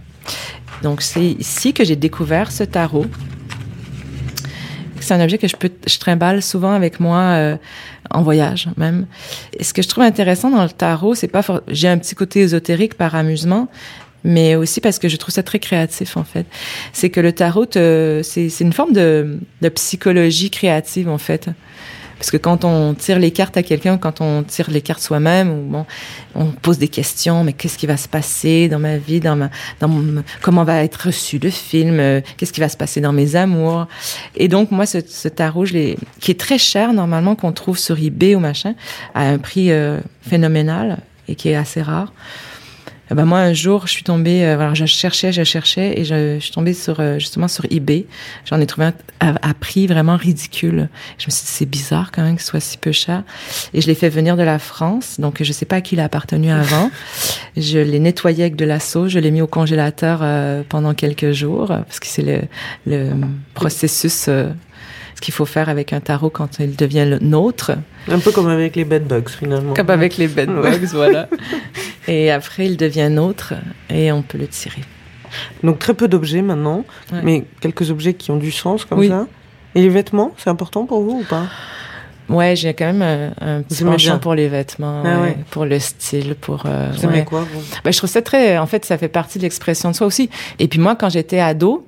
Donc 0.83 1.03
c'est 1.03 1.27
ici 1.27 1.75
que 1.75 1.85
j'ai 1.85 1.97
découvert 1.97 2.51
ce 2.51 2.65
tarot. 2.65 3.07
C'est 5.01 5.15
un 5.15 5.21
objet 5.21 5.39
que 5.39 5.49
je 5.49 5.57
peux, 5.57 5.71
je 5.89 5.99
trimballe 5.99 6.43
souvent 6.43 6.73
avec 6.73 7.01
moi 7.01 7.19
euh, 7.19 7.57
en 8.11 8.23
voyage 8.23 8.69
même. 8.77 9.07
Et 9.59 9.65
ce 9.65 9.75
que 9.75 9.83
je 9.83 9.89
trouve 9.89 10.05
intéressant 10.05 10.51
dans 10.51 10.63
le 10.63 10.71
tarot, 10.71 11.17
c'est 11.17 11.27
pas, 11.27 11.43
for- 11.43 11.63
j'ai 11.67 11.89
un 11.89 11.99
petit 11.99 12.15
côté 12.15 12.41
ésotérique 12.41 12.95
par 12.95 13.17
amusement, 13.17 13.67
mais 14.25 14.55
aussi 14.55 14.81
parce 14.81 14.99
que 14.99 15.09
je 15.09 15.17
trouve 15.17 15.35
ça 15.35 15.43
très 15.43 15.59
créatif 15.59 16.17
en 16.17 16.25
fait. 16.25 16.47
C'est 16.93 17.11
que 17.11 17.21
le 17.21 17.33
tarot, 17.33 17.67
c'est 17.73 18.61
une 18.61 18.73
forme 18.73 18.93
de, 18.93 19.39
de 19.61 19.69
psychologie 19.69 20.51
créative 20.51 21.09
en 21.09 21.19
fait. 21.19 21.49
Parce 22.19 22.31
que 22.31 22.37
quand 22.37 22.65
on 22.65 22.95
tire 22.95 23.19
les 23.19 23.33
cartes 23.33 23.57
à 23.57 23.65
quelqu'un, 23.65 23.99
quand 23.99 24.21
on 24.21 24.45
tire 24.45 24.71
les 24.71 24.81
cartes 24.81 25.03
soi-même, 25.03 25.69
bon, 25.69 25.85
on 26.37 26.53
pose 26.53 26.79
des 26.79 26.87
questions, 26.87 27.43
mais 27.43 27.53
qu'est-ce 27.53 27.77
qui 27.77 27.89
va 27.89 27.97
se 27.97 28.07
passer 28.07 28.69
dans 28.69 28.79
ma 28.79 28.97
vie, 28.97 29.19
dans 29.19 29.35
ma, 29.35 29.51
dans 29.81 29.89
mon- 29.89 30.23
comment 30.41 30.63
va 30.63 30.85
être 30.85 31.07
reçu 31.07 31.41
le 31.41 31.51
film, 31.51 31.99
euh, 31.99 32.21
qu'est-ce 32.37 32.53
qui 32.53 32.61
va 32.61 32.69
se 32.69 32.77
passer 32.77 33.01
dans 33.01 33.13
mes 33.13 33.35
amours. 33.35 33.89
Et 34.37 34.47
donc 34.47 34.71
moi, 34.71 34.87
ce, 34.87 34.99
ce 35.05 35.27
tarot, 35.27 35.65
je 35.65 35.97
qui 36.21 36.31
est 36.31 36.39
très 36.39 36.59
cher 36.59 36.93
normalement, 36.93 37.35
qu'on 37.35 37.51
trouve 37.51 37.77
sur 37.77 37.99
eBay 37.99 38.37
ou 38.37 38.39
machin, 38.39 38.77
à 39.17 39.23
un 39.23 39.39
prix 39.39 39.73
euh, 39.73 39.99
phénoménal 40.21 40.99
et 41.27 41.35
qui 41.35 41.49
est 41.49 41.57
assez 41.57 41.83
rare. 41.83 42.13
Ben 43.11 43.25
moi 43.25 43.39
un 43.41 43.53
jour 43.53 43.87
je 43.87 43.93
suis 43.93 44.05
tombée, 44.05 44.45
euh, 44.45 44.57
voilà, 44.57 44.75
je 44.75 44.87
cherchais, 44.87 45.33
je 45.33 45.45
cherchais 45.45 45.99
et 45.99 46.05
je, 46.05 46.37
je 46.37 46.41
suis 46.41 46.53
tombée 46.53 46.73
sur 46.73 47.01
euh, 47.01 47.19
justement 47.19 47.49
sur 47.49 47.65
eBay. 47.71 48.07
J'en 48.47 48.61
ai 48.61 48.67
trouvé 48.67 48.87
un 48.87 48.95
à, 49.21 49.51
à 49.51 49.55
prix 49.55 49.87
vraiment 49.87 50.17
ridicule. 50.17 50.89
Je 51.19 51.27
me 51.27 51.31
suis 51.31 51.45
dit 51.45 51.51
c'est 51.51 51.67
bizarre 51.67 52.11
quand 52.13 52.23
même 52.23 52.37
qu'il 52.37 52.45
soit 52.45 52.61
si 52.61 52.79
peu 52.79 52.93
cher. 52.93 53.23
Et 53.75 53.81
je 53.81 53.87
l'ai 53.87 53.95
fait 53.95 54.09
venir 54.09 54.37
de 54.37 54.43
la 54.43 54.59
France, 54.59 55.21
donc 55.21 55.43
je 55.43 55.53
sais 55.53 55.67
pas 55.67 55.77
à 55.77 55.81
qui 55.81 55.95
il 55.95 56.01
a 56.01 56.05
appartenu 56.05 56.51
avant. 56.51 56.91
je 57.57 57.79
l'ai 57.79 57.99
nettoyé 57.99 58.45
avec 58.45 58.57
de 58.57 58.65
la 58.65 58.81
sauce, 58.81 59.11
je 59.11 59.19
l'ai 59.19 59.31
mis 59.31 59.43
au 59.43 59.47
congélateur 59.47 60.21
euh, 60.23 60.63
pendant 60.69 60.95
quelques 60.95 61.33
jours 61.33 61.67
parce 61.69 62.01
que 62.01 62.07
c'est 62.07 62.23
le, 62.23 62.41
le 62.87 63.11
processus. 63.55 64.29
Euh, 65.23 65.25
qu'il 65.25 65.33
faut 65.35 65.45
faire 65.47 65.69
avec 65.69 65.93
un 65.93 66.01
tarot 66.01 66.31
quand 66.31 66.59
il 66.59 66.77
devient 66.77 67.07
le 67.09 67.19
nôtre. 67.19 67.73
Un 68.09 68.19
peu 68.19 68.31
comme 68.33 68.49
avec 68.49 68.77
les 68.77 68.85
bed 68.85 69.07
bugs, 69.07 69.29
finalement. 69.29 69.75
Comme 69.75 69.91
avec 69.91 70.17
les 70.17 70.29
bedbugs, 70.29 70.87
voilà. 70.93 71.29
Et 72.09 72.31
après, 72.31 72.67
il 72.67 72.77
devient 72.77 73.09
nôtre 73.11 73.55
et 73.89 74.11
on 74.11 74.23
peut 74.23 74.39
le 74.39 74.49
tirer. 74.49 74.83
Donc 75.63 75.79
très 75.79 75.95
peu 75.95 76.09
d'objets 76.09 76.43
maintenant, 76.43 76.85
Ouais. 77.13 77.21
mais 77.23 77.45
quelques 77.61 77.91
objets 77.91 78.15
qui 78.15 78.31
ont 78.33 78.37
du 78.37 78.51
sens 78.51 78.85
comme 78.85 78.99
Oui. 78.99 79.09
ça. 79.09 79.27
Et 79.75 79.81
les 79.83 79.89
vêtements, 79.89 80.35
c'est 80.37 80.51
important 80.51 80.85
pour 80.85 81.01
vous 81.03 81.21
ou 81.21 81.25
pas? 81.25 81.45
Ouais, 82.29 82.57
j'ai 82.57 82.73
quand 82.75 82.93
même 82.93 83.03
un, 83.03 83.33
un 83.59 83.63
petit 83.63 83.85
penchant 83.85 84.19
pour 84.19 84.35
les 84.35 84.49
vêtements, 84.49 85.03
Ah 85.05 85.17
ouais, 85.21 85.23
ouais. 85.29 85.37
pour 85.51 85.65
le 85.65 85.79
style, 85.79 86.35
pour. 86.41 86.65
euh, 86.67 86.91
Vous 86.93 87.05
aimez 87.05 87.19
ouais. 87.19 87.25
quoi 87.25 87.41
vous? 87.41 87.61
Ben, 87.85 87.93
je 87.93 87.99
trouve 87.99 88.11
ça 88.11 88.23
très. 88.23 88.59
En 88.59 88.67
fait, 88.67 88.85
ça 88.85 88.97
fait 88.99 89.09
partie 89.09 89.39
de 89.39 89.45
l'expression 89.45 89.91
de 89.91 89.95
soi 89.97 90.07
aussi. 90.07 90.29
Et 90.59 90.69
puis 90.69 90.79
moi, 90.81 90.97
quand 90.97 91.09
j'étais 91.09 91.41
ado, 91.41 91.87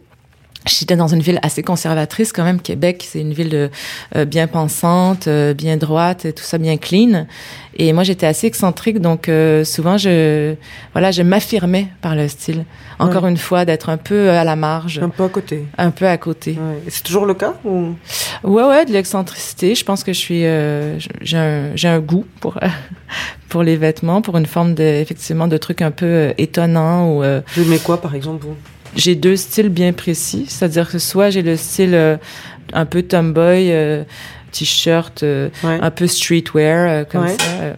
j'étais 0.66 0.96
dans 0.96 1.08
une 1.08 1.20
ville 1.20 1.38
assez 1.42 1.62
conservatrice 1.62 2.32
quand 2.32 2.44
même. 2.44 2.60
Québec, 2.60 3.06
c'est 3.08 3.20
une 3.20 3.32
ville 3.32 3.54
euh, 3.54 3.68
euh, 4.16 4.24
bien 4.24 4.46
pensante, 4.46 5.28
euh, 5.28 5.54
bien 5.54 5.76
droite, 5.76 6.24
et 6.24 6.32
tout 6.32 6.42
ça 6.44 6.58
bien 6.58 6.76
clean. 6.76 7.26
Et 7.76 7.92
moi, 7.92 8.04
j'étais 8.04 8.26
assez 8.26 8.46
excentrique, 8.46 9.00
donc 9.00 9.28
euh, 9.28 9.64
souvent, 9.64 9.96
je, 9.98 10.54
voilà, 10.92 11.10
je 11.10 11.22
m'affirmais 11.22 11.88
par 12.00 12.14
le 12.14 12.28
style. 12.28 12.64
Encore 13.00 13.24
Ouais. 13.24 13.30
une 13.30 13.36
fois, 13.36 13.64
d'être 13.64 13.88
un 13.88 13.96
peu 13.96 14.30
à 14.30 14.44
la 14.44 14.54
marge, 14.54 15.00
Un 15.02 15.08
peu 15.08 15.24
à 15.24 15.28
côté. 15.28 15.64
un 15.76 15.90
peu 15.90 16.06
à 16.06 16.16
côté. 16.16 16.52
Ouais. 16.52 16.82
C'est 16.88 17.02
toujours 17.02 17.26
le 17.26 17.34
cas 17.34 17.54
ou? 17.64 17.94
Ouais, 18.44 18.62
ouais, 18.62 18.84
de 18.84 18.92
l'excentricité. 18.92 19.74
Je 19.74 19.84
pense 19.84 20.04
que 20.04 20.12
je 20.12 20.18
suis, 20.18 20.44
euh, 20.46 20.98
j'ai 21.20 21.36
un, 21.36 21.74
j'ai 21.74 21.88
un 21.88 21.98
goût 21.98 22.24
pour 22.40 22.58
pour 23.48 23.62
les 23.64 23.76
vêtements, 23.76 24.22
pour 24.22 24.36
une 24.38 24.46
forme 24.46 24.74
de, 24.74 24.82
effectivement, 24.84 25.48
de 25.48 25.56
trucs 25.56 25.82
un 25.82 25.90
peu 25.90 26.06
euh, 26.06 26.32
étonnants 26.38 27.08
ou. 27.10 27.22
euh, 27.24 27.40
Vous 27.56 27.62
aimez 27.64 27.78
quoi 27.78 28.00
par 28.00 28.14
exemple 28.14 28.46
vous? 28.46 28.54
J'ai 28.96 29.14
deux 29.14 29.36
styles 29.36 29.68
bien 29.68 29.92
précis, 29.92 30.46
c'est-à-dire 30.48 30.90
que 30.90 30.98
soit 30.98 31.30
j'ai 31.30 31.42
le 31.42 31.56
style 31.56 31.94
euh, 31.94 32.16
un 32.72 32.86
peu 32.86 33.02
tomboy, 33.02 33.70
euh, 33.72 34.04
t-shirt, 34.52 35.22
euh, 35.22 35.48
Ouais. 35.62 35.78
un 35.80 35.90
peu 35.90 36.06
streetwear 36.06 36.88
euh, 36.88 37.04
comme 37.04 37.22
Ouais. 37.22 37.36
ça. 37.36 37.44
euh, 37.62 37.74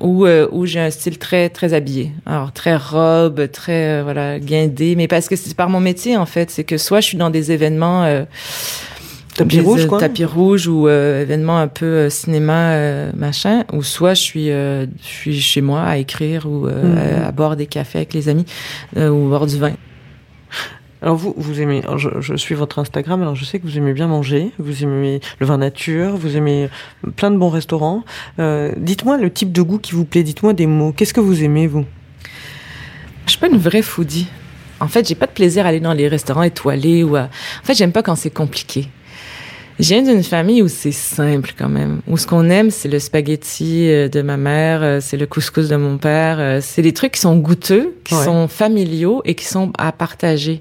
ou 0.00 0.26
euh, 0.26 0.48
où 0.50 0.66
j'ai 0.66 0.80
un 0.80 0.90
style 0.90 1.16
très 1.18 1.48
très 1.48 1.74
habillé 1.74 2.10
alors 2.26 2.50
très 2.52 2.74
robe 2.76 3.48
très 3.52 4.02
voilà 4.02 4.40
guindé 4.40 4.96
mais 4.96 5.06
parce 5.06 5.28
que 5.28 5.36
c'est 5.36 5.54
par 5.54 5.68
mon 5.68 5.78
métier 5.80 6.16
en 6.16 6.26
fait 6.26 6.50
c'est 6.50 6.64
que 6.64 6.76
soit 6.76 7.00
je 7.00 7.06
suis 7.08 7.18
dans 7.18 7.30
des 7.30 7.52
événements 7.52 8.02
euh, 8.04 8.24
Tapis 9.36 9.56
des, 9.58 9.62
rouge 9.62 9.86
quoi 9.86 9.98
tapis 10.00 10.24
rouge 10.24 10.66
ou 10.66 10.88
euh, 10.88 11.22
événements 11.22 11.58
un 11.58 11.68
peu 11.68 11.86
euh, 11.86 12.10
cinéma 12.10 12.72
euh, 12.72 13.12
machin 13.14 13.64
ou 13.72 13.82
soit 13.84 14.14
je 14.14 14.22
suis 14.22 14.50
euh, 14.50 14.86
je 15.02 15.06
suis 15.06 15.40
chez 15.40 15.60
moi 15.60 15.82
à 15.82 15.98
écrire 15.98 16.46
ou 16.46 16.66
euh, 16.66 16.82
Mhm. 17.18 17.22
à, 17.24 17.28
à 17.28 17.32
boire 17.32 17.54
des 17.56 17.66
cafés 17.66 17.98
avec 17.98 18.12
les 18.12 18.28
amis 18.28 18.46
euh, 18.96 19.08
ou 19.08 19.28
boire 19.28 19.46
du 19.46 19.58
vin 19.58 19.72
Alors 21.02 21.16
vous, 21.16 21.34
vous 21.36 21.60
aimez, 21.60 21.82
je, 21.96 22.08
je 22.20 22.34
suis 22.36 22.54
votre 22.54 22.78
Instagram, 22.78 23.20
alors 23.22 23.34
je 23.34 23.44
sais 23.44 23.58
que 23.58 23.66
vous 23.66 23.76
aimez 23.76 23.92
bien 23.92 24.06
manger, 24.06 24.52
vous 24.58 24.84
aimez 24.84 25.20
le 25.40 25.46
vin 25.46 25.58
nature, 25.58 26.16
vous 26.16 26.36
aimez 26.36 26.68
plein 27.16 27.32
de 27.32 27.36
bons 27.36 27.48
restaurants. 27.48 28.04
Euh, 28.38 28.72
dites-moi 28.76 29.18
le 29.18 29.28
type 29.32 29.50
de 29.50 29.62
goût 29.62 29.78
qui 29.78 29.92
vous 29.92 30.04
plaît, 30.04 30.22
dites-moi 30.22 30.52
des 30.52 30.66
mots. 30.66 30.92
Qu'est-ce 30.92 31.12
que 31.12 31.20
vous 31.20 31.42
aimez 31.42 31.66
vous? 31.66 31.84
Je 33.26 33.32
suis 33.32 33.40
pas 33.40 33.48
une 33.48 33.58
vraie 33.58 33.82
foodie. 33.82 34.28
En 34.78 34.86
fait, 34.86 35.08
j'ai 35.08 35.16
pas 35.16 35.26
de 35.26 35.32
plaisir 35.32 35.66
à 35.66 35.70
aller 35.70 35.80
dans 35.80 35.92
les 35.92 36.06
restaurants 36.06 36.44
étoilés 36.44 37.02
ou 37.02 37.16
à... 37.16 37.22
En 37.22 37.64
fait, 37.64 37.74
j'aime 37.74 37.92
pas 37.92 38.02
quand 38.02 38.14
c'est 38.14 38.30
compliqué. 38.30 38.88
Je 39.82 39.88
viens 39.88 40.02
d'une 40.02 40.22
famille 40.22 40.62
où 40.62 40.68
c'est 40.68 40.92
simple 40.92 41.54
quand 41.58 41.68
même. 41.68 42.02
Où 42.06 42.16
ce 42.16 42.24
qu'on 42.28 42.48
aime, 42.50 42.70
c'est 42.70 42.88
le 42.88 43.00
spaghetti 43.00 43.88
euh, 43.90 44.08
de 44.08 44.22
ma 44.22 44.36
mère, 44.36 44.80
euh, 44.84 44.98
c'est 45.00 45.16
le 45.16 45.26
couscous 45.26 45.68
de 45.68 45.74
mon 45.74 45.98
père. 45.98 46.36
euh, 46.38 46.60
C'est 46.62 46.82
des 46.82 46.92
trucs 46.92 47.12
qui 47.12 47.20
sont 47.20 47.36
goûteux, 47.36 47.96
qui 48.04 48.14
Ouais. 48.14 48.24
sont 48.24 48.46
familiaux 48.46 49.22
et 49.24 49.34
qui 49.34 49.44
sont 49.44 49.72
à 49.76 49.90
partager. 49.90 50.60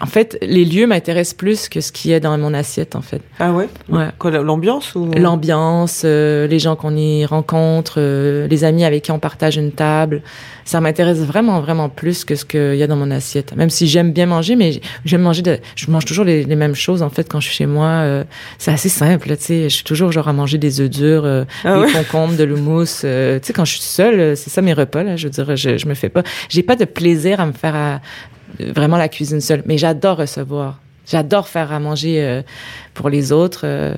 En 0.00 0.06
fait, 0.06 0.36
les 0.42 0.64
lieux 0.64 0.86
m'intéressent 0.86 1.34
plus 1.34 1.68
que 1.68 1.80
ce 1.80 1.92
qu'il 1.92 2.10
y 2.10 2.14
a 2.14 2.20
dans 2.20 2.36
mon 2.36 2.52
assiette, 2.52 2.96
en 2.96 3.00
fait. 3.00 3.22
Ah 3.38 3.52
ouais? 3.52 3.68
Ouais. 3.88 4.08
L'ambiance 4.42 4.94
ou? 4.96 5.08
L'ambiance, 5.16 6.02
euh, 6.04 6.46
les 6.48 6.58
gens 6.58 6.74
qu'on 6.76 6.94
y 6.96 7.24
rencontre, 7.24 7.94
euh, 7.98 8.46
les 8.48 8.64
amis 8.64 8.84
avec 8.84 9.04
qui 9.04 9.12
on 9.12 9.18
partage 9.20 9.56
une 9.56 9.70
table, 9.72 10.22
ça 10.64 10.80
m'intéresse 10.80 11.18
vraiment, 11.18 11.60
vraiment 11.60 11.88
plus 11.88 12.24
que 12.24 12.34
ce 12.34 12.44
qu'il 12.44 12.74
y 12.74 12.82
a 12.82 12.86
dans 12.86 12.96
mon 12.96 13.10
assiette. 13.12 13.54
Même 13.56 13.70
si 13.70 13.86
j'aime 13.86 14.12
bien 14.12 14.26
manger, 14.26 14.56
mais 14.56 14.80
j'aime 15.04 15.22
manger 15.22 15.42
de, 15.42 15.58
je 15.76 15.90
mange 15.90 16.04
toujours 16.04 16.24
les, 16.24 16.42
les 16.44 16.56
mêmes 16.56 16.74
choses 16.74 17.02
en 17.02 17.10
fait 17.10 17.28
quand 17.28 17.40
je 17.40 17.46
suis 17.48 17.56
chez 17.56 17.66
moi. 17.66 17.86
euh, 17.86 18.24
c'est 18.58 18.72
assez 18.72 18.88
simple, 18.88 19.28
tu 19.36 19.42
sais. 19.44 19.62
Je 19.68 19.74
suis 19.74 19.84
toujours 19.84 20.10
genre 20.10 20.28
à 20.28 20.32
manger 20.32 20.58
des 20.58 20.80
œufs 20.80 20.90
durs, 20.90 21.24
Ah 21.64 21.74
des 21.76 21.80
ouais? 21.84 21.92
concombres, 21.92 22.36
de 22.36 22.44
l'houmous. 22.44 22.84
tu 22.84 23.06
sais, 23.06 23.52
quand 23.54 23.64
je 23.64 23.72
suis 23.72 23.80
seule, 23.82 24.36
c'est 24.36 24.50
ça 24.50 24.60
mes 24.60 24.72
repas 24.72 25.02
là. 25.04 25.16
Je 25.16 25.28
veux 25.28 25.30
dire, 25.30 25.54
je, 25.56 25.76
je 25.78 25.86
me 25.86 25.94
fais 25.94 26.08
pas, 26.08 26.22
j'ai 26.48 26.62
pas 26.64 26.76
de 26.76 26.84
plaisir 26.84 27.40
à 27.40 27.46
me 27.46 27.52
faire 27.52 27.74
à, 27.76 28.00
vraiment 28.60 28.96
la 28.96 29.08
cuisine 29.08 29.40
seule, 29.40 29.62
mais 29.66 29.78
j'adore 29.78 30.18
recevoir. 30.18 30.80
J'adore 31.06 31.48
faire 31.48 31.72
à 31.72 31.80
manger 31.80 32.22
euh, 32.22 32.42
pour 32.94 33.08
les 33.10 33.30
autres. 33.32 33.62
euh, 33.64 33.94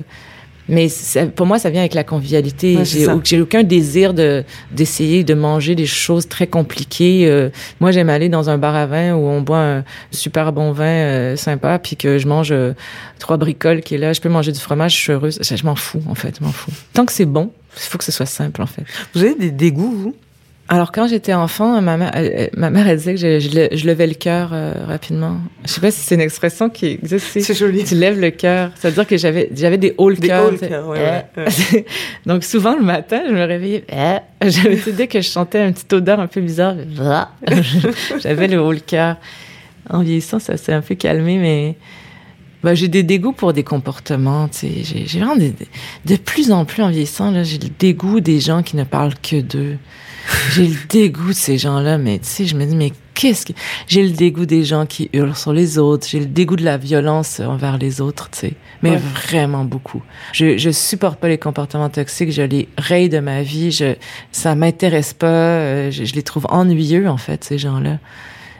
mais 0.69 0.89
ça- 0.89 1.25
pour 1.27 1.45
moi, 1.45 1.59
ça 1.59 1.69
vient 1.69 1.79
avec 1.79 1.93
la 1.93 2.03
convivialité. 2.03 2.75
Ouais, 2.75 2.83
j'ai, 3.23 3.39
aucun 3.39 3.63
désir 3.63 4.13
de 4.13 4.43
d'essayer 4.71 5.23
de 5.23 5.33
manger 5.33 5.75
des 5.75 5.85
choses 5.85 6.27
très 6.27 6.45
compliquées. 6.47 7.25
Euh, 7.29 7.49
moi, 7.79 7.91
j'aime 7.91 8.09
aller 8.09 8.27
dans 8.27 8.49
un 8.49 8.57
bar 8.57 8.75
à 8.75 8.85
vin 8.85 9.13
où 9.15 9.19
on 9.27 9.39
boit 9.39 9.61
un 9.63 9.83
super 10.11 10.51
bon 10.51 10.73
vin 10.73 10.83
euh, 10.83 11.35
sympa, 11.37 11.79
puis 11.79 11.95
que 11.95 12.17
je 12.17 12.27
mange 12.27 12.51
euh, 12.51 12.73
trois 13.17 13.37
bricoles 13.37 13.79
qui 13.81 13.95
est 13.95 13.97
là. 13.97 14.11
Je 14.11 14.19
peux 14.19 14.27
manger 14.27 14.51
du 14.51 14.59
fromage, 14.59 14.91
je 14.93 14.97
suis 15.01 15.13
heureuse. 15.13 15.39
Je, 15.41 15.55
je 15.55 15.65
m'en 15.65 15.75
fous, 15.75 16.03
en 16.09 16.15
fait, 16.15 16.35
je 16.39 16.43
m'en 16.43 16.51
fous. 16.51 16.71
Tant 16.93 17.05
que 17.05 17.13
c'est 17.13 17.23
bon, 17.25 17.49
il 17.77 17.83
faut 17.83 17.97
que 17.97 18.03
ce 18.03 18.11
soit 18.11 18.25
simple, 18.25 18.61
en 18.61 18.65
fait. 18.67 18.83
Vous 19.15 19.21
avez 19.23 19.35
des 19.35 19.51
dégoûts 19.51 19.93
vous? 19.95 20.15
Alors, 20.69 20.91
quand 20.91 21.07
j'étais 21.07 21.33
enfant, 21.33 21.81
ma 21.81 21.95
mère, 21.95 22.11
elle, 22.13 22.25
elle- 22.35 22.49
ma 22.57 22.69
mère, 22.69 22.87
elle 22.89 22.97
disait 22.97 23.13
que 23.15 23.19
je, 23.21 23.39
je, 23.39 23.55
le- 23.55 23.69
je 23.71 23.87
levais 23.87 24.05
le 24.07 24.13
cœur 24.15 24.49
euh, 24.51 24.73
rapidement. 24.85 25.37
Je 25.65 25.71
sais 25.71 25.79
pas 25.79 25.91
si 25.91 26.01
c'est 26.01 26.15
une 26.15 26.21
expression 26.21 26.69
qui 26.69 26.87
existe. 26.87 27.25
c'est- 27.39 27.53
joli. 27.53 27.85
Tu 27.85 27.95
lèves 27.95 28.19
le 28.19 28.31
cœur. 28.31 28.71
Ça 28.75 28.89
veut 28.89 28.95
dire 28.95 29.07
que 29.07 29.15
j'avais, 29.17 29.49
j'avais 29.55 29.77
des 29.77 29.95
hauts 29.97 30.09
le 30.09 30.17
Des 30.17 30.27
cœur. 30.27 30.45
hauts 30.47 30.51
le 30.51 30.57
tu 30.57 30.65
sais. 30.65 30.67
cœur, 30.69 30.87
ouais, 30.89 31.23
ouais, 31.37 31.85
Donc, 32.25 32.43
souvent, 32.43 32.75
le 32.75 32.83
matin, 32.83 33.21
je 33.29 33.33
me 33.33 33.45
réveillais. 33.45 33.85
eh, 33.89 34.49
J'avais, 34.49 34.77
dès 34.91 35.07
que 35.07 35.21
je 35.21 35.27
sentais 35.29 35.65
une 35.65 35.73
petite 35.73 35.93
odeur 35.93 36.19
un 36.19 36.27
peu 36.27 36.41
bizarre, 36.41 36.75
j'avais 38.21 38.47
le 38.47 38.59
haut 38.61 38.73
le 38.73 38.79
cœur. 38.79 39.15
En 39.89 40.01
vieillissant, 40.01 40.39
ça 40.39 40.57
s'est 40.57 40.73
un 40.73 40.81
peu 40.81 40.95
calmé, 40.95 41.37
mais 41.37 41.75
ben, 42.61 42.73
j'ai 42.73 42.89
des 42.89 43.03
dégoûts 43.03 43.31
pour 43.31 43.53
des 43.53 43.63
comportements. 43.63 44.49
J'ai, 44.61 45.05
vraiment 45.17 45.37
des, 45.37 45.53
de 46.05 46.15
plus 46.17 46.51
en 46.51 46.65
plus 46.65 46.83
en 46.83 46.89
vieillissant, 46.89 47.31
j'ai 47.45 47.57
le 47.57 47.69
dégoût 47.79 48.19
des 48.19 48.41
gens 48.41 48.63
qui 48.63 48.75
ne 48.75 48.83
parlent 48.83 49.15
que 49.15 49.39
d'eux. 49.39 49.77
J'ai 50.51 50.67
le 50.67 50.75
dégoût 50.89 51.29
de 51.29 51.33
ces 51.33 51.57
gens-là, 51.57 51.97
mais 51.97 52.19
tu 52.19 52.25
sais, 52.27 52.45
je 52.45 52.55
me 52.55 52.65
dis, 52.65 52.75
mais 52.75 52.91
qu'est-ce 53.13 53.45
que... 53.45 53.53
J'ai 53.87 54.03
le 54.03 54.09
dégoût 54.11 54.45
des 54.45 54.63
gens 54.63 54.85
qui 54.85 55.09
hurlent 55.13 55.35
sur 55.35 55.53
les 55.53 55.77
autres. 55.77 56.07
J'ai 56.09 56.19
le 56.19 56.25
dégoût 56.25 56.55
de 56.55 56.63
la 56.65 56.77
violence 56.77 57.39
envers 57.39 57.77
les 57.77 58.01
autres, 58.01 58.29
tu 58.31 58.39
sais. 58.39 58.53
Mais 58.83 58.91
Ouais. 58.91 58.97
vraiment 59.27 59.63
beaucoup. 59.63 60.01
Je, 60.33 60.57
je 60.57 60.69
supporte 60.69 61.19
pas 61.19 61.27
les 61.29 61.37
comportements 61.37 61.89
toxiques. 61.89 62.31
Je 62.31 62.41
les 62.41 62.67
raye 62.77 63.09
de 63.09 63.19
ma 63.19 63.41
vie. 63.41 63.71
Je, 63.71 63.95
ça 64.31 64.53
m'intéresse 64.55 65.13
pas. 65.13 65.27
euh, 65.27 65.91
Je, 65.91 66.03
je 66.05 66.13
les 66.13 66.23
trouve 66.23 66.45
ennuyeux, 66.49 67.07
en 67.09 67.17
fait, 67.17 67.43
ces 67.43 67.57
gens-là. 67.57 67.97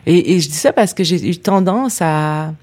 Et, 0.05 0.33
et 0.35 0.39
je 0.39 0.47
dis 0.47 0.55
ça 0.55 0.71
parce 0.73 0.93
que 0.93 1.03
j'ai 1.03 1.29
eu 1.29 1.37
tendance 1.37 1.99
à, 2.01 2.53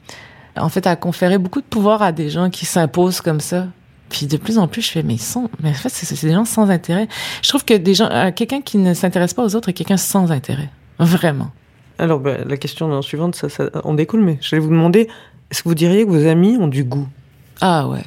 en 0.56 0.68
fait, 0.70 0.86
à 0.86 0.96
conférer 0.96 1.36
beaucoup 1.38 1.60
de 1.60 1.66
pouvoir 1.66 2.00
à 2.02 2.10
des 2.12 2.30
gens 2.30 2.48
qui 2.48 2.64
s'imposent 2.64 3.20
comme 3.20 3.40
ça. 3.40 3.66
Puis 4.14 4.26
de 4.26 4.36
plus 4.36 4.58
en 4.58 4.68
plus, 4.68 4.80
je 4.80 4.92
fais, 4.92 5.02
mais 5.02 5.14
ils 5.14 5.20
sont, 5.20 5.50
mais 5.60 5.70
en 5.70 5.74
fait, 5.74 5.88
c'est 5.88 6.24
des 6.24 6.32
gens 6.32 6.44
sans 6.44 6.70
intérêt. 6.70 7.08
Je 7.42 7.48
trouve 7.48 7.64
que 7.64 7.74
des 7.74 7.94
gens, 7.94 8.08
euh, 8.12 8.30
quelqu'un 8.30 8.60
qui 8.60 8.78
ne 8.78 8.94
s'intéresse 8.94 9.34
pas 9.34 9.42
aux 9.42 9.56
autres 9.56 9.70
est 9.70 9.72
quelqu'un 9.72 9.96
sans 9.96 10.30
intérêt. 10.30 10.70
Vraiment. 11.00 11.50
Alors 11.98 12.20
bah, 12.20 12.36
la 12.46 12.56
question 12.56 13.02
suivante, 13.02 13.34
ça, 13.34 13.48
ça 13.48 13.70
en 13.82 13.92
découle, 13.94 14.20
mais 14.20 14.38
je 14.40 14.54
vais 14.54 14.60
vous 14.60 14.68
demander, 14.68 15.08
est-ce 15.50 15.64
que 15.64 15.68
vous 15.68 15.74
diriez 15.74 16.04
que 16.04 16.10
vos 16.10 16.28
amis 16.28 16.56
ont 16.60 16.68
du 16.68 16.84
goût? 16.84 17.08
Ah 17.60 17.88
ouais. 17.88 18.04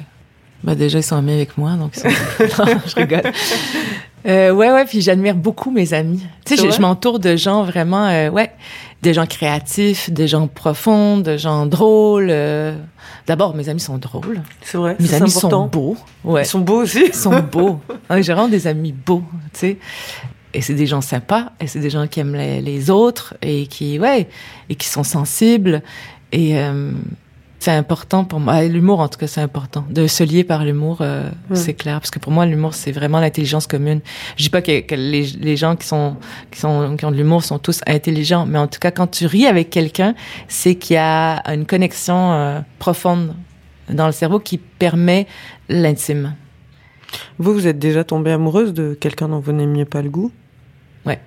Bah 0.64 0.74
déjà, 0.74 0.98
ils 0.98 1.02
sont 1.02 1.16
amis 1.16 1.32
avec 1.32 1.58
moi, 1.58 1.72
donc 1.72 1.92
ils 1.98 2.48
sont... 2.48 2.64
non, 2.64 2.80
je 2.86 2.94
rigole. 2.94 3.30
Euh, 4.26 4.50
ouais, 4.50 4.72
ouais, 4.72 4.86
puis 4.86 5.02
j'admire 5.02 5.34
beaucoup 5.34 5.70
mes 5.70 5.92
amis. 5.92 6.22
Tu 6.46 6.56
sais, 6.56 6.70
je 6.70 6.80
m'entoure 6.80 7.18
de 7.18 7.36
gens 7.36 7.64
vraiment, 7.64 8.06
euh, 8.06 8.30
ouais, 8.30 8.50
des 9.02 9.14
gens 9.14 9.26
créatifs, 9.26 10.10
des 10.10 10.26
gens 10.26 10.46
profonds, 10.48 11.18
de 11.18 11.36
gens 11.36 11.66
drôles. 11.66 12.28
euh. 12.30 12.76
D'abord, 13.26 13.54
mes 13.54 13.68
amis 13.68 13.80
sont 13.80 13.98
drôles. 13.98 14.40
C'est 14.62 14.76
vrai, 14.78 14.96
Mes 14.98 15.14
amis 15.14 15.30
important. 15.30 15.50
sont 15.62 15.66
beaux. 15.68 15.96
Ouais. 16.24 16.42
Ils 16.42 16.46
sont 16.46 16.60
beaux 16.60 16.82
aussi. 16.82 17.04
Ils 17.06 17.14
sont 17.14 17.38
beaux. 17.52 17.80
Ouais, 18.10 18.22
J'ai 18.22 18.32
vraiment 18.32 18.48
des 18.48 18.66
amis 18.66 18.92
beaux, 18.92 19.22
tu 19.52 19.60
sais. 19.60 19.78
Et 20.54 20.62
c'est 20.62 20.74
des 20.74 20.86
gens 20.86 21.02
sympas, 21.02 21.52
et 21.60 21.66
c'est 21.66 21.78
des 21.78 21.90
gens 21.90 22.06
qui 22.06 22.20
aiment 22.20 22.34
les, 22.34 22.60
les 22.62 22.90
autres, 22.90 23.34
et 23.42 23.66
qui, 23.66 23.98
ouais, 23.98 24.28
et 24.70 24.74
qui 24.74 24.88
sont 24.88 25.04
sensibles. 25.04 25.82
Et 26.32 26.58
euh, 26.58 26.90
c'est 27.60 27.72
important 27.72 28.24
pour 28.24 28.38
moi. 28.40 28.62
L'humour, 28.62 29.00
en 29.00 29.08
tout 29.08 29.18
cas, 29.18 29.26
c'est 29.26 29.40
important. 29.40 29.84
De 29.90 30.06
se 30.06 30.22
lier 30.22 30.44
par 30.44 30.64
l'humour, 30.64 30.98
euh, 31.00 31.28
c'est 31.54 31.74
clair. 31.74 31.98
Parce 32.00 32.10
que 32.10 32.18
pour 32.18 32.30
moi, 32.32 32.46
l'humour, 32.46 32.74
c'est 32.74 32.92
vraiment 32.92 33.18
l'intelligence 33.20 33.66
commune. 33.66 34.00
Je 34.36 34.44
dis 34.44 34.50
pas 34.50 34.62
que, 34.62 34.80
que 34.80 34.94
les, 34.94 35.22
les 35.40 35.56
gens 35.56 35.74
qui 35.74 35.86
sont, 35.86 36.16
qui 36.50 36.60
sont, 36.60 36.96
qui 36.96 37.04
ont 37.04 37.10
de 37.10 37.16
l'humour 37.16 37.42
sont 37.42 37.58
tous 37.58 37.80
intelligents, 37.86 38.46
mais 38.46 38.58
en 38.58 38.68
tout 38.68 38.78
cas, 38.78 38.90
quand 38.92 39.08
tu 39.08 39.26
ris 39.26 39.46
avec 39.46 39.70
quelqu'un, 39.70 40.14
c'est 40.46 40.76
qu'il 40.76 40.94
y 40.94 40.98
a 40.98 41.42
une 41.52 41.66
connexion 41.66 42.32
euh, 42.32 42.60
profonde 42.78 43.34
dans 43.90 44.06
le 44.06 44.12
cerveau 44.12 44.38
qui 44.38 44.58
permet 44.58 45.26
l'intime. 45.68 46.34
Vous, 47.38 47.54
vous 47.54 47.66
êtes 47.66 47.78
déjà 47.78 48.04
tombée 48.04 48.32
amoureuse 48.32 48.72
de 48.74 48.94
quelqu'un 48.94 49.28
dont 49.28 49.40
vous 49.40 49.52
n'aimiez 49.52 49.84
pas 49.86 50.02
le 50.02 50.10
goût? 50.10 50.30
Ouais. 51.06 51.20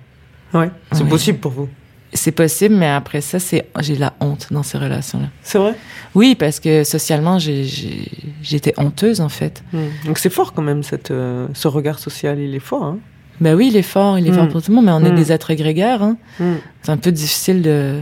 Ouais, 0.54 0.70
c'est 0.92 1.02
Ouais. 1.02 1.08
possible 1.10 1.38
pour 1.40 1.50
vous. 1.52 1.68
C'est 2.14 2.32
possible, 2.32 2.74
mais 2.74 2.88
après 2.88 3.22
ça, 3.22 3.38
c'est 3.38 3.66
j'ai 3.80 3.96
la 3.96 4.12
honte 4.20 4.48
dans 4.50 4.62
ces 4.62 4.76
relations-là. 4.76 5.28
C'est 5.42 5.56
vrai? 5.58 5.74
Oui, 6.14 6.34
parce 6.34 6.60
que 6.60 6.84
socialement, 6.84 7.38
j'étais 7.38 8.74
honteuse 8.76 9.20
en 9.22 9.30
fait. 9.30 9.62
Hmm. 9.72 9.86
Donc 10.04 10.18
c'est 10.18 10.28
fort 10.30 10.52
quand 10.52 10.60
même, 10.62 10.82
cette, 10.82 11.10
euh, 11.10 11.48
ce 11.54 11.68
regard 11.68 11.98
social, 11.98 12.38
il 12.38 12.54
est 12.54 12.58
fort. 12.60 12.84
Hein? 12.84 12.98
Ben 13.40 13.54
oui, 13.54 13.68
il 13.72 13.76
est 13.78 13.82
fort, 13.82 14.18
il 14.18 14.28
est 14.28 14.32
fort 14.32 14.44
Mm. 14.44 14.48
pour 14.50 14.62
tout 14.62 14.70
le 14.70 14.76
monde, 14.76 14.84
mais 14.84 14.92
on 14.92 15.02
est 15.04 15.10
Mm. 15.10 15.16
des 15.16 15.32
êtres 15.32 15.54
grégaires. 15.54 16.02
Hein. 16.02 16.16
Hmm. 16.38 16.56
C'est 16.82 16.92
un 16.92 16.98
peu 16.98 17.10
difficile 17.10 17.62
de, 17.62 17.98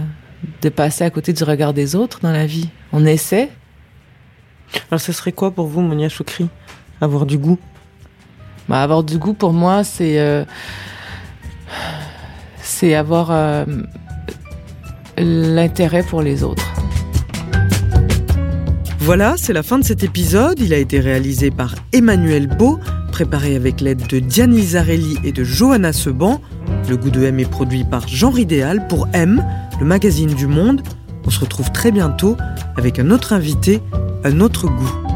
de 0.61 0.69
passer 0.71 1.05
à 1.05 1.11
côté 1.11 1.33
du 1.33 1.45
regard 1.45 1.73
des 1.73 1.95
autres 1.95 2.19
dans 2.21 2.33
la 2.33 2.47
vie. 2.47 2.69
On 2.93 3.07
essaie. 3.07 3.49
Alors, 4.91 5.01
ce 5.01 5.13
serait 5.13 5.33
quoi 5.33 5.53
pour 5.53 5.67
vous, 5.69 5.81
Monia 5.83 6.09
Choukri 6.09 6.49
Avoir 7.01 7.27
du 7.27 7.39
goût? 7.39 7.59
Ben, 8.69 8.77
avoir 8.77 9.03
du 9.05 9.19
goût, 9.19 9.35
pour 9.35 9.53
moi, 9.53 9.85
c'est... 9.85 10.19
euh, 10.19 10.45
c'est 12.81 12.95
avoir 12.95 13.29
euh, 13.31 13.67
l'intérêt 15.19 16.03
pour 16.03 16.23
les 16.23 16.43
autres. 16.43 16.67
Voilà, 19.01 19.35
c'est 19.37 19.53
la 19.53 19.63
fin 19.63 19.79
de 19.79 19.85
cet 19.85 20.03
épisode. 20.03 20.59
Il 20.61 20.73
a 20.73 20.79
été 20.79 20.99
réalisé 20.99 21.51
par 21.51 21.75
Emmanuel 21.93 22.47
Beau, 22.47 22.79
préparé 23.13 23.55
avec 23.55 23.83
l'aide 23.83 24.07
de 24.07 24.19
Diane 24.19 24.53
Lizarelli 24.53 25.19
et 25.25 25.33
de 25.33 25.45
Johanna 25.45 25.93
Seban. 25.93 26.41
Le 26.89 26.97
goût 26.97 27.11
de 27.11 27.23
M 27.23 27.39
est 27.39 27.51
produit 27.51 27.85
par 27.85 28.09
Genre 28.09 28.39
Idéal 28.39 28.87
pour 28.89 29.09
M, 29.13 29.45
le 29.79 29.85
magazine 29.85 30.33
du 30.33 30.47
monde. 30.47 30.81
On 31.27 31.31
se 31.31 31.41
retrouve 31.41 31.71
très 31.73 31.91
bientôt 31.91 32.39
avec 32.79 32.99
un 32.99 33.11
autre 33.11 33.35
invité, 33.35 33.83
un 34.25 34.41
autre 34.41 34.69
goût. 34.69 35.10